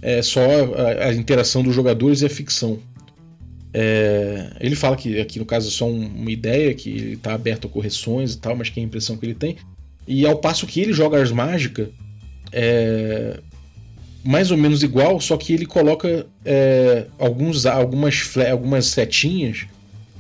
É 0.02 0.22
só 0.22 0.42
a, 0.42 1.08
a 1.08 1.14
interação 1.14 1.64
dos 1.64 1.76
jogadores 1.76 2.22
e 2.22 2.26
a 2.26 2.30
ficção. 2.30 2.80
É, 3.74 4.52
ele 4.60 4.76
fala 4.76 4.96
que 4.96 5.20
aqui 5.20 5.38
no 5.38 5.46
caso 5.46 5.68
é 5.68 5.72
só 5.72 5.88
um, 5.88 6.06
uma 6.08 6.32
ideia, 6.32 6.74
que 6.74 6.90
ele 6.90 7.14
está 7.14 7.34
aberto 7.34 7.68
a 7.68 7.70
correções 7.70 8.34
e 8.34 8.40
tal, 8.40 8.56
mas 8.56 8.70
que 8.70 8.80
é 8.80 8.84
a 8.84 8.86
impressão 8.86 9.18
que 9.18 9.26
ele 9.26 9.36
tem. 9.36 9.58
E 10.08 10.26
ao 10.26 10.38
passo 10.38 10.66
que 10.66 10.80
ele 10.80 10.94
joga 10.94 11.22
as 11.22 11.32
mágicas, 11.32 11.90
é 12.52 13.40
mais 14.24 14.52
ou 14.52 14.58
menos 14.58 14.84
igual, 14.84 15.20
só 15.20 15.38
que 15.38 15.54
ele 15.54 15.66
coloca 15.66 16.26
é, 16.46 17.06
alguns, 17.18 17.66
algumas, 17.66 18.38
algumas 18.50 18.86
setinhas 18.88 19.66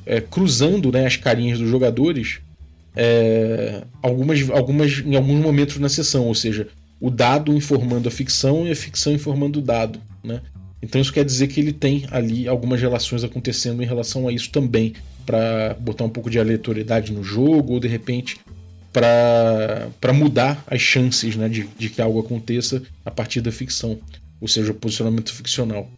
é, 0.06 0.22
cruzando 0.22 0.92
né, 0.92 1.06
as 1.06 1.18
carinhas 1.18 1.60
dos 1.60 1.70
jogadores 1.70 2.40
é, 2.96 3.84
algumas, 4.02 4.50
algumas, 4.50 5.00
em 5.00 5.16
alguns 5.16 5.42
momentos 5.42 5.78
na 5.78 5.90
sessão, 5.90 6.26
ou 6.28 6.36
seja, 6.36 6.68
o 7.00 7.10
dado 7.10 7.54
informando 7.54 8.10
a 8.10 8.12
ficção 8.12 8.68
e 8.68 8.72
a 8.72 8.76
ficção 8.76 9.14
informando 9.14 9.60
o 9.60 9.62
dado. 9.62 10.02
Né? 10.24 10.42
Então 10.82 11.00
isso 11.00 11.14
quer 11.14 11.24
dizer 11.24 11.48
que 11.48 11.60
ele 11.60 11.72
tem 11.72 12.06
ali 12.12 12.48
algumas 12.48 12.82
relações 12.82 13.24
acontecendo 13.24 13.82
em 13.82 13.86
relação 13.86 14.28
a 14.28 14.32
isso 14.32 14.50
também, 14.50 14.94
para 15.26 15.76
botar 15.80 16.04
um 16.04 16.10
pouco 16.10 16.30
de 16.30 16.40
aleatoriedade 16.40 17.14
no 17.14 17.24
jogo, 17.24 17.74
ou 17.74 17.80
de 17.80 17.88
repente 17.88 18.38
para 18.92 20.14
mudar 20.14 20.64
as 20.68 20.82
chances 20.82 21.36
né, 21.36 21.48
de, 21.48 21.68
de 21.78 21.90
que 21.90 22.02
algo 22.02 22.20
aconteça 22.20 22.82
a 23.06 23.12
partir 23.12 23.42
da 23.42 23.52
ficção, 23.52 24.00
ou 24.42 24.48
seja, 24.48 24.72
o 24.72 24.76
posicionamento 24.76 25.34
ficcional. 25.34 25.90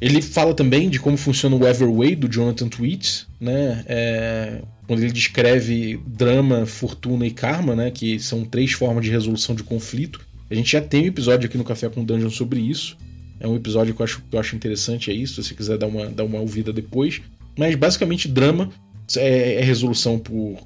Ele 0.00 0.20
fala 0.20 0.52
também 0.52 0.90
de 0.90 0.98
como 0.98 1.16
funciona 1.16 1.54
o 1.54 1.66
Everway 1.66 2.16
do 2.16 2.28
Jonathan 2.28 2.68
Tweets, 2.68 3.28
né? 3.40 3.84
É, 3.86 4.60
quando 4.84 5.00
ele 5.00 5.12
descreve 5.12 6.00
drama, 6.04 6.66
fortuna 6.66 7.24
e 7.24 7.30
karma, 7.30 7.76
né? 7.76 7.88
Que 7.88 8.18
são 8.18 8.44
três 8.44 8.72
formas 8.72 9.04
de 9.04 9.12
resolução 9.12 9.54
de 9.54 9.62
conflito. 9.62 10.20
A 10.50 10.54
gente 10.56 10.72
já 10.72 10.80
tem 10.80 11.04
um 11.04 11.06
episódio 11.06 11.46
aqui 11.46 11.56
no 11.56 11.62
Café 11.62 11.88
com 11.88 12.04
Dungeon 12.04 12.30
sobre 12.30 12.58
isso. 12.58 12.96
É 13.38 13.46
um 13.46 13.54
episódio 13.54 13.94
que 13.94 14.02
eu 14.02 14.04
acho, 14.04 14.22
que 14.28 14.34
eu 14.34 14.40
acho 14.40 14.56
interessante, 14.56 15.08
é 15.08 15.14
isso. 15.14 15.40
Se 15.40 15.48
você 15.48 15.54
quiser 15.54 15.78
dar 15.78 15.86
uma, 15.86 16.06
dar 16.06 16.24
uma 16.24 16.40
ouvida 16.40 16.72
depois. 16.72 17.22
Mas 17.56 17.76
basicamente, 17.76 18.26
drama 18.26 18.70
é, 19.16 19.54
é 19.54 19.60
resolução 19.60 20.18
por. 20.18 20.58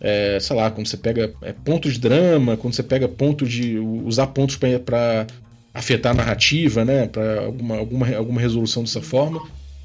É, 0.00 0.38
sei 0.40 0.54
lá, 0.54 0.70
quando 0.70 0.86
você 0.86 0.96
pega 0.96 1.32
é, 1.42 1.52
pontos 1.52 1.94
de 1.94 2.00
drama, 2.00 2.56
quando 2.56 2.74
você 2.74 2.82
pega 2.82 3.08
pontos 3.08 3.50
de. 3.50 3.78
usar 3.78 4.28
pontos 4.28 4.56
para 4.56 5.26
afetar 5.74 6.12
a 6.12 6.14
narrativa, 6.14 6.84
né? 6.84 7.06
Para 7.06 7.40
alguma, 7.40 7.76
alguma, 7.76 8.16
alguma 8.16 8.40
resolução 8.40 8.82
dessa 8.82 9.02
forma. 9.02 9.40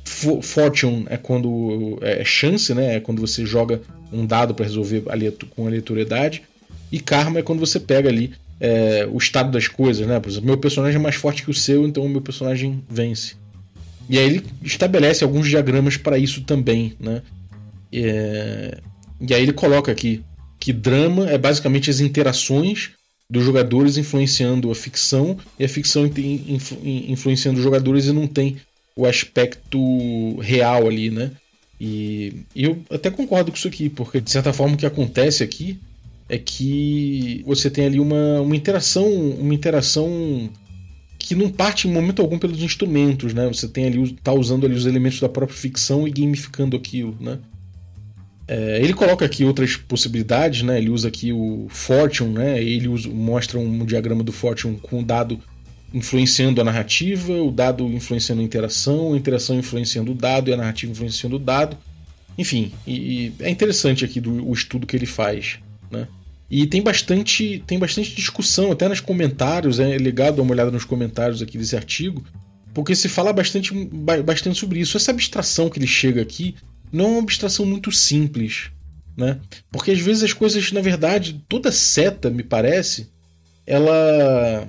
Fortune 0.05 1.05
é 1.09 1.17
quando 1.17 1.97
é 2.01 2.23
chance, 2.23 2.73
né? 2.73 2.97
É 2.97 2.99
quando 2.99 3.19
você 3.19 3.45
joga 3.45 3.81
um 4.11 4.25
dado 4.25 4.53
para 4.53 4.65
resolver 4.65 5.03
com 5.55 5.65
aleatoriedade. 5.65 6.43
E 6.91 6.99
Karma 6.99 7.39
é 7.39 7.41
quando 7.41 7.59
você 7.59 7.79
pega 7.79 8.09
ali 8.09 8.33
é, 8.59 9.07
o 9.11 9.17
estado 9.17 9.51
das 9.51 9.67
coisas, 9.67 10.05
né? 10.05 10.19
Por 10.19 10.29
exemplo, 10.29 10.45
meu 10.47 10.57
personagem 10.57 10.99
é 10.99 11.01
mais 11.01 11.15
forte 11.15 11.43
que 11.43 11.49
o 11.49 11.53
seu, 11.53 11.87
então 11.87 12.05
o 12.05 12.09
meu 12.09 12.21
personagem 12.21 12.83
vence. 12.89 13.35
E 14.09 14.17
aí 14.17 14.25
ele 14.25 14.45
estabelece 14.61 15.23
alguns 15.23 15.47
diagramas 15.47 15.97
para 15.97 16.17
isso 16.17 16.41
também, 16.41 16.93
né? 16.99 17.21
É... 17.91 18.77
E 19.27 19.33
aí 19.33 19.43
ele 19.43 19.53
coloca 19.53 19.91
aqui 19.91 20.23
que 20.59 20.71
drama 20.71 21.29
é 21.29 21.37
basicamente 21.37 21.89
as 21.89 21.99
interações 21.99 22.91
dos 23.29 23.43
jogadores 23.43 23.97
influenciando 23.97 24.69
a 24.69 24.75
ficção 24.75 25.37
e 25.57 25.65
a 25.65 25.69
ficção 25.69 26.05
influ 26.05 26.77
influenciando 26.83 27.57
os 27.57 27.63
jogadores 27.63 28.05
e 28.05 28.13
não 28.13 28.27
tem 28.27 28.57
o 28.95 29.05
aspecto 29.05 30.37
real 30.39 30.87
ali, 30.87 31.09
né? 31.09 31.31
E, 31.79 32.33
eu 32.55 32.81
até 32.89 33.09
concordo 33.09 33.51
com 33.51 33.57
isso 33.57 33.67
aqui, 33.67 33.89
porque 33.89 34.21
de 34.21 34.29
certa 34.29 34.53
forma 34.53 34.75
o 34.75 34.77
que 34.77 34.85
acontece 34.85 35.43
aqui 35.43 35.79
é 36.29 36.37
que 36.37 37.43
você 37.45 37.69
tem 37.69 37.85
ali 37.85 37.99
uma, 37.99 38.41
uma 38.41 38.55
interação, 38.55 39.07
uma 39.07 39.53
interação 39.53 40.49
que 41.17 41.35
não 41.35 41.49
parte 41.49 41.87
em 41.87 41.91
momento 41.91 42.21
algum 42.21 42.37
pelos 42.37 42.61
instrumentos, 42.61 43.33
né? 43.33 43.47
Você 43.47 43.67
tem 43.67 43.85
ali 43.85 44.13
tá 44.23 44.33
usando 44.33 44.65
ali 44.65 44.75
os 44.75 44.85
elementos 44.85 45.19
da 45.19 45.29
própria 45.29 45.57
ficção 45.57 46.07
e 46.07 46.11
gamificando 46.11 46.77
aquilo, 46.77 47.17
né? 47.19 47.39
É, 48.47 48.79
ele 48.81 48.93
coloca 48.93 49.25
aqui 49.25 49.45
outras 49.45 49.75
possibilidades, 49.75 50.63
né? 50.63 50.77
Ele 50.77 50.89
usa 50.89 51.07
aqui 51.07 51.31
o 51.31 51.67
Fortune, 51.69 52.33
né? 52.33 52.61
Ele 52.61 52.87
usa, 52.87 53.09
mostra 53.09 53.57
um 53.57 53.85
diagrama 53.85 54.23
do 54.23 54.31
Fortune 54.31 54.77
com 54.81 54.99
o 54.99 55.03
dado 55.03 55.39
influenciando 55.93 56.59
a 56.59 56.63
narrativa, 56.63 57.33
o 57.33 57.51
dado 57.51 57.87
influenciando 57.87 58.41
a 58.41 58.43
interação, 58.43 59.13
a 59.13 59.17
interação 59.17 59.57
influenciando 59.57 60.11
o 60.11 60.15
dado 60.15 60.49
e 60.49 60.53
a 60.53 60.57
narrativa 60.57 60.91
influenciando 60.91 61.35
o 61.35 61.39
dado. 61.39 61.77
Enfim, 62.37 62.71
e, 62.85 62.93
e 62.93 63.33
é 63.39 63.49
interessante 63.49 64.03
aqui 64.03 64.19
do, 64.19 64.47
o 64.47 64.53
estudo 64.53 64.87
que 64.87 64.95
ele 64.95 65.05
faz, 65.05 65.59
né? 65.91 66.07
E 66.49 66.67
tem 66.67 66.81
bastante, 66.81 67.63
tem 67.65 67.79
bastante 67.79 68.13
discussão, 68.13 68.71
até 68.71 68.87
nos 68.87 68.99
comentários, 68.99 69.79
é 69.79 69.97
legal 69.97 70.31
dar 70.31 70.41
uma 70.41 70.51
olhada 70.51 70.69
nos 70.69 70.85
comentários 70.85 71.41
aqui 71.41 71.57
desse 71.57 71.75
artigo, 71.75 72.23
porque 72.73 72.95
se 72.95 73.07
fala 73.07 73.31
bastante, 73.31 73.73
bastante 74.23 74.57
sobre 74.59 74.79
isso. 74.79 74.97
Essa 74.97 75.11
abstração 75.11 75.69
que 75.69 75.79
ele 75.79 75.87
chega 75.87 76.21
aqui 76.21 76.55
não 76.93 77.05
é 77.05 77.09
uma 77.09 77.21
abstração 77.21 77.65
muito 77.65 77.91
simples, 77.91 78.69
né? 79.17 79.39
Porque 79.71 79.91
às 79.91 79.99
vezes 79.99 80.23
as 80.23 80.33
coisas, 80.33 80.71
na 80.71 80.79
verdade, 80.79 81.43
toda 81.49 81.71
seta, 81.71 82.29
me 82.29 82.43
parece, 82.43 83.09
ela 83.65 84.67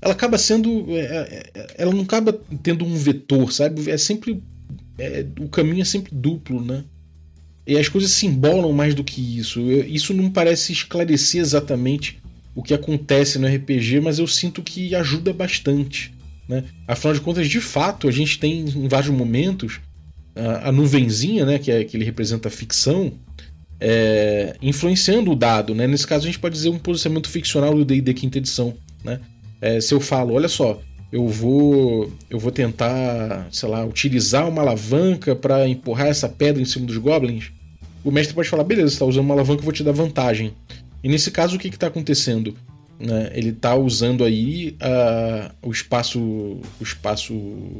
ela 0.00 0.12
acaba 0.14 0.38
sendo 0.38 0.86
é, 0.90 1.00
é, 1.00 1.50
é, 1.54 1.66
ela 1.78 1.92
não 1.92 2.02
acaba 2.02 2.32
tendo 2.62 2.84
um 2.86 2.96
vetor, 2.96 3.52
sabe? 3.52 3.90
É 3.90 3.98
sempre 3.98 4.42
é, 4.98 5.26
o 5.38 5.48
caminho 5.48 5.82
é 5.82 5.84
sempre 5.84 6.14
duplo, 6.14 6.64
né? 6.64 6.84
E 7.66 7.78
as 7.78 7.88
coisas 7.88 8.10
se 8.10 8.26
embolam 8.26 8.72
mais 8.72 8.94
do 8.94 9.04
que 9.04 9.38
isso. 9.38 9.60
Isso 9.70 10.12
não 10.12 10.30
parece 10.30 10.72
esclarecer 10.72 11.40
exatamente 11.40 12.18
o 12.54 12.62
que 12.62 12.74
acontece 12.74 13.38
no 13.38 13.46
RPG, 13.46 14.00
mas 14.00 14.18
eu 14.18 14.26
sinto 14.26 14.62
que 14.62 14.94
ajuda 14.94 15.32
bastante. 15.32 16.12
Né? 16.48 16.64
Afinal 16.88 17.14
de 17.14 17.20
contas, 17.20 17.48
de 17.48 17.60
fato, 17.60 18.08
a 18.08 18.10
gente 18.10 18.38
tem 18.38 18.60
em 18.60 18.88
vários 18.88 19.14
momentos 19.14 19.80
a, 20.34 20.72
nuvenzinha, 20.72 21.44
né, 21.44 21.58
que, 21.58 21.70
é, 21.70 21.84
que 21.84 21.96
ele 21.96 22.04
representa 22.04 22.48
a 22.48 22.50
ficção, 22.50 23.12
é, 23.80 24.56
influenciando 24.62 25.32
o 25.32 25.36
dado. 25.36 25.74
Né? 25.74 25.86
Nesse 25.86 26.06
caso, 26.06 26.24
a 26.24 26.26
gente 26.26 26.38
pode 26.38 26.54
dizer 26.54 26.68
um 26.68 26.78
posicionamento 26.78 27.28
ficcional 27.28 27.74
do 27.74 27.84
D&D 27.84 28.14
quinta 28.14 28.38
edição. 28.38 28.74
Né? 29.04 29.20
É, 29.60 29.80
se 29.80 29.92
eu 29.92 30.00
falo, 30.00 30.34
olha 30.34 30.48
só, 30.48 30.80
eu 31.12 31.28
vou 31.28 32.10
eu 32.30 32.38
vou 32.38 32.50
tentar, 32.50 33.46
sei 33.52 33.68
lá, 33.68 33.84
utilizar 33.84 34.48
uma 34.48 34.62
alavanca 34.62 35.36
para 35.36 35.68
empurrar 35.68 36.06
essa 36.06 36.28
pedra 36.28 36.62
em 36.62 36.64
cima 36.64 36.86
dos 36.86 36.96
goblins, 36.96 37.52
o 38.04 38.10
mestre 38.10 38.34
pode 38.34 38.48
falar, 38.48 38.64
beleza, 38.64 38.88
você 38.88 38.94
está 38.94 39.04
usando 39.04 39.24
uma 39.24 39.34
alavanca, 39.34 39.60
eu 39.60 39.64
vou 39.64 39.72
te 39.72 39.84
dar 39.84 39.92
vantagem. 39.92 40.54
E 41.04 41.08
nesse 41.08 41.30
caso, 41.30 41.56
o 41.56 41.58
que 41.58 41.68
está 41.68 41.86
acontecendo? 41.86 42.56
Né? 42.98 43.30
Ele 43.34 43.50
está 43.50 43.74
usando 43.74 44.24
aí 44.24 44.76
uh, 44.80 45.52
o 45.62 45.70
espaço 45.70 46.20
o 46.20 46.82
espaço 46.82 47.34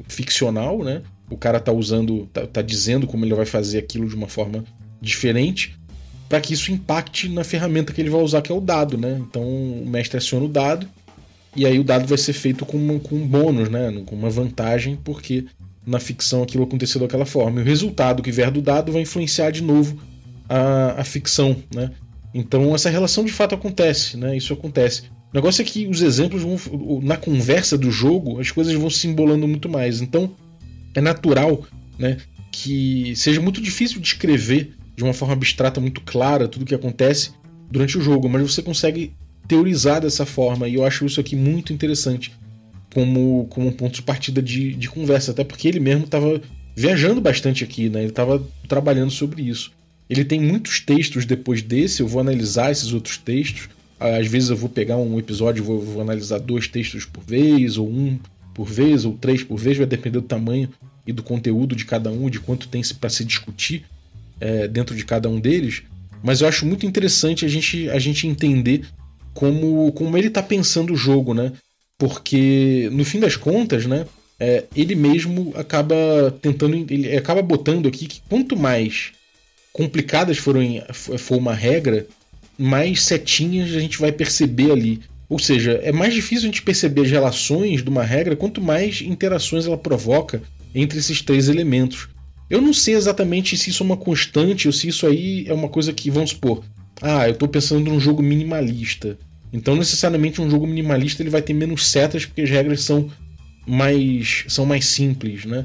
ficcional, 0.09 0.83
né? 0.83 1.03
O 1.33 1.37
cara 1.37 1.59
está 1.59 1.73
usando, 1.73 2.29
tá, 2.33 2.47
tá 2.47 2.63
dizendo 2.63 3.07
como 3.07 3.25
ele 3.25 3.35
vai 3.35 3.47
fazer 3.47 3.79
aquilo 3.79 4.09
de 4.09 4.15
uma 4.15 4.29
forma 4.29 4.65
diferente 5.01 5.77
para 6.29 6.41
que 6.41 6.55
isso 6.55 6.73
impacte 6.73 7.29
na 7.29 7.45
ferramenta 7.45 7.93
que 7.93 8.01
ele 8.01 8.09
vai 8.09 8.23
usar, 8.23 8.41
que 8.41 8.51
é 8.51 8.55
o 8.55 8.61
dado, 8.61 8.97
né? 8.97 9.21
Então 9.21 9.43
o 9.43 9.85
mestre 9.87 10.17
aciona 10.17 10.47
o 10.47 10.49
dado 10.49 10.89
e 11.55 11.67
aí 11.67 11.79
o 11.79 11.85
dado 11.85 12.07
vai 12.07 12.17
ser 12.17 12.33
feito 12.33 12.65
com, 12.65 12.99
com 13.01 13.17
um 13.17 13.27
bônus, 13.27 13.69
né? 13.69 14.03
Com 14.07 14.17
uma 14.17 14.31
vantagem, 14.31 14.99
porque 15.05 15.45
na 15.87 16.01
ficção 16.01 16.43
aquilo 16.43 16.65
aconteceu 16.65 17.01
daquela 17.01 17.27
forma. 17.27 17.61
E 17.61 17.63
o 17.63 17.67
resultado 17.67 18.23
que 18.23 18.33
vier 18.33 18.51
do 18.51 18.63
dado 18.63 18.91
vai 18.91 19.03
influenciar 19.03 19.51
de 19.51 19.63
novo 19.63 20.01
a, 20.49 21.03
a 21.03 21.05
ficção, 21.05 21.55
né? 21.75 21.91
Então 22.33 22.75
essa 22.75 22.89
relação 22.89 23.25
de 23.25 23.33
fato 23.33 23.55
acontece, 23.55 24.17
né? 24.17 24.35
Isso 24.35 24.55
acontece. 24.55 25.03
O 25.33 25.35
negócio 25.35 25.61
é 25.61 25.65
que 25.67 25.87
os 25.87 26.01
exemplos 26.01 26.43
vão, 26.43 27.01
na 27.03 27.19
conversa 27.19 27.77
do 27.77 27.91
jogo, 27.91 28.41
as 28.41 28.51
coisas 28.51 28.73
vão 28.73 28.89
se 28.89 29.07
embolando 29.07 29.47
muito 29.47 29.69
mais. 29.69 30.01
Então 30.01 30.31
é 30.95 31.01
natural, 31.01 31.65
né, 31.99 32.19
que 32.51 33.15
seja 33.17 33.41
muito 33.41 33.61
difícil 33.61 34.01
de 34.01 34.07
escrever 34.07 34.75
de 34.95 35.03
uma 35.03 35.15
forma 35.15 35.35
abstrata 35.35 35.81
muito 35.81 36.01
clara 36.03 36.49
tudo 36.49 36.63
o 36.63 36.67
que 36.67 36.75
acontece 36.75 37.33
durante 37.71 37.97
o 37.97 38.03
jogo, 38.03 38.29
mas 38.29 38.43
você 38.43 38.63
consegue 38.63 39.13
teorizar 39.49 40.01
dessa 40.01 40.27
forma, 40.27 40.69
e 40.69 40.75
eu 40.75 40.85
acho 40.85 41.05
isso 41.05 41.21
aqui 41.21 41.35
muito 41.35 41.73
interessante 41.73 42.33
como, 42.93 43.47
como 43.51 43.69
um 43.69 43.73
ponto 43.73 43.95
de 43.95 44.03
partida 44.03 44.43
de, 44.43 44.75
de 44.75 44.89
conversa, 44.89 45.31
até 45.31 45.43
porque 45.43 45.67
ele 45.67 45.81
mesmo 45.81 46.05
estava 46.05 46.41
viajando 46.77 47.21
bastante 47.21 47.65
aqui, 47.65 47.89
né? 47.89 48.01
Ele 48.01 48.11
estava 48.11 48.43
trabalhando 48.69 49.11
sobre 49.11 49.43
isso. 49.43 49.73
Ele 50.09 50.25
tem 50.25 50.41
muitos 50.41 50.81
textos 50.81 51.25
depois 51.25 51.63
desse, 51.63 52.03
eu 52.03 52.07
vou 52.07 52.21
analisar 52.21 52.71
esses 52.71 52.93
outros 52.93 53.17
textos. 53.17 53.69
Às 53.99 54.27
vezes 54.27 54.51
eu 54.51 54.57
vou 54.57 54.69
pegar 54.69 54.97
um 54.97 55.19
episódio 55.19 55.63
e 55.63 55.67
vou, 55.67 55.81
vou, 55.81 56.03
analisar 56.03 56.39
dois 56.39 56.67
textos 56.67 57.05
por 57.05 57.23
vez, 57.25 57.79
ou 57.79 57.89
um 57.89 58.19
por 58.55 58.67
vez, 58.67 59.05
ou 59.05 59.15
três 59.15 59.43
por 59.43 59.59
vez, 59.59 59.77
vai 59.77 59.87
depender 59.87 60.21
do 60.21 60.27
tamanho 60.27 60.69
e 61.07 61.13
do 61.13 61.23
conteúdo 61.23 61.75
de 61.75 61.85
cada 61.85 62.11
um, 62.11 62.29
de 62.29 62.41
quanto 62.41 62.69
tem 62.69 62.83
para 63.01 63.11
se 63.11 63.25
discutir 63.25 63.85
é, 64.41 64.69
dentro 64.69 64.95
de 64.95 65.05
cada 65.05 65.29
um 65.29 65.41
deles. 65.41 65.83
Mas 66.23 66.41
eu 66.41 66.49
acho 66.49 66.65
muito 66.65 66.87
interessante 66.87 67.45
a 67.45 67.49
gente, 67.49 67.89
a 67.91 67.99
gente 67.99 68.27
entender 68.27 68.85
como, 69.35 69.91
como 69.93 70.17
ele 70.17 70.29
está 70.29 70.43
pensando 70.43 70.93
o 70.93 70.97
jogo, 70.97 71.35
né? 71.35 71.53
Porque, 71.99 72.89
no 72.93 73.05
fim 73.05 73.21
das 73.21 73.37
contas, 73.37 73.87
né? 73.87 74.07
É, 74.39 74.65
ele 74.75 74.95
mesmo 74.95 75.53
acaba 75.55 75.95
tentando. 76.43 76.75
Ele 76.75 77.17
acaba 77.17 77.43
botando 77.43 77.87
aqui 77.87 78.07
que 78.07 78.21
quanto 78.29 78.57
mais 78.57 79.13
complicadas 79.73 80.37
forem, 80.39 80.83
for 80.93 81.37
uma 81.39 81.55
regra, 81.55 82.07
mais 82.59 83.03
setinhas 83.03 83.75
a 83.75 83.81
gente 83.81 83.99
vai 83.99 84.13
perceber 84.13 84.73
ali. 84.73 85.01
Ou 85.33 85.39
seja, 85.39 85.81
é 85.83 85.91
mais 85.91 86.13
difícil 86.13 86.43
a 86.43 86.53
gente 86.53 86.61
perceber 86.61 87.01
as 87.01 87.11
relações 87.11 87.83
de 87.83 87.89
uma 87.89 88.03
regra 88.03 88.37
quanto 88.37 88.61
mais 88.61 89.01
interações 89.01 89.65
ela 89.65 89.79
provoca 89.79 90.43
entre 90.75 90.99
esses 90.99 91.23
três 91.23 91.49
elementos. 91.49 92.07
Eu 92.51 92.61
não 92.61 92.75
sei 92.75 92.97
exatamente 92.97 93.57
se 93.57 93.71
isso 93.71 93.83
é 93.83 93.87
uma 93.87 93.97
constante 93.97 94.67
ou 94.67 94.75
se 94.75 94.89
isso 94.89 95.07
aí 95.07 95.47
é 95.49 95.55
uma 95.55 95.71
coisa 95.71 95.91
que, 95.91 96.11
vamos 96.11 96.33
supor, 96.33 96.63
ah, 97.01 97.27
eu 97.27 97.33
estou 97.33 97.49
pensando 97.49 97.91
num 97.91 97.99
jogo 97.99 98.23
minimalista. 98.23 99.17
Então, 99.51 99.75
necessariamente, 99.75 100.39
um 100.39 100.51
jogo 100.51 100.67
minimalista 100.67 101.23
ele 101.23 101.31
vai 101.31 101.41
ter 101.41 101.55
menos 101.55 101.87
setas 101.87 102.27
porque 102.27 102.43
as 102.43 102.51
regras 102.51 102.83
são 102.83 103.11
mais, 103.67 104.45
são 104.49 104.67
mais 104.67 104.85
simples, 104.85 105.47
né? 105.47 105.65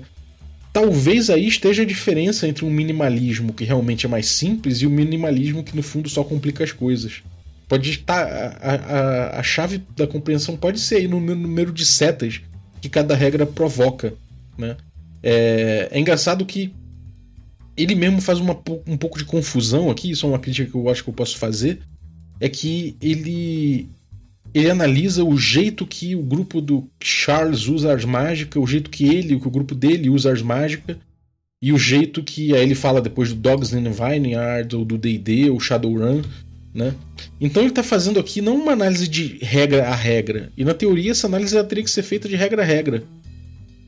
Talvez 0.71 1.30
aí 1.30 1.45
esteja 1.45 1.84
a 1.84 1.86
diferença 1.86 2.47
entre 2.47 2.63
um 2.63 2.69
minimalismo 2.69 3.51
que 3.51 3.65
realmente 3.65 4.06
é 4.06 4.10
mais 4.10 4.27
simples 4.27 4.77
e 4.77 4.86
o 4.86 4.89
um 4.89 4.93
minimalismo 4.93 5.62
que 5.62 5.75
no 5.75 5.84
fundo 5.84 6.08
só 6.08 6.23
complica 6.23 6.63
as 6.63 6.71
coisas. 6.71 7.21
Pode 7.67 7.89
estar. 7.89 8.23
A, 8.23 8.75
a, 8.75 9.39
a 9.39 9.43
chave 9.43 9.84
da 9.95 10.08
compreensão 10.08 10.56
pode 10.56 10.80
ser 10.80 10.97
aí 10.97 11.08
no 11.08 11.19
número 11.19 11.71
de 11.71 11.86
setas 11.86 12.41
que 12.82 12.89
cada 12.89 13.15
regra 13.15 13.45
provoca. 13.45 14.13
Né? 14.58 14.77
É, 15.21 15.89
é 15.91 15.99
engraçado 15.99 16.45
que 16.45 16.73
ele 17.75 17.93
mesmo 17.93 18.21
faz 18.21 18.39
uma, 18.39 18.58
um 18.88 18.97
pouco 18.97 19.19
de 19.19 19.25
confusão 19.25 19.89
aqui, 19.89 20.10
isso 20.10 20.25
é 20.25 20.30
uma 20.30 20.39
crítica 20.39 20.71
que 20.71 20.75
eu 20.75 20.89
acho 20.89 21.04
que 21.04 21.10
eu 21.10 21.13
posso 21.13 21.37
fazer, 21.37 21.79
é 22.39 22.50
que 22.50 22.96
ele 23.00 23.87
ele 24.54 24.71
analisa 24.71 25.23
o 25.23 25.37
jeito 25.37 25.85
que 25.85 26.15
o 26.15 26.23
grupo 26.23 26.60
do 26.60 26.89
Charles 27.04 27.67
usa 27.67 27.92
ars 27.92 28.06
mágica, 28.06 28.60
o 28.60 28.65
jeito 28.65 28.89
que 28.89 29.06
ele, 29.06 29.39
que 29.39 29.48
o 29.48 29.52
grupo 29.52 29.75
dele 29.75 30.10
usa 30.10 30.31
ars 30.31 30.42
mágica, 30.42 30.98
e 31.62 31.71
o 31.71 31.77
jeito 31.77 32.23
que 32.23 32.56
aí 32.56 32.63
ele 32.63 32.73
fala 32.73 33.02
depois 33.02 33.29
do 33.29 33.35
Dogs 33.35 33.75
in 33.75 33.83
Vineyard, 33.92 34.75
ou 34.75 34.85
do 34.85 34.98
D&D, 34.98 35.50
ou 35.50 35.60
Shadowrun, 35.60 36.21
né? 36.78 36.94
Então 37.42 37.62
ele 37.63 37.71
está 37.71 37.84
fazendo 37.84 38.19
aqui 38.19 38.40
não 38.40 38.56
uma 38.56 38.71
análise 38.71 39.08
de 39.08 39.40
regra 39.42 39.90
a 39.90 39.96
regra, 39.96 40.52
e 40.56 40.63
na 40.63 40.73
teoria 40.73 41.12
essa 41.12 41.28
análise 41.28 41.62
teria 41.65 41.84
que 41.84 41.92
ser 41.92 42.04
feita 42.04 42.30
de 42.30 42.36
regra 42.36 42.62
a 42.62 42.65
regra 42.65 43.04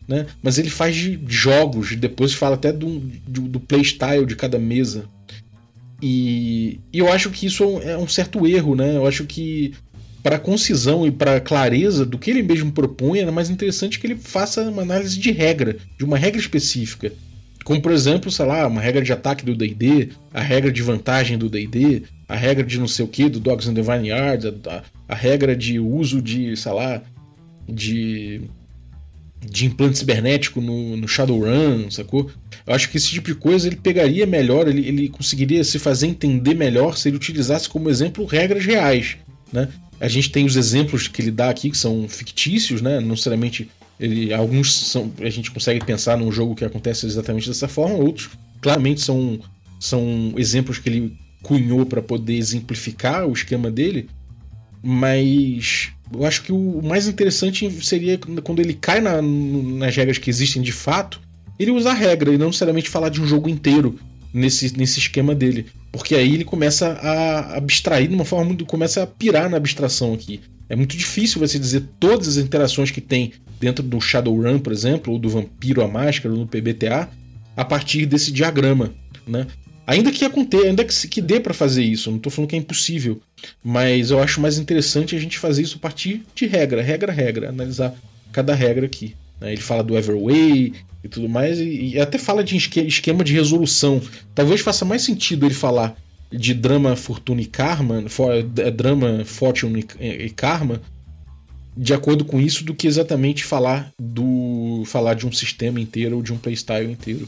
né? 0.10 0.26
Mas 0.42 0.58
ele 0.58 0.72
faz 0.72 0.96
de 0.96 1.20
jogos, 1.28 1.96
depois 1.96 2.34
fala 2.34 2.56
até 2.56 2.74
do, 2.74 3.00
do, 3.28 3.42
do 3.42 3.60
playstyle 3.60 4.26
de 4.26 4.36
cada 4.36 4.58
mesa. 4.58 5.06
E, 6.02 6.80
e, 6.92 6.98
eu 6.98 7.14
acho 7.14 7.30
que 7.30 7.46
isso 7.46 7.64
é 7.84 7.96
um 7.96 8.08
certo 8.08 8.48
erro, 8.48 8.74
né? 8.74 8.96
Eu 8.96 9.06
acho 9.06 9.26
que 9.26 9.76
para 10.24 10.40
concisão 10.40 11.06
e 11.06 11.12
para 11.12 11.40
clareza 11.40 12.08
do 12.08 12.18
que 12.18 12.32
ele 12.32 12.42
mesmo 12.42 12.72
propõe, 12.72 13.20
é 13.20 13.30
mais 13.30 13.52
interessante 13.52 14.00
que 14.00 14.08
ele 14.08 14.16
faça 14.16 14.64
uma 14.64 14.82
análise 14.82 15.18
de 15.20 15.30
regra, 15.30 15.78
de 15.96 16.04
uma 16.04 16.18
regra 16.18 16.42
específica. 16.42 17.14
Como, 17.64 17.80
por 17.80 17.92
exemplo, 17.92 18.32
sei 18.32 18.48
lá, 18.48 18.66
uma 18.66 18.82
regra 18.82 19.04
de 19.04 19.14
ataque 19.14 19.46
do 19.46 19.56
DD, 19.56 20.10
a 20.34 20.42
regra 20.42 20.72
de 20.72 20.82
vantagem 20.82 21.38
do 21.38 21.48
DD, 21.48 22.02
a 22.30 22.36
regra 22.36 22.64
de 22.64 22.80
não 22.80 22.88
sei 22.88 23.04
o 23.04 23.08
que, 23.08 23.28
do 23.28 23.40
Dogs 23.40 23.68
and 23.68 23.74
the 23.74 23.82
Vineyard, 23.82 24.54
a, 24.68 24.84
a, 25.08 25.16
regra 25.16 25.56
de 25.56 25.80
uso 25.80 26.22
de, 26.22 26.56
sei 26.56 26.72
lá, 26.72 27.02
de, 27.68 28.42
de 29.42 29.66
implante 29.66 29.98
cibernético 29.98 30.62
no, 30.62 30.96
no 30.96 31.08
Shadowrun, 31.08 31.90
sacou? 31.90 32.30
Eu 32.68 32.76
acho 32.76 32.88
que 32.92 32.98
esse 32.98 33.10
tipo 33.10 33.30
de 33.30 33.36
coisa 33.36 33.66
ele 33.66 33.78
pegaria 33.78 34.28
melhor, 34.28 34.68
ele, 34.68 34.88
ele 34.88 35.10
conseguiria 35.10 35.64
se 35.64 35.80
fazer 35.80 36.06
entender 36.06 36.54
melhor 36.54 36.96
se 36.96 37.10
ele 37.10 37.18
utilizasse 37.18 37.68
como 37.68 37.90
exemplo 37.90 38.24
regras 38.26 38.64
reais, 38.64 39.18
né? 39.52 39.68
A 40.00 40.08
gente 40.08 40.32
tem 40.32 40.46
os 40.46 40.56
exemplos 40.56 41.08
que 41.08 41.24
ele 41.24 41.32
dá 41.32 41.50
aqui 41.50 41.72
que 41.72 41.78
são 41.78 42.08
fictícios, 42.08 42.80
né? 42.80 43.00
Não 43.00 43.10
necessariamente 43.10 43.70
ele, 44.00 44.32
alguns 44.32 44.74
são, 44.74 45.12
a 45.20 45.30
gente 45.32 45.50
consegue 45.50 45.84
pensar 45.84 46.16
num 46.16 46.32
jogo 46.32 46.56
que 46.56 46.64
acontece 46.64 47.08
exatamente 47.08 47.48
dessa 47.48 47.68
forma, 47.68 47.96
outros 47.96 48.30
claramente 48.62 49.02
são, 49.02 49.40
são 49.80 50.34
exemplos 50.38 50.78
que 50.78 50.88
ele 50.90 51.18
cunhou 51.42 51.86
para 51.86 52.02
poder 52.02 52.36
exemplificar 52.36 53.28
o 53.28 53.34
esquema 53.34 53.70
dele. 53.72 54.10
Mas 54.82 55.92
eu 56.14 56.26
acho 56.26 56.44
que 56.44 56.52
o 56.52 56.82
mais 56.82 57.08
interessante 57.08 57.70
seria 57.84 58.18
quando 58.44 58.60
ele 58.60 58.74
cai 58.74 59.02
na, 59.02 59.22
nas 59.22 59.96
regras 59.96 60.18
que 60.18 60.30
existem 60.30 60.62
de 60.62 60.72
fato, 60.72 61.20
ele 61.60 61.72
usar 61.72 61.92
a 61.92 61.96
regra 61.96 62.34
e 62.34 62.38
não 62.38 62.48
necessariamente 62.48 62.90
falar 62.90 63.10
de 63.10 63.22
um 63.22 63.28
jogo 63.28 63.50
inteiro 63.50 64.00
nesse, 64.34 64.76
nesse 64.78 65.00
esquema 65.00 65.36
dele. 65.36 65.68
Porque 65.92 66.16
aí 66.16 66.34
ele 66.34 66.46
começa 66.46 66.94
a 66.94 67.58
abstrair 67.58 68.08
de 68.08 68.16
uma 68.16 68.26
forma 68.26 68.46
muito. 68.46 68.66
começa 68.66 69.04
a 69.04 69.08
pirar 69.08 69.50
na 69.50 69.58
abstração 69.58 70.14
aqui. 70.14 70.40
É 70.70 70.76
muito 70.76 70.96
difícil 70.96 71.40
você 71.40 71.58
dizer 71.58 71.84
todas 72.00 72.28
as 72.28 72.38
interações 72.38 72.92
que 72.92 73.02
tem 73.02 73.34
dentro 73.60 73.84
do 73.84 74.00
Shadowrun, 74.00 74.60
por 74.60 74.72
exemplo, 74.72 75.12
ou 75.12 75.20
do 75.20 75.30
Vampiro 75.30 75.84
a 75.84 75.88
Máscara, 75.88 76.34
ou 76.34 76.40
no 76.40 76.48
PBTA, 76.48 77.10
a 77.58 77.66
partir 77.66 78.06
desse 78.06 78.32
diagrama, 78.32 78.94
né? 79.28 79.48
Ainda 79.90 80.12
que 80.12 80.24
aconteça, 80.24 80.68
ainda 80.68 80.86
que, 80.86 81.08
que 81.08 81.20
dê 81.20 81.40
para 81.40 81.52
fazer 81.52 81.84
isso, 81.84 82.12
não 82.12 82.18
estou 82.18 82.32
falando 82.32 82.48
que 82.48 82.56
é 82.56 82.60
impossível, 82.60 83.20
mas 83.64 84.12
eu 84.12 84.22
acho 84.22 84.40
mais 84.40 84.60
interessante 84.60 85.16
a 85.16 85.20
gente 85.20 85.40
fazer 85.40 85.64
isso 85.64 85.78
a 85.78 85.80
partir 85.80 86.24
de 86.36 86.46
regra, 86.46 86.80
regra, 86.80 87.12
regra, 87.12 87.50
analisar 87.50 87.96
cada 88.32 88.54
regra 88.54 88.86
aqui. 88.86 89.16
Né? 89.42 89.52
Ele 89.52 89.62
fala 89.62 89.84
do 89.84 89.98
Everway 89.98 90.74
e 91.04 91.08
tudo 91.08 91.28
mais, 91.28 91.60
e, 91.60 91.94
e 91.94 92.00
até 92.00 92.20
fala 92.20 92.44
de 92.44 92.56
esquema 92.56 93.24
de 93.24 93.34
resolução. 93.34 94.00
Talvez 94.36 94.62
faça 94.62 94.86
mais 94.86 95.02
sentido 95.02 95.48
ele 95.48 95.56
falar 95.56 95.98
de 96.32 96.54
drama, 96.54 96.96
fortuna 96.96 97.42
e 97.42 97.48
karma, 97.48 98.08
for, 98.10 98.32
é, 98.32 98.70
drama, 98.70 99.26
fortune 99.26 99.84
e, 100.00 100.06
e 100.06 100.30
karma, 100.30 100.84
de 101.76 101.96
acordo 101.96 102.24
com 102.24 102.40
isso, 102.40 102.64
do 102.64 102.76
que 102.76 102.86
exatamente 102.86 103.44
falar 103.44 103.92
do 104.00 104.84
falar 104.86 105.16
de 105.16 105.26
um 105.26 105.32
sistema 105.32 105.80
inteiro 105.80 106.18
ou 106.18 106.22
de 106.22 106.32
um 106.32 106.38
playstyle 106.38 106.92
inteiro. 106.92 107.28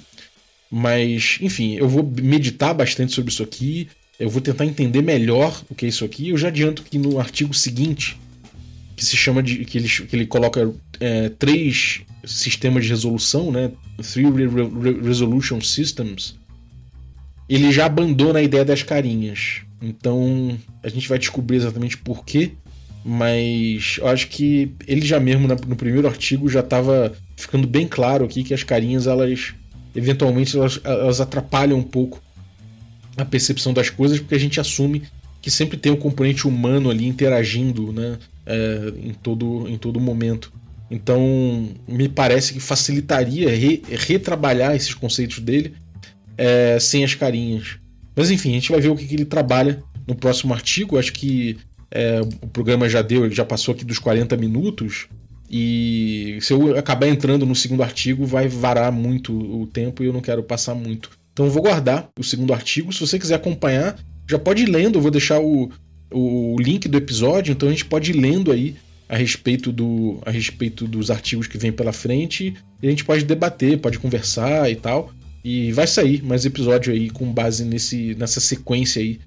Mas, 0.71 1.37
enfim, 1.41 1.75
eu 1.75 1.89
vou 1.89 2.09
meditar 2.21 2.73
bastante 2.73 3.13
sobre 3.13 3.29
isso 3.29 3.43
aqui. 3.43 3.89
Eu 4.17 4.29
vou 4.29 4.41
tentar 4.41 4.65
entender 4.65 5.01
melhor 5.01 5.61
o 5.69 5.75
que 5.75 5.85
é 5.85 5.89
isso 5.89 6.05
aqui. 6.05 6.29
Eu 6.29 6.37
já 6.37 6.47
adianto 6.47 6.83
que 6.83 6.97
no 6.97 7.19
artigo 7.19 7.53
seguinte, 7.53 8.17
que 8.95 9.03
se 9.03 9.17
chama 9.17 9.43
de. 9.43 9.65
que 9.65 9.77
ele, 9.77 9.89
que 9.89 10.15
ele 10.15 10.25
coloca 10.25 10.73
é, 10.99 11.27
três 11.29 12.01
sistemas 12.25 12.85
de 12.85 12.89
resolução, 12.91 13.51
né? 13.51 13.71
Three 14.01 14.31
re 14.31 14.45
re 14.45 15.01
Resolution 15.01 15.59
Systems. 15.59 16.35
Ele 17.49 17.69
já 17.71 17.85
abandona 17.85 18.39
a 18.39 18.43
ideia 18.43 18.63
das 18.63 18.81
carinhas. 18.81 19.63
Então 19.81 20.57
a 20.81 20.87
gente 20.87 21.09
vai 21.09 21.19
descobrir 21.19 21.57
exatamente 21.57 21.97
por 21.97 22.23
quê. 22.23 22.53
Mas 23.03 23.97
eu 23.97 24.07
acho 24.07 24.27
que 24.27 24.71
ele 24.87 25.03
já 25.03 25.19
mesmo 25.19 25.47
no 25.47 25.75
primeiro 25.75 26.07
artigo 26.07 26.47
já 26.47 26.59
estava 26.59 27.11
ficando 27.35 27.67
bem 27.67 27.87
claro 27.87 28.23
aqui 28.23 28.43
que 28.43 28.53
as 28.53 28.63
carinhas 28.63 29.07
elas 29.07 29.55
eventualmente 29.95 30.57
elas, 30.57 30.79
elas 30.83 31.21
atrapalham 31.21 31.77
um 31.77 31.83
pouco 31.83 32.21
a 33.17 33.25
percepção 33.25 33.73
das 33.73 33.89
coisas, 33.89 34.19
porque 34.19 34.35
a 34.35 34.39
gente 34.39 34.59
assume 34.59 35.03
que 35.41 35.49
sempre 35.49 35.77
tem 35.77 35.91
um 35.91 35.97
componente 35.97 36.47
humano 36.47 36.89
ali 36.89 37.07
interagindo 37.07 37.91
né, 37.91 38.17
é, 38.45 38.93
em, 39.03 39.13
todo, 39.13 39.67
em 39.67 39.77
todo 39.77 39.99
momento. 39.99 40.53
Então, 40.89 41.69
me 41.87 42.09
parece 42.09 42.53
que 42.53 42.59
facilitaria 42.59 43.49
re, 43.49 43.81
retrabalhar 43.89 44.75
esses 44.75 44.93
conceitos 44.93 45.39
dele 45.39 45.73
é, 46.37 46.77
sem 46.79 47.03
as 47.03 47.15
carinhas. 47.15 47.77
Mas 48.15 48.29
enfim, 48.29 48.49
a 48.49 48.53
gente 48.53 48.71
vai 48.71 48.81
ver 48.81 48.89
o 48.89 48.95
que, 48.95 49.05
que 49.05 49.15
ele 49.15 49.25
trabalha 49.25 49.81
no 50.05 50.15
próximo 50.15 50.53
artigo. 50.53 50.99
Acho 50.99 51.13
que 51.13 51.57
é, 51.89 52.21
o 52.41 52.47
programa 52.47 52.89
já 52.89 53.01
deu, 53.01 53.25
ele 53.25 53.33
já 53.33 53.45
passou 53.45 53.73
aqui 53.73 53.85
dos 53.85 53.99
40 53.99 54.35
minutos. 54.37 55.07
E 55.53 56.37
se 56.39 56.53
eu 56.53 56.77
acabar 56.77 57.07
entrando 57.07 57.45
no 57.45 57.53
segundo 57.53 57.83
artigo, 57.83 58.25
vai 58.25 58.47
varar 58.47 58.89
muito 58.89 59.33
o 59.33 59.67
tempo 59.67 60.01
e 60.01 60.05
eu 60.05 60.13
não 60.13 60.21
quero 60.21 60.41
passar 60.41 60.73
muito. 60.73 61.09
Então 61.33 61.45
eu 61.45 61.51
vou 61.51 61.61
guardar 61.61 62.07
o 62.17 62.23
segundo 62.23 62.53
artigo. 62.53 62.93
Se 62.93 63.01
você 63.01 63.19
quiser 63.19 63.35
acompanhar, 63.35 63.99
já 64.29 64.39
pode 64.39 64.63
ir 64.63 64.67
lendo. 64.67 64.97
Eu 64.97 65.01
vou 65.01 65.11
deixar 65.11 65.41
o, 65.41 65.69
o 66.09 66.55
link 66.57 66.87
do 66.87 66.97
episódio, 66.97 67.51
então 67.51 67.67
a 67.67 67.71
gente 67.71 67.83
pode 67.83 68.11
ir 68.11 68.13
lendo 68.13 68.49
aí 68.49 68.77
a 69.09 69.17
respeito, 69.17 69.73
do, 69.73 70.21
a 70.25 70.31
respeito 70.31 70.87
dos 70.87 71.11
artigos 71.11 71.47
que 71.47 71.57
vem 71.57 71.73
pela 71.73 71.91
frente. 71.91 72.53
E 72.81 72.87
a 72.87 72.89
gente 72.89 73.03
pode 73.03 73.25
debater, 73.25 73.77
pode 73.77 73.99
conversar 73.99 74.71
e 74.71 74.75
tal. 74.77 75.11
E 75.43 75.73
vai 75.73 75.85
sair 75.85 76.23
mais 76.23 76.45
episódio 76.45 76.93
aí 76.93 77.09
com 77.09 77.29
base 77.29 77.65
nesse, 77.65 78.15
nessa 78.15 78.39
sequência 78.39 79.01
aí 79.01 79.19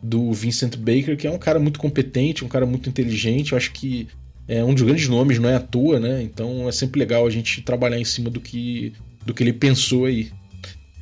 do 0.00 0.32
Vincent 0.32 0.76
Baker, 0.76 1.16
que 1.16 1.26
é 1.26 1.30
um 1.30 1.38
cara 1.38 1.58
muito 1.58 1.80
competente, 1.80 2.44
um 2.44 2.48
cara 2.48 2.66
muito 2.66 2.88
inteligente. 2.88 3.50
Eu 3.50 3.58
acho 3.58 3.72
que 3.72 4.06
é 4.48 4.62
um 4.64 4.74
dos 4.74 4.82
grandes 4.82 5.08
nomes, 5.08 5.38
não 5.38 5.48
é 5.48 5.54
à 5.54 5.60
toa, 5.60 6.00
né? 6.00 6.22
Então 6.22 6.68
é 6.68 6.72
sempre 6.72 6.98
legal 6.98 7.26
a 7.26 7.30
gente 7.30 7.62
trabalhar 7.62 7.98
em 7.98 8.04
cima 8.04 8.28
do 8.30 8.40
que, 8.40 8.92
do 9.24 9.32
que 9.32 9.42
ele 9.42 9.52
pensou 9.52 10.06
aí. 10.06 10.30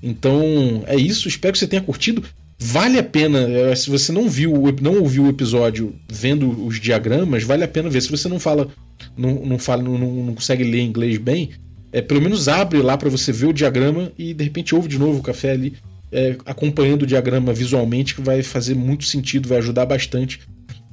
Então 0.02 0.84
é 0.86 0.96
isso, 0.96 1.28
espero 1.28 1.52
que 1.52 1.58
você 1.58 1.66
tenha 1.66 1.82
curtido. 1.82 2.22
Vale 2.62 2.98
a 2.98 3.02
pena, 3.02 3.38
é, 3.38 3.74
se 3.74 3.88
você 3.88 4.12
não 4.12 4.28
viu, 4.28 4.52
não 4.82 4.98
ouviu 4.98 5.24
o 5.24 5.28
episódio 5.30 5.94
vendo 6.10 6.66
os 6.66 6.78
diagramas, 6.78 7.42
vale 7.42 7.64
a 7.64 7.68
pena 7.68 7.88
ver. 7.88 8.02
Se 8.02 8.10
você 8.10 8.28
não 8.28 8.38
fala, 8.38 8.68
não, 9.16 9.46
não 9.46 9.58
fala, 9.58 9.82
não, 9.82 9.96
não 9.96 10.34
consegue 10.34 10.62
ler 10.62 10.82
inglês 10.82 11.16
bem, 11.16 11.50
é, 11.90 12.02
pelo 12.02 12.20
menos 12.20 12.48
abre 12.48 12.82
lá 12.82 12.98
para 12.98 13.08
você 13.08 13.32
ver 13.32 13.46
o 13.46 13.52
diagrama 13.52 14.12
e 14.18 14.34
de 14.34 14.44
repente 14.44 14.74
ouve 14.74 14.88
de 14.88 14.98
novo 14.98 15.20
o 15.20 15.22
café 15.22 15.52
ali, 15.52 15.74
é, 16.12 16.36
acompanhando 16.44 17.02
o 17.02 17.06
diagrama 17.06 17.52
visualmente, 17.52 18.14
que 18.14 18.20
vai 18.20 18.42
fazer 18.42 18.74
muito 18.74 19.04
sentido, 19.04 19.48
vai 19.48 19.58
ajudar 19.58 19.86
bastante 19.86 20.40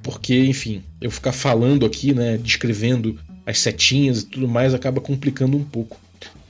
porque, 0.08 0.40
enfim, 0.46 0.82
eu 1.02 1.12
ficar 1.12 1.34
falando 1.34 1.86
aqui, 1.86 2.14
né, 2.14 2.38
descrevendo 2.38 3.20
as 3.46 3.60
setinhas 3.60 4.22
e 4.22 4.26
tudo 4.26 4.48
mais, 4.48 4.74
acaba 4.74 5.02
complicando 5.02 5.58
um 5.58 5.64
pouco. 5.66 6.00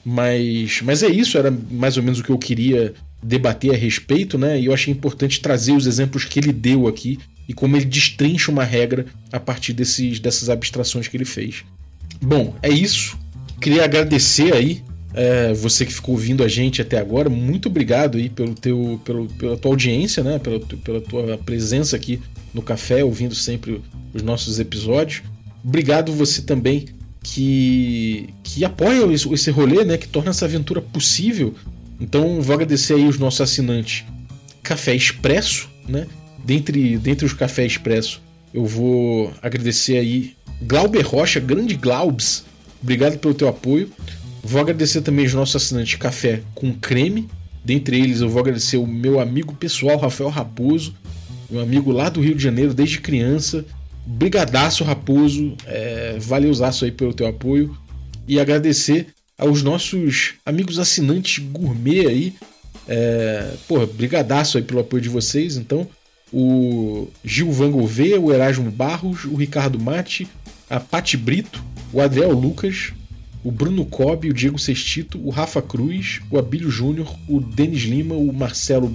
Mas, 0.04 0.80
mas 0.80 1.02
é 1.02 1.08
isso, 1.08 1.36
era 1.36 1.50
mais 1.68 1.96
ou 1.96 2.04
menos 2.04 2.20
o 2.20 2.22
que 2.22 2.30
eu 2.30 2.38
queria 2.38 2.94
debater 3.20 3.74
a 3.74 3.76
respeito, 3.76 4.38
né? 4.38 4.60
E 4.60 4.66
eu 4.66 4.72
achei 4.72 4.94
importante 4.94 5.40
trazer 5.40 5.72
os 5.72 5.88
exemplos 5.88 6.24
que 6.24 6.38
ele 6.38 6.52
deu 6.52 6.86
aqui 6.86 7.18
e 7.48 7.52
como 7.52 7.76
ele 7.76 7.84
destrincha 7.84 8.48
uma 8.52 8.62
regra 8.62 9.06
a 9.32 9.40
partir 9.40 9.72
desses, 9.72 10.20
dessas 10.20 10.48
abstrações 10.48 11.08
que 11.08 11.16
ele 11.16 11.24
fez. 11.24 11.64
Bom, 12.22 12.54
é 12.62 12.68
isso. 12.68 13.18
Queria 13.60 13.82
agradecer 13.82 14.54
aí 14.54 14.84
é, 15.14 15.52
você 15.52 15.84
que 15.84 15.92
ficou 15.92 16.14
ouvindo 16.14 16.44
a 16.44 16.48
gente 16.48 16.80
até 16.80 16.96
agora. 16.96 17.28
Muito 17.28 17.68
obrigado 17.68 18.18
aí 18.18 18.28
pelo 18.28 18.54
teu, 18.54 19.00
pelo, 19.04 19.26
pela 19.26 19.56
tua 19.56 19.72
audiência, 19.72 20.22
né? 20.22 20.38
Pela, 20.38 20.60
pela 20.60 21.00
tua 21.00 21.36
presença 21.38 21.96
aqui 21.96 22.20
no 22.52 22.62
café, 22.62 23.04
ouvindo 23.04 23.34
sempre 23.34 23.82
os 24.14 24.22
nossos 24.22 24.58
episódios. 24.58 25.22
Obrigado 25.64 26.12
você 26.12 26.42
também 26.42 26.86
que, 27.22 28.28
que 28.42 28.64
apoia 28.64 29.04
esse 29.12 29.50
rolê, 29.50 29.84
né? 29.84 29.96
Que 29.96 30.08
torna 30.08 30.30
essa 30.30 30.44
aventura 30.44 30.80
possível. 30.80 31.54
Então 32.00 32.40
vou 32.40 32.54
agradecer 32.54 32.94
aí 32.94 33.06
os 33.06 33.18
nossos 33.18 33.40
assinantes 33.40 34.04
Café 34.62 34.94
Expresso, 34.94 35.68
né? 35.88 36.06
Dentre, 36.44 36.96
dentre 36.98 37.26
os 37.26 37.32
Café 37.32 37.66
Expresso, 37.66 38.22
eu 38.54 38.64
vou 38.64 39.32
agradecer 39.42 39.98
aí 39.98 40.34
Glauber 40.62 41.02
Rocha, 41.02 41.40
grande 41.40 41.74
Glaubs. 41.74 42.44
Obrigado 42.82 43.18
pelo 43.18 43.34
teu 43.34 43.48
apoio. 43.48 43.90
Vou 44.42 44.60
agradecer 44.60 45.02
também 45.02 45.26
os 45.26 45.34
nossos 45.34 45.56
assinantes 45.56 45.96
Café 45.96 46.42
com 46.54 46.72
Creme. 46.72 47.28
Dentre 47.64 47.98
eles, 47.98 48.20
eu 48.20 48.28
vou 48.28 48.40
agradecer 48.40 48.76
o 48.76 48.86
meu 48.86 49.20
amigo 49.20 49.52
pessoal, 49.54 49.98
Rafael 49.98 50.30
Raposo, 50.30 50.94
meu 51.50 51.62
amigo 51.62 51.90
lá 51.90 52.08
do 52.08 52.20
Rio 52.20 52.34
de 52.34 52.42
Janeiro 52.42 52.74
desde 52.74 53.00
criança. 53.00 53.64
Brigadaço, 54.06 54.84
Raposo. 54.84 55.54
É, 55.66 56.16
valeuzaço 56.20 56.84
aí 56.84 56.92
pelo 56.92 57.14
teu 57.14 57.26
apoio. 57.26 57.76
E 58.26 58.38
agradecer 58.38 59.08
aos 59.38 59.62
nossos 59.62 60.34
amigos 60.44 60.78
assinantes 60.78 61.38
gourmet 61.38 62.06
aí. 62.06 62.34
É, 62.86 63.52
porra, 63.66 63.86
brigadaço 63.86 64.58
aí 64.58 64.64
pelo 64.64 64.80
apoio 64.80 65.02
de 65.02 65.08
vocês. 65.08 65.56
Então, 65.56 65.86
o 66.32 67.08
Gil 67.24 67.50
Van 67.52 67.70
Gouveia, 67.70 68.20
o 68.20 68.32
Erasmo 68.32 68.70
Barros, 68.70 69.24
o 69.24 69.34
Ricardo 69.34 69.78
Mate, 69.78 70.26
a 70.68 70.80
Pati 70.80 71.16
Brito, 71.16 71.62
o 71.92 72.00
Adriel 72.00 72.32
Lucas, 72.32 72.92
o 73.42 73.50
Bruno 73.50 73.84
Cobb, 73.86 74.28
o 74.28 74.34
Diego 74.34 74.58
Sestito, 74.58 75.18
o 75.24 75.30
Rafa 75.30 75.62
Cruz, 75.62 76.20
o 76.30 76.38
Abílio 76.38 76.70
Júnior, 76.70 77.14
o 77.28 77.40
Denis 77.40 77.82
Lima, 77.82 78.14
o 78.14 78.32
Marcelo 78.32 78.94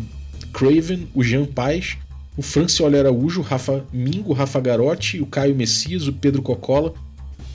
Craven, 0.52 1.08
o 1.14 1.24
Jean 1.24 1.46
Paz, 1.46 1.98
o 2.36 2.42
Francioli 2.42 2.98
Araújo, 2.98 3.42
o 3.42 3.44
Rafa 3.44 3.84
Mingo, 3.92 4.32
o 4.32 4.34
Rafa 4.34 4.60
Garotti, 4.60 5.22
o 5.22 5.26
Caio 5.26 5.56
Messias, 5.56 6.08
o 6.08 6.14
Pedro 6.14 6.42
Cocola, 6.42 6.94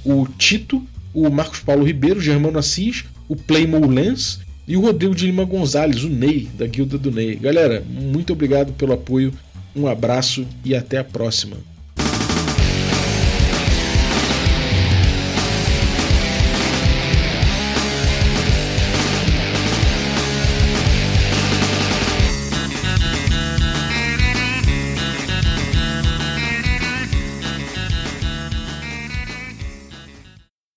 o 0.04 0.26
Tito, 0.38 0.82
o 1.12 1.28
Marcos 1.30 1.60
Paulo 1.60 1.84
Ribeiro, 1.84 2.18
o 2.18 2.22
Germano 2.22 2.58
Assis, 2.58 3.04
o 3.28 3.36
Playmo 3.36 3.86
Lens, 3.86 4.40
E 4.68 4.76
o 4.76 4.82
Rodrigo 4.82 5.14
de 5.14 5.24
Lima 5.24 5.44
Gonzalez, 5.44 6.04
o 6.04 6.10
Ney, 6.10 6.46
da 6.58 6.66
Guilda 6.66 6.98
do 6.98 7.10
Ney. 7.10 7.36
Galera, 7.36 7.82
muito 7.88 8.34
obrigado 8.34 8.74
pelo 8.74 8.92
apoio, 8.92 9.32
um 9.74 9.86
abraço 9.86 10.46
e 10.62 10.74
até 10.74 10.98
a 10.98 11.04
próxima. 11.04 11.56